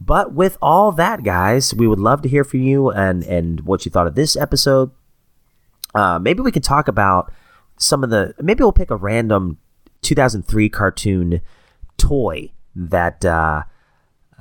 But 0.00 0.32
with 0.32 0.56
all 0.62 0.92
that, 0.92 1.22
guys, 1.22 1.74
we 1.74 1.86
would 1.86 1.98
love 1.98 2.22
to 2.22 2.28
hear 2.28 2.42
from 2.42 2.60
you 2.60 2.90
and 2.90 3.22
and 3.24 3.60
what 3.60 3.84
you 3.84 3.90
thought 3.90 4.06
of 4.06 4.14
this 4.14 4.34
episode. 4.34 4.90
Uh, 5.94 6.18
maybe 6.18 6.40
we 6.40 6.52
can 6.52 6.62
talk 6.62 6.88
about 6.88 7.30
some 7.76 8.02
of 8.02 8.08
the. 8.08 8.34
Maybe 8.40 8.62
we'll 8.62 8.72
pick 8.72 8.90
a 8.90 8.96
random 8.96 9.58
2003 10.00 10.70
cartoon 10.70 11.42
toy 11.98 12.50
that 12.74 13.22
uh, 13.26 13.64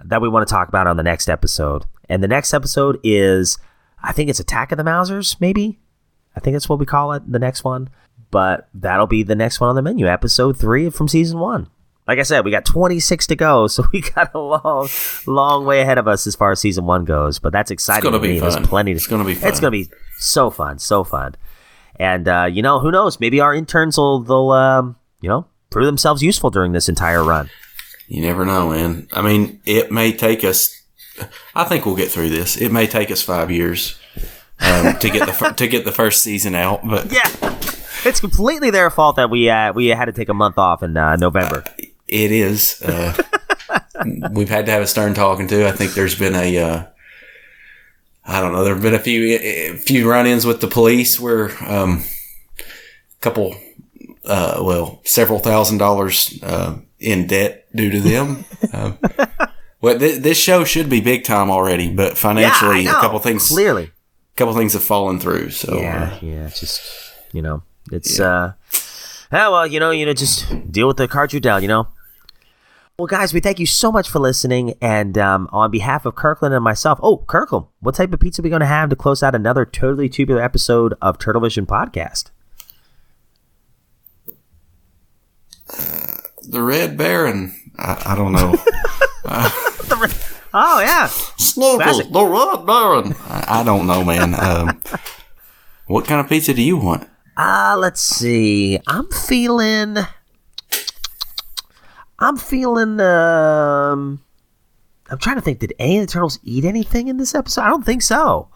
that 0.05 0.21
we 0.21 0.29
want 0.29 0.47
to 0.47 0.51
talk 0.51 0.69
about 0.69 0.87
on 0.87 0.95
the 0.95 1.03
next 1.03 1.27
episode. 1.27 1.83
And 2.07 2.23
the 2.23 2.27
next 2.29 2.53
episode 2.53 2.97
is, 3.03 3.57
I 4.01 4.13
think 4.13 4.29
it's 4.29 4.39
Attack 4.39 4.71
of 4.71 4.77
the 4.77 4.83
Mousers, 4.83 5.39
Maybe 5.41 5.79
I 6.35 6.39
think 6.39 6.55
that's 6.55 6.69
what 6.69 6.79
we 6.79 6.85
call 6.85 7.11
it. 7.13 7.29
The 7.29 7.39
next 7.39 7.63
one, 7.63 7.89
but 8.31 8.69
that'll 8.73 9.07
be 9.07 9.23
the 9.23 9.35
next 9.35 9.59
one 9.59 9.69
on 9.69 9.75
the 9.75 9.81
menu. 9.81 10.07
Episode 10.07 10.57
three 10.57 10.89
from 10.89 11.07
season 11.07 11.39
one 11.39 11.69
like 12.09 12.17
I 12.17 12.23
said, 12.23 12.43
we 12.43 12.49
got 12.49 12.65
26 12.65 13.27
to 13.27 13.35
go, 13.35 13.67
so 13.67 13.85
we 13.93 14.01
got 14.01 14.33
a 14.33 14.39
long, 14.39 14.89
long 15.27 15.65
way 15.65 15.81
ahead 15.81 15.99
of 15.99 16.07
us 16.07 16.25
as 16.25 16.35
far 16.35 16.51
as 16.51 16.59
season 16.59 16.85
one 16.85 17.05
goes. 17.05 17.37
But 17.37 17.53
that's 17.53 17.69
exciting. 17.69 17.99
It's 17.99 18.03
gonna 18.03 18.17
to 18.17 18.21
be 18.21 18.33
me. 18.33 18.39
fun. 18.39 18.49
There's 18.51 18.67
plenty. 18.67 18.93
To, 18.93 18.97
It's 18.97 19.07
gonna 19.07 19.23
be 19.23 19.35
Fun. 19.35 19.49
It's 19.49 19.59
gonna 19.59 19.71
be 19.71 19.89
so 20.17 20.49
fun, 20.49 20.79
so 20.79 21.03
fun. 21.03 21.35
And 21.97 22.27
uh, 22.27 22.49
you 22.51 22.63
know, 22.63 22.79
who 22.79 22.89
knows? 22.89 23.19
Maybe 23.19 23.39
our 23.39 23.53
interns 23.53 23.97
will, 23.97 24.21
they'll, 24.21 24.49
um, 24.49 24.95
you 25.21 25.29
know, 25.29 25.45
prove 25.69 25.85
themselves 25.85 26.23
useful 26.23 26.49
during 26.49 26.71
this 26.71 26.89
entire 26.89 27.23
run. 27.23 27.49
You 28.07 28.23
never 28.23 28.43
know, 28.43 28.69
man. 28.69 29.07
I 29.13 29.21
mean, 29.21 29.61
it 29.65 29.91
may 29.91 30.11
take 30.11 30.43
us. 30.43 30.75
I 31.53 31.63
think 31.65 31.85
we'll 31.85 31.95
get 31.95 32.09
through 32.09 32.29
this. 32.29 32.57
It 32.57 32.71
may 32.71 32.87
take 32.87 33.11
us 33.11 33.21
five 33.21 33.51
years 33.51 33.99
um, 34.61 34.97
to 34.97 35.09
get 35.11 35.27
the 35.27 35.53
to 35.57 35.67
get 35.67 35.85
the 35.85 35.91
first 35.91 36.23
season 36.23 36.55
out, 36.55 36.87
but 36.87 37.11
yeah, 37.11 37.27
it's 38.05 38.19
completely 38.19 38.69
their 38.71 38.89
fault 38.89 39.15
that 39.17 39.29
we 39.29 39.49
uh, 39.49 39.73
we 39.73 39.87
had 39.87 40.05
to 40.05 40.11
take 40.13 40.29
a 40.29 40.33
month 40.33 40.57
off 40.57 40.83
in 40.83 40.95
uh, 40.97 41.15
November. 41.15 41.63
it 42.07 42.31
is. 42.31 42.81
Uh, 42.81 43.15
we've 44.31 44.49
had 44.49 44.65
to 44.65 44.71
have 44.71 44.81
a 44.81 44.87
stern 44.87 45.13
talking 45.13 45.47
to. 45.47 45.67
I 45.67 45.71
think 45.71 45.93
there's 45.93 46.17
been 46.17 46.35
a. 46.35 46.57
Uh, 46.57 46.85
I 48.25 48.41
don't 48.41 48.51
know. 48.51 48.63
There 48.63 48.73
have 48.73 48.83
been 48.83 48.93
a 48.93 48.99
few 48.99 49.37
a 49.37 49.73
few 49.77 50.09
run-ins 50.09 50.45
with 50.45 50.61
the 50.61 50.67
police 50.67 51.19
where 51.19 51.49
um, 51.67 52.03
a 52.59 53.21
couple, 53.21 53.55
uh, 54.25 54.61
well, 54.63 55.01
several 55.03 55.39
thousand 55.39 55.79
dollars 55.79 56.37
uh, 56.43 56.77
in 56.99 57.27
debt 57.27 57.65
due 57.75 57.89
to 57.89 57.99
them. 57.99 58.45
um, 58.73 58.99
well, 59.81 59.97
th- 59.97 60.21
this 60.21 60.37
show 60.37 60.63
should 60.63 60.89
be 60.89 61.01
big 61.01 61.23
time 61.23 61.49
already, 61.49 61.91
but 61.91 62.17
financially, 62.17 62.81
Yeah, 62.83 62.97
a 62.97 63.01
couple 63.01 63.17
things 63.19 63.47
Clearly. 63.47 63.85
a 63.85 64.35
couple 64.35 64.53
things 64.53 64.73
have 64.73 64.83
fallen 64.83 65.19
through. 65.19 65.49
So 65.51 65.79
yeah, 65.79 66.11
uh, 66.13 66.19
yeah, 66.21 66.49
just 66.49 66.81
you 67.31 67.41
know, 67.41 67.63
it's 67.91 68.19
uh, 68.19 68.53
yeah, 69.31 69.49
well, 69.49 69.67
you 69.67 69.79
know, 69.79 69.91
you 69.91 70.05
know, 70.05 70.13
just 70.13 70.71
deal 70.71 70.87
with 70.87 70.97
the 70.97 71.07
cards 71.07 71.33
you're 71.33 71.39
dealt, 71.39 71.61
you 71.61 71.67
know. 71.67 71.87
Well, 72.97 73.07
guys, 73.07 73.33
we 73.33 73.39
thank 73.39 73.59
you 73.59 73.65
so 73.65 73.91
much 73.91 74.09
for 74.09 74.19
listening, 74.19 74.73
and 74.81 75.17
um, 75.17 75.47
on 75.53 75.71
behalf 75.71 76.05
of 76.05 76.15
Kirkland 76.15 76.53
and 76.53 76.63
myself, 76.63 76.99
oh, 77.01 77.19
Kirkland, 77.27 77.67
what 77.79 77.95
type 77.95 78.11
of 78.11 78.19
pizza 78.19 78.41
are 78.41 78.43
we 78.43 78.49
going 78.49 78.59
to 78.59 78.65
have 78.65 78.89
to 78.89 78.95
close 78.95 79.23
out 79.23 79.35
another 79.35 79.65
totally 79.65 80.09
tubular 80.09 80.41
episode 80.41 80.95
of 81.01 81.17
Turtle 81.17 81.41
Vision 81.41 81.65
podcast? 81.65 82.31
the 86.49 86.61
Red 86.61 86.97
Baron. 86.97 87.53
I, 87.77 88.03
I 88.07 88.15
don't 88.15 88.33
know. 88.33 88.55
Oh 90.53 90.79
yeah, 90.79 91.05
Snoopy, 91.37 91.83
Classic. 91.83 92.11
the 92.11 92.23
Red 92.25 92.65
Baron. 92.65 93.15
I, 93.25 93.59
I 93.61 93.63
don't 93.63 93.85
know, 93.85 94.03
man. 94.03 94.33
Um, 94.33 94.81
what 95.85 96.05
kind 96.05 96.19
of 96.19 96.27
pizza 96.27 96.53
do 96.53 96.61
you 96.63 96.77
want? 96.77 97.07
Uh, 97.39 97.77
let's 97.79 98.01
see. 98.01 98.79
I'm 98.87 99.07
feeling. 99.09 99.95
I'm 102.19 102.35
feeling. 102.35 102.99
Um, 102.99 104.21
I'm 105.09 105.17
trying 105.19 105.35
to 105.37 105.41
think. 105.41 105.59
Did 105.59 105.73
any 105.79 105.99
of 105.99 106.07
the 106.07 106.11
turtles 106.11 106.37
eat 106.43 106.65
anything 106.65 107.07
in 107.07 107.15
this 107.15 107.33
episode? 107.33 107.61
I 107.61 107.69
don't 107.69 107.85
think 107.85 108.01
so. 108.01 108.49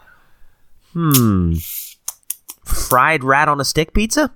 Hmm. 0.92 1.54
Fried 2.64 3.24
rat 3.24 3.48
on 3.48 3.58
a 3.60 3.64
stick 3.64 3.94
pizza. 3.94 4.34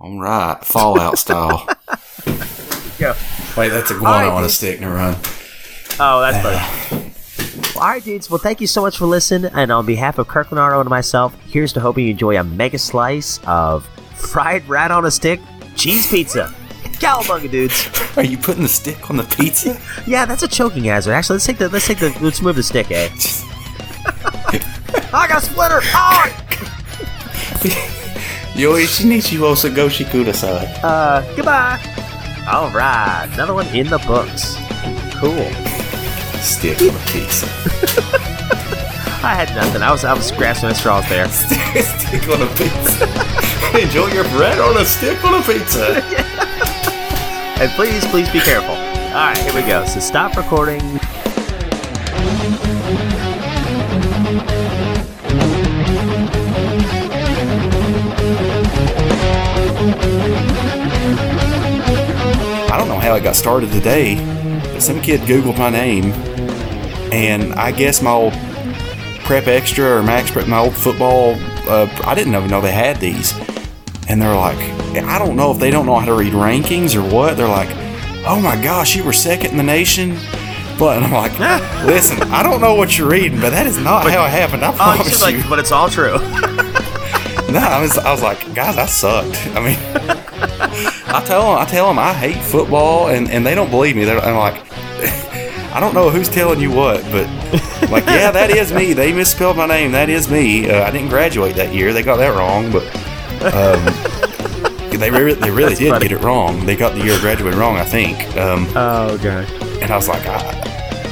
All 0.00 0.20
right, 0.20 0.62
Fallout 0.64 1.18
style. 1.18 1.66
Yeah. 2.98 3.14
Wait, 3.58 3.68
that's 3.68 3.90
iguana 3.90 4.06
All 4.08 4.22
right, 4.22 4.32
on 4.38 4.42
a 4.42 4.46
dude. 4.46 4.50
stick. 4.54 4.80
Never 4.80 4.94
mind. 4.96 5.16
Oh, 6.00 6.20
that's 6.22 6.88
funny. 6.88 7.05
Well, 7.74 7.84
all 7.84 7.90
right, 7.90 8.04
dudes. 8.04 8.30
Well, 8.30 8.38
thank 8.38 8.60
you 8.60 8.66
so 8.66 8.82
much 8.82 8.98
for 8.98 9.06
listening. 9.06 9.50
And 9.54 9.72
on 9.72 9.86
behalf 9.86 10.18
of 10.18 10.28
Kirk 10.28 10.52
Leonardo 10.52 10.80
and 10.80 10.88
myself, 10.88 11.34
here's 11.46 11.72
to 11.74 11.80
hoping 11.80 12.04
you 12.04 12.10
enjoy 12.10 12.38
a 12.38 12.44
mega 12.44 12.78
slice 12.78 13.40
of 13.46 13.86
fried 14.14 14.66
rat 14.68 14.90
on 14.90 15.04
a 15.04 15.10
stick 15.10 15.40
cheese 15.74 16.06
pizza. 16.06 16.54
Cowabunga, 16.98 17.50
dudes. 17.50 17.88
Are 18.16 18.24
you 18.24 18.38
putting 18.38 18.62
the 18.62 18.68
stick 18.68 19.10
on 19.10 19.16
the 19.16 19.24
pizza? 19.24 19.78
Yeah, 20.06 20.24
that's 20.24 20.42
a 20.42 20.48
choking 20.48 20.84
hazard. 20.84 21.12
Actually, 21.12 21.34
let's 21.34 21.46
take 21.46 21.58
the 21.58 21.68
let's 21.68 21.86
take 21.86 21.98
the 21.98 22.16
let's 22.22 22.40
move 22.40 22.56
the 22.56 22.62
stick, 22.62 22.90
eh? 22.90 23.08
I 25.12 25.26
got 25.28 25.42
splinter. 25.42 25.80
Oh! 25.94 26.42
Yoshinichi 28.54 29.38
Osagoshi 29.38 30.04
Kudasai. 30.06 30.78
Uh, 30.82 31.34
goodbye. 31.34 31.78
All 32.48 32.70
right, 32.70 33.28
another 33.32 33.54
one 33.54 33.66
in 33.74 33.88
the 33.88 33.98
books. 33.98 34.56
Cool. 35.18 35.65
Stick 36.46 36.80
on 36.80 36.88
a 36.94 37.06
pizza. 37.06 37.46
I 39.22 39.34
had 39.34 39.52
nothing. 39.56 39.82
I 39.82 39.90
was 39.90 40.04
I 40.04 40.14
was 40.14 40.30
grasping 40.30 40.70
at 40.70 40.76
straws 40.76 41.08
there. 41.08 41.28
stick 41.28 42.28
on 42.28 42.40
a 42.40 42.46
pizza. 42.54 43.04
Enjoy 43.82 44.06
your 44.14 44.24
bread 44.30 44.60
on 44.60 44.76
a 44.76 44.84
stick 44.84 45.22
on 45.24 45.34
a 45.34 45.42
pizza. 45.42 46.02
And 47.58 47.70
please, 47.70 48.04
please 48.08 48.30
be 48.30 48.38
careful. 48.40 48.74
All 48.74 49.28
right, 49.28 49.38
here 49.38 49.54
we 49.54 49.62
go. 49.62 49.86
So 49.86 49.98
stop 49.98 50.36
recording. 50.36 50.82
I 62.68 62.76
don't 62.76 62.88
know 62.88 62.98
how 62.98 63.14
I 63.14 63.20
got 63.20 63.36
started 63.36 63.72
today, 63.72 64.16
but 64.72 64.82
some 64.82 65.00
kid 65.00 65.22
Googled 65.22 65.56
my 65.56 65.70
name, 65.70 66.12
and 67.16 67.54
I 67.54 67.72
guess 67.72 68.02
my 68.02 68.10
old 68.10 68.32
Prep 69.24 69.46
Extra 69.46 69.98
or 69.98 70.02
Max 70.02 70.30
Prep, 70.30 70.46
my 70.46 70.58
old 70.58 70.74
football, 70.76 71.34
uh, 71.68 71.88
I 72.04 72.14
didn't 72.14 72.34
even 72.34 72.48
know 72.50 72.60
they 72.60 72.70
had 72.72 72.98
these. 73.00 73.32
And 74.08 74.20
they're 74.22 74.36
like, 74.36 74.58
I 75.02 75.18
don't 75.18 75.34
know 75.34 75.50
if 75.50 75.58
they 75.58 75.70
don't 75.70 75.86
know 75.86 75.96
how 75.98 76.06
to 76.06 76.14
read 76.14 76.32
rankings 76.32 76.94
or 76.94 77.02
what. 77.12 77.36
They're 77.36 77.48
like, 77.48 77.68
oh 78.26 78.40
my 78.40 78.60
gosh, 78.62 78.94
you 78.94 79.02
were 79.02 79.12
second 79.12 79.50
in 79.52 79.56
the 79.56 79.62
nation. 79.64 80.16
But 80.78 80.98
and 80.98 81.06
I'm 81.06 81.12
like, 81.12 81.36
listen, 81.86 82.22
I 82.24 82.42
don't 82.42 82.60
know 82.60 82.74
what 82.74 82.96
you're 82.98 83.08
reading, 83.10 83.40
but 83.40 83.50
that 83.50 83.66
is 83.66 83.78
not 83.78 84.08
how 84.10 84.24
it 84.26 84.30
happened. 84.30 84.62
I 84.64 84.70
Oh, 84.72 84.76
promise 84.76 85.08
she's 85.08 85.22
like, 85.22 85.34
you. 85.36 85.42
but 85.48 85.58
it's 85.58 85.72
all 85.72 85.88
true. 85.88 86.18
No, 87.48 87.60
I 87.60 87.80
was, 87.80 87.96
I 87.96 88.10
was 88.10 88.22
like, 88.22 88.40
guys, 88.56 88.76
I 88.76 88.86
sucked. 88.86 89.38
I 89.56 89.60
mean, 89.64 89.78
I 91.14 91.22
tell 91.24 91.42
them, 91.42 91.58
I 91.60 91.64
tell 91.64 91.86
them 91.86 91.96
I 91.98 92.12
hate 92.12 92.42
football, 92.42 93.06
and, 93.08 93.30
and 93.30 93.46
they 93.46 93.54
don't 93.54 93.70
believe 93.70 93.94
me. 93.94 94.02
They're, 94.04 94.18
I'm 94.18 94.34
like, 94.36 94.65
I 95.76 95.80
don't 95.80 95.92
know 95.92 96.08
who's 96.08 96.30
telling 96.30 96.58
you 96.58 96.70
what, 96.70 97.02
but 97.12 97.26
like, 97.90 98.06
yeah, 98.06 98.30
that 98.30 98.48
is 98.48 98.72
me. 98.72 98.94
They 98.94 99.12
misspelled 99.12 99.58
my 99.58 99.66
name. 99.66 99.92
That 99.92 100.08
is 100.08 100.30
me. 100.30 100.70
Uh, 100.70 100.84
I 100.84 100.90
didn't 100.90 101.10
graduate 101.10 101.54
that 101.56 101.74
year. 101.74 101.92
They 101.92 102.02
got 102.02 102.16
that 102.16 102.34
wrong, 102.34 102.72
but 102.72 102.86
um, 103.52 103.84
they 104.98 105.10
re- 105.22 105.34
they 105.34 105.50
really 105.50 105.74
did 105.74 106.00
get 106.00 106.12
it 106.12 106.22
wrong. 106.22 106.64
They 106.64 106.76
got 106.76 106.94
the 106.94 107.04
year 107.04 107.16
of 107.16 107.20
graduating 107.20 107.60
wrong, 107.60 107.76
I 107.76 107.84
think. 107.84 108.16
Um, 108.38 108.66
oh 108.70 109.18
god. 109.22 109.50
And 109.82 109.90
I 109.90 109.96
was 109.96 110.08
like, 110.08 110.26
I, 110.26 110.38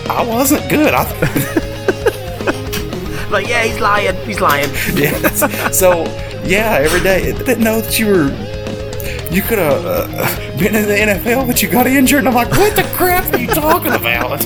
I 0.09 0.27
wasn't 0.27 0.67
good. 0.71 0.95
I. 0.95 1.03
like, 3.31 3.47
yeah, 3.47 3.65
he's 3.65 3.81
lying. 3.81 4.17
He's 4.25 4.41
lying. 4.41 4.71
yeah. 4.95 5.29
So 5.73 6.05
yeah, 6.43 6.79
every 6.81 7.01
day. 7.01 7.33
Didn't 7.33 7.65
know 7.65 7.83
that 7.83 7.99
you 7.99 8.07
were. 8.07 8.31
You 9.31 9.43
could 9.43 9.59
have 9.59 9.85
uh, 9.85 10.54
been 10.65 10.75
in 10.75 10.89
the 10.89 11.13
NFL, 11.31 11.47
but 11.47 11.63
you 11.63 11.69
got 11.69 11.87
injured. 11.87 12.21
And 12.21 12.29
I'm 12.29 12.35
like, 12.35 12.51
what 12.53 12.75
the 12.75 12.83
crap 12.95 13.33
are 13.33 13.39
you 13.39 13.47
talking 13.49 13.93
about? 14.01 14.43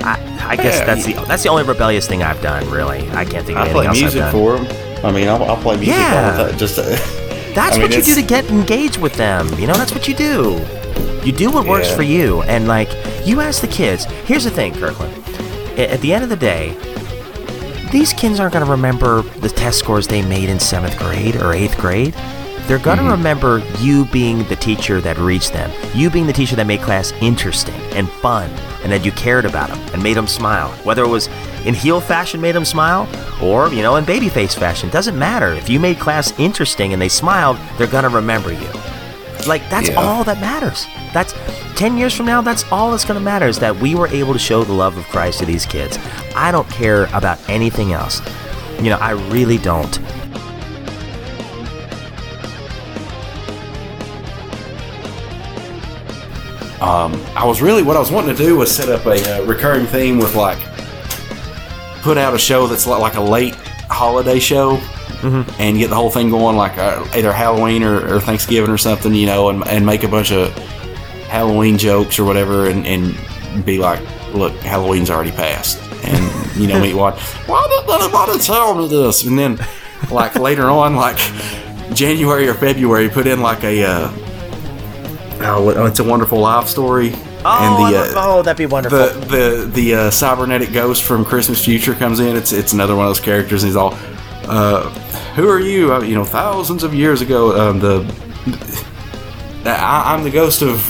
I, 0.00 0.46
I 0.50 0.56
guess 0.56 0.78
Yeah, 0.78 0.84
that's 0.84 1.06
you- 1.06 1.14
the 1.14 1.24
that's 1.24 1.42
the 1.42 1.48
only 1.48 1.64
rebellious 1.64 2.06
thing 2.06 2.22
I've 2.22 2.40
done. 2.42 2.68
Really, 2.70 3.00
I 3.10 3.24
can't 3.24 3.44
think 3.46 3.58
of 3.58 3.66
I 3.66 3.70
anything 3.70 3.72
play 3.74 3.86
else 3.86 4.00
music 4.00 4.22
I've 4.22 4.32
done. 4.32 4.58
for 4.58 4.64
them. 4.64 5.04
I 5.06 5.12
mean, 5.12 5.28
I'll, 5.28 5.42
I'll 5.44 5.56
play 5.56 5.76
music 5.76 5.94
Yeah. 5.94 6.30
all 6.38 6.44
the 6.44 6.50
time. 6.50 6.58
Just, 6.58 6.78
uh, 6.78 6.82
That's 7.54 7.76
I 7.76 7.78
mean, 7.78 7.88
what 7.90 7.96
you 7.96 8.02
do 8.02 8.14
to 8.14 8.22
get 8.22 8.44
engaged 8.50 8.98
with 8.98 9.14
them. 9.14 9.48
You 9.58 9.66
know, 9.66 9.74
that's 9.74 9.92
what 9.92 10.06
you 10.06 10.14
do. 10.14 10.64
You 11.24 11.32
do 11.32 11.50
what 11.50 11.66
works 11.66 11.88
Yeah. 11.88 11.96
for 11.96 12.02
you. 12.02 12.42
And, 12.42 12.68
like, 12.68 12.88
you 13.26 13.40
ask 13.40 13.60
the 13.62 13.66
kids. 13.68 14.04
Here's 14.26 14.44
the 14.44 14.50
thing, 14.50 14.74
Kirkland. 14.74 15.12
At 15.78 16.00
the 16.00 16.12
end 16.14 16.22
of 16.24 16.30
the 16.30 16.36
day, 16.36 16.76
these 17.90 18.12
kids 18.12 18.38
aren't 18.40 18.52
going 18.52 18.64
to 18.64 18.70
remember 18.70 19.22
the 19.22 19.48
test 19.48 19.78
scores 19.78 20.06
they 20.06 20.22
made 20.22 20.48
in 20.48 20.60
seventh 20.60 20.98
grade 20.98 21.36
or 21.36 21.52
eighth 21.52 21.76
grade. 21.78 22.14
They're 22.66 22.78
going 22.78 22.98
to 22.98 23.02
Mm-hmm. 23.04 23.12
remember 23.12 23.62
you 23.78 24.04
being 24.06 24.44
the 24.48 24.56
teacher 24.56 25.00
that 25.00 25.16
reached 25.16 25.54
them, 25.54 25.70
you 25.94 26.10
being 26.10 26.26
the 26.26 26.34
teacher 26.34 26.54
that 26.56 26.66
made 26.66 26.80
class 26.80 27.12
interesting 27.22 27.74
and 27.94 28.08
fun, 28.10 28.50
and 28.82 28.92
that 28.92 29.06
you 29.06 29.12
cared 29.12 29.46
about 29.46 29.70
them 29.70 29.78
and 29.94 30.02
made 30.02 30.18
them 30.18 30.26
smile. 30.26 30.68
Whether 30.84 31.02
it 31.02 31.08
was 31.08 31.28
in 31.64 31.72
heel 31.72 31.98
fashion 32.00 32.42
made 32.42 32.52
them 32.54 32.66
smile, 32.66 33.08
or 33.42 33.68
you 33.72 33.80
know 33.80 33.96
in 33.96 34.04
baby 34.04 34.28
face 34.28 34.54
fashion, 34.54 34.90
doesn't 34.90 35.18
matter. 35.18 35.54
If 35.54 35.70
you 35.70 35.80
made 35.80 35.98
class 35.98 36.38
interesting 36.38 36.92
and 36.92 37.00
they 37.00 37.08
smiled, 37.08 37.56
they're 37.78 37.86
going 37.86 38.04
to 38.04 38.10
remember 38.10 38.52
you. 38.52 38.68
Like 39.46 39.62
that's 39.70 39.88
Yeah. 39.88 39.94
all 40.02 40.22
that 40.24 40.38
matters. 40.38 40.86
That's 41.14 41.32
10 41.78 41.96
years 41.96 42.12
from 42.12 42.26
now, 42.26 42.40
that's 42.40 42.64
all 42.72 42.90
that's 42.90 43.04
going 43.04 43.16
to 43.16 43.24
matter 43.24 43.46
is 43.46 43.60
that 43.60 43.76
we 43.76 43.94
were 43.94 44.08
able 44.08 44.32
to 44.32 44.38
show 44.38 44.64
the 44.64 44.72
love 44.72 44.98
of 44.98 45.04
Christ 45.04 45.38
to 45.38 45.46
these 45.46 45.64
kids. 45.64 45.96
I 46.34 46.50
don't 46.50 46.68
care 46.70 47.04
about 47.14 47.38
anything 47.48 47.92
else. 47.92 48.20
You 48.78 48.90
know, 48.90 48.96
I 48.96 49.12
really 49.12 49.58
don't. 49.58 49.96
Um, 56.82 57.14
I 57.36 57.44
was 57.46 57.62
really 57.62 57.84
what 57.84 57.96
I 57.96 58.00
was 58.00 58.10
wanting 58.10 58.34
to 58.34 58.42
do 58.42 58.56
was 58.56 58.74
set 58.74 58.88
up 58.88 59.06
a 59.06 59.42
uh, 59.42 59.44
recurring 59.44 59.86
theme 59.86 60.18
with 60.18 60.34
like 60.34 60.58
put 62.02 62.18
out 62.18 62.34
a 62.34 62.38
show 62.38 62.66
that's 62.66 62.88
li- 62.88 62.98
like 62.98 63.14
a 63.14 63.20
late 63.20 63.54
holiday 63.88 64.40
show 64.40 64.80
and 65.60 65.78
get 65.78 65.90
the 65.90 65.96
whole 65.96 66.10
thing 66.10 66.28
going 66.30 66.56
like 66.56 66.76
uh, 66.76 67.06
either 67.14 67.32
Halloween 67.32 67.84
or, 67.84 68.16
or 68.16 68.20
Thanksgiving 68.20 68.70
or 68.70 68.78
something, 68.78 69.14
you 69.14 69.26
know, 69.26 69.50
and, 69.50 69.66
and 69.68 69.86
make 69.86 70.02
a 70.02 70.08
bunch 70.08 70.32
of 70.32 70.52
Halloween 71.28 71.78
jokes 71.78 72.18
or 72.18 72.24
whatever, 72.24 72.68
and, 72.68 72.86
and 72.86 73.64
be 73.64 73.78
like, 73.78 74.00
look, 74.34 74.52
Halloween's 74.56 75.10
already 75.10 75.30
passed, 75.32 75.78
and 76.04 76.56
you 76.60 76.66
know, 76.66 76.80
me 76.80 76.94
what? 76.94 77.18
Why 77.46 77.66
didn't 77.70 78.02
anybody 78.02 78.38
tell 78.38 78.74
me 78.74 78.88
this? 78.88 79.24
And 79.24 79.38
then 79.38 79.58
like 80.10 80.34
later 80.36 80.68
on, 80.70 80.96
like 80.96 81.18
January 81.94 82.48
or 82.48 82.54
February, 82.54 83.08
put 83.08 83.26
in 83.26 83.40
like 83.40 83.62
a. 83.64 83.84
Uh, 83.84 84.12
Oh, 85.40 85.86
it's 85.86 86.00
a 86.00 86.04
wonderful 86.04 86.40
life 86.40 86.66
story. 86.66 87.12
Oh, 87.44 87.84
and 87.86 87.94
the, 87.94 88.00
uh, 88.00 88.12
oh, 88.16 88.42
that'd 88.42 88.58
be 88.58 88.66
wonderful. 88.66 88.98
the 88.98 89.26
the 89.26 89.70
the 89.72 89.94
uh, 89.94 90.10
cybernetic 90.10 90.72
ghost 90.72 91.04
from 91.04 91.24
Christmas 91.24 91.64
Future 91.64 91.94
comes 91.94 92.18
in. 92.18 92.34
It's 92.34 92.52
it's 92.52 92.72
another 92.72 92.96
one 92.96 93.06
of 93.06 93.10
those 93.10 93.20
characters. 93.24 93.62
And 93.62 93.68
he's 93.68 93.76
all, 93.76 93.94
uh, 94.48 94.90
"Who 95.36 95.48
are 95.48 95.60
you?" 95.60 95.94
Uh, 95.94 96.00
you 96.00 96.16
know, 96.16 96.24
thousands 96.24 96.82
of 96.82 96.92
years 96.92 97.20
ago, 97.20 97.70
um, 97.70 97.78
the 97.78 98.02
I, 99.64 100.12
I'm 100.12 100.24
the 100.24 100.30
ghost 100.30 100.62
of 100.62 100.82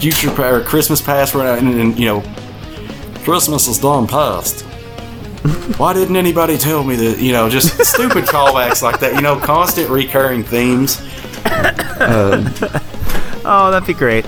future 0.00 0.30
or 0.42 0.62
Christmas 0.62 1.00
past, 1.00 1.34
where 1.34 1.56
and, 1.56 1.68
and 1.68 1.98
you 1.98 2.06
know, 2.06 2.22
Christmas 3.22 3.68
is 3.68 3.78
done 3.78 4.06
past. 4.06 4.64
Why 5.78 5.92
didn't 5.92 6.16
anybody 6.16 6.58
tell 6.58 6.84
me 6.84 6.96
that? 6.96 7.18
You 7.18 7.32
know, 7.32 7.48
just 7.48 7.78
stupid 7.84 8.24
callbacks 8.26 8.82
like 8.82 9.00
that. 9.00 9.14
You 9.14 9.22
know, 9.22 9.38
constant 9.38 9.88
recurring 9.90 10.42
themes. 10.42 11.00
Um, 12.00 12.52
oh, 13.44 13.70
that'd 13.70 13.86
be 13.86 13.94
great. 13.94 14.24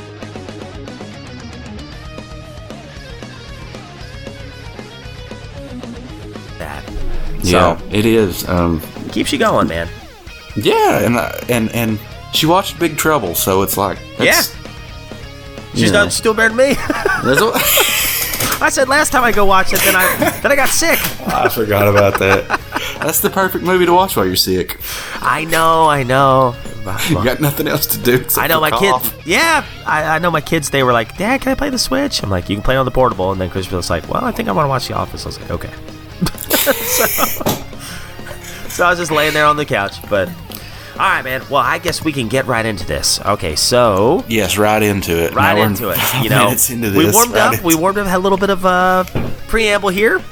That. 6.59 6.85
yeah, 7.43 7.81
it 7.91 8.07
is. 8.07 8.49
Um, 8.49 8.81
keeps 9.11 9.33
you 9.33 9.39
going, 9.39 9.69
man. 9.69 9.89
Yeah, 10.57 11.01
and 11.01 11.17
uh, 11.17 11.33
and 11.49 11.71
and 11.73 11.99
she 12.33 12.47
watched 12.47 12.79
Big 12.79 12.97
Trouble, 12.97 13.35
so 13.35 13.63
it's 13.63 13.77
like 13.77 13.99
it's, 14.19 14.55
She's 15.73 15.83
you 15.83 15.87
know. 15.89 15.93
done 16.03 16.11
still 16.11 16.35
better 16.35 16.55
than 16.55 16.69
me. 16.69 16.75
There's 17.25 17.41
a- 17.41 17.53
I 18.63 18.69
said 18.71 18.89
last 18.89 19.11
time 19.11 19.25
I 19.25 19.33
go 19.33 19.45
watch 19.45 19.73
it, 19.73 19.81
then 19.81 19.97
I 19.97 20.39
then 20.41 20.53
I 20.53 20.57
got 20.57 20.69
sick. 20.69 20.99
I 21.27 21.49
forgot 21.49 21.89
about 21.89 22.19
that. 22.21 22.61
That's 23.01 23.19
the 23.21 23.31
perfect 23.31 23.65
movie 23.65 23.87
to 23.87 23.93
watch 23.93 24.17
while 24.17 24.25
you're 24.25 24.37
sick. 24.37 24.79
I 25.21 25.45
know, 25.45 25.89
I 25.89 26.05
know. 26.05 26.55
You 27.09 27.25
got 27.25 27.41
nothing 27.41 27.67
else 27.67 27.87
to 27.87 27.99
do. 27.99 28.17
except 28.21 28.39
I 28.45 28.47
know 28.49 28.65
for 28.65 28.71
my 28.71 28.79
kids. 28.79 29.15
Yeah, 29.27 29.65
I, 29.87 30.17
I 30.17 30.19
know 30.19 30.31
my 30.31 30.41
kids. 30.41 30.71
They 30.71 30.83
were 30.83 30.93
like, 30.93 31.17
"Dad, 31.17 31.41
can 31.41 31.53
I 31.53 31.55
play 31.55 31.71
the 31.71 31.79
Switch?" 31.79 32.23
I'm 32.23 32.31
like, 32.31 32.49
"You 32.49 32.57
can 32.57 32.63
play 32.63 32.75
it 32.75 32.79
on 32.79 32.85
the 32.85 32.91
portable." 32.91 33.31
And 33.33 33.41
then 33.41 33.51
Chris 33.51 33.71
was 33.71 33.89
like, 33.91 34.09
"Well, 34.09 34.25
I 34.25 34.33
think 34.33 34.49
I 34.49 34.53
want 34.53 34.65
to 34.67 34.69
watch 34.69 34.89
The 34.89 34.95
Office." 34.95 35.25
I 35.25 35.29
was 35.29 35.41
like, 35.41 35.51
"Okay." 35.51 35.71
so, 36.57 36.73
so 38.69 38.85
I 38.85 38.91
was 38.91 38.99
just 38.99 39.11
laying 39.11 39.33
there 39.33 39.47
on 39.47 39.57
the 39.57 39.65
couch. 39.65 39.97
But 40.09 40.29
all 40.93 40.99
right, 40.99 41.23
man. 41.23 41.43
Well, 41.51 41.63
I 41.63 41.79
guess 41.79 42.05
we 42.05 42.13
can 42.13 42.29
get 42.29 42.47
right 42.47 42.65
into 42.65 42.87
this. 42.87 43.21
Okay, 43.21 43.57
so 43.57 44.25
Yes, 44.29 44.57
right 44.59 44.83
into 44.83 45.25
it. 45.25 45.35
right 45.35 45.57
Now 45.57 45.65
into 45.65 45.91
it. 45.91 45.99
You 46.23 46.31
know, 46.31 46.51
into 46.51 46.97
we 46.97 47.11
warmed 47.11 47.33
right 47.33 47.59
up. 47.59 47.65
We 47.65 47.75
warmed 47.75 47.99
up. 47.99 48.07
Had 48.07 48.17
a 48.17 48.19
little 48.19 48.39
bit 48.39 48.51
of 48.51 48.65
a 48.65 49.07
preamble 49.49 49.89
here. 49.89 50.19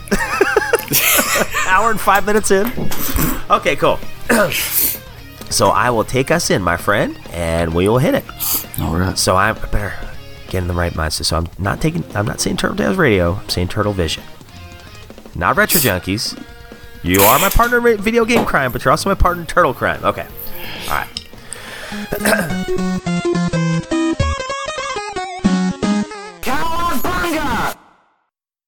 Hour 1.67 1.91
and 1.91 2.01
five 2.01 2.27
minutes 2.27 2.51
in. 2.51 2.67
Okay, 3.51 3.77
cool. 3.77 3.99
so 5.51 5.69
I 5.69 5.91
will 5.91 6.05
take 6.05 6.31
us 6.31 6.51
in, 6.51 6.63
my 6.63 6.77
friend, 6.77 7.19
and 7.31 7.75
we 7.75 7.89
will 7.89 7.99
hit 7.99 8.15
it. 8.15 8.25
All 8.81 8.97
right. 8.97 9.17
So 9.17 9.37
I 9.37 9.53
better 9.53 9.95
get 10.49 10.63
in 10.63 10.69
the 10.69 10.75
right 10.75 10.93
mindset. 10.93 11.25
So 11.27 11.37
I'm 11.37 11.49
not 11.59 11.81
taking. 11.81 12.05
I'm 12.15 12.27
not 12.27 12.41
saying 12.41 12.57
Turtle 12.59 12.77
Tales 12.77 12.97
Radio. 12.97 13.35
I'm 13.35 13.49
saying 13.49 13.69
Turtle 13.69 13.93
Vision. 13.93 14.25
Not 15.35 15.57
Retro 15.57 15.81
Junkies. 15.81 16.41
You 17.03 17.23
are 17.23 17.39
my 17.39 17.49
partner 17.49 17.87
in 17.89 17.99
video 17.99 18.25
game 18.25 18.45
crime, 18.45 18.73
but 18.73 18.85
you're 18.85 18.91
also 18.91 19.09
my 19.09 19.15
partner 19.15 19.43
in 19.43 19.47
turtle 19.47 19.73
crime. 19.73 20.05
Okay. 20.05 20.27
All 20.89 20.97
right. 20.97 21.09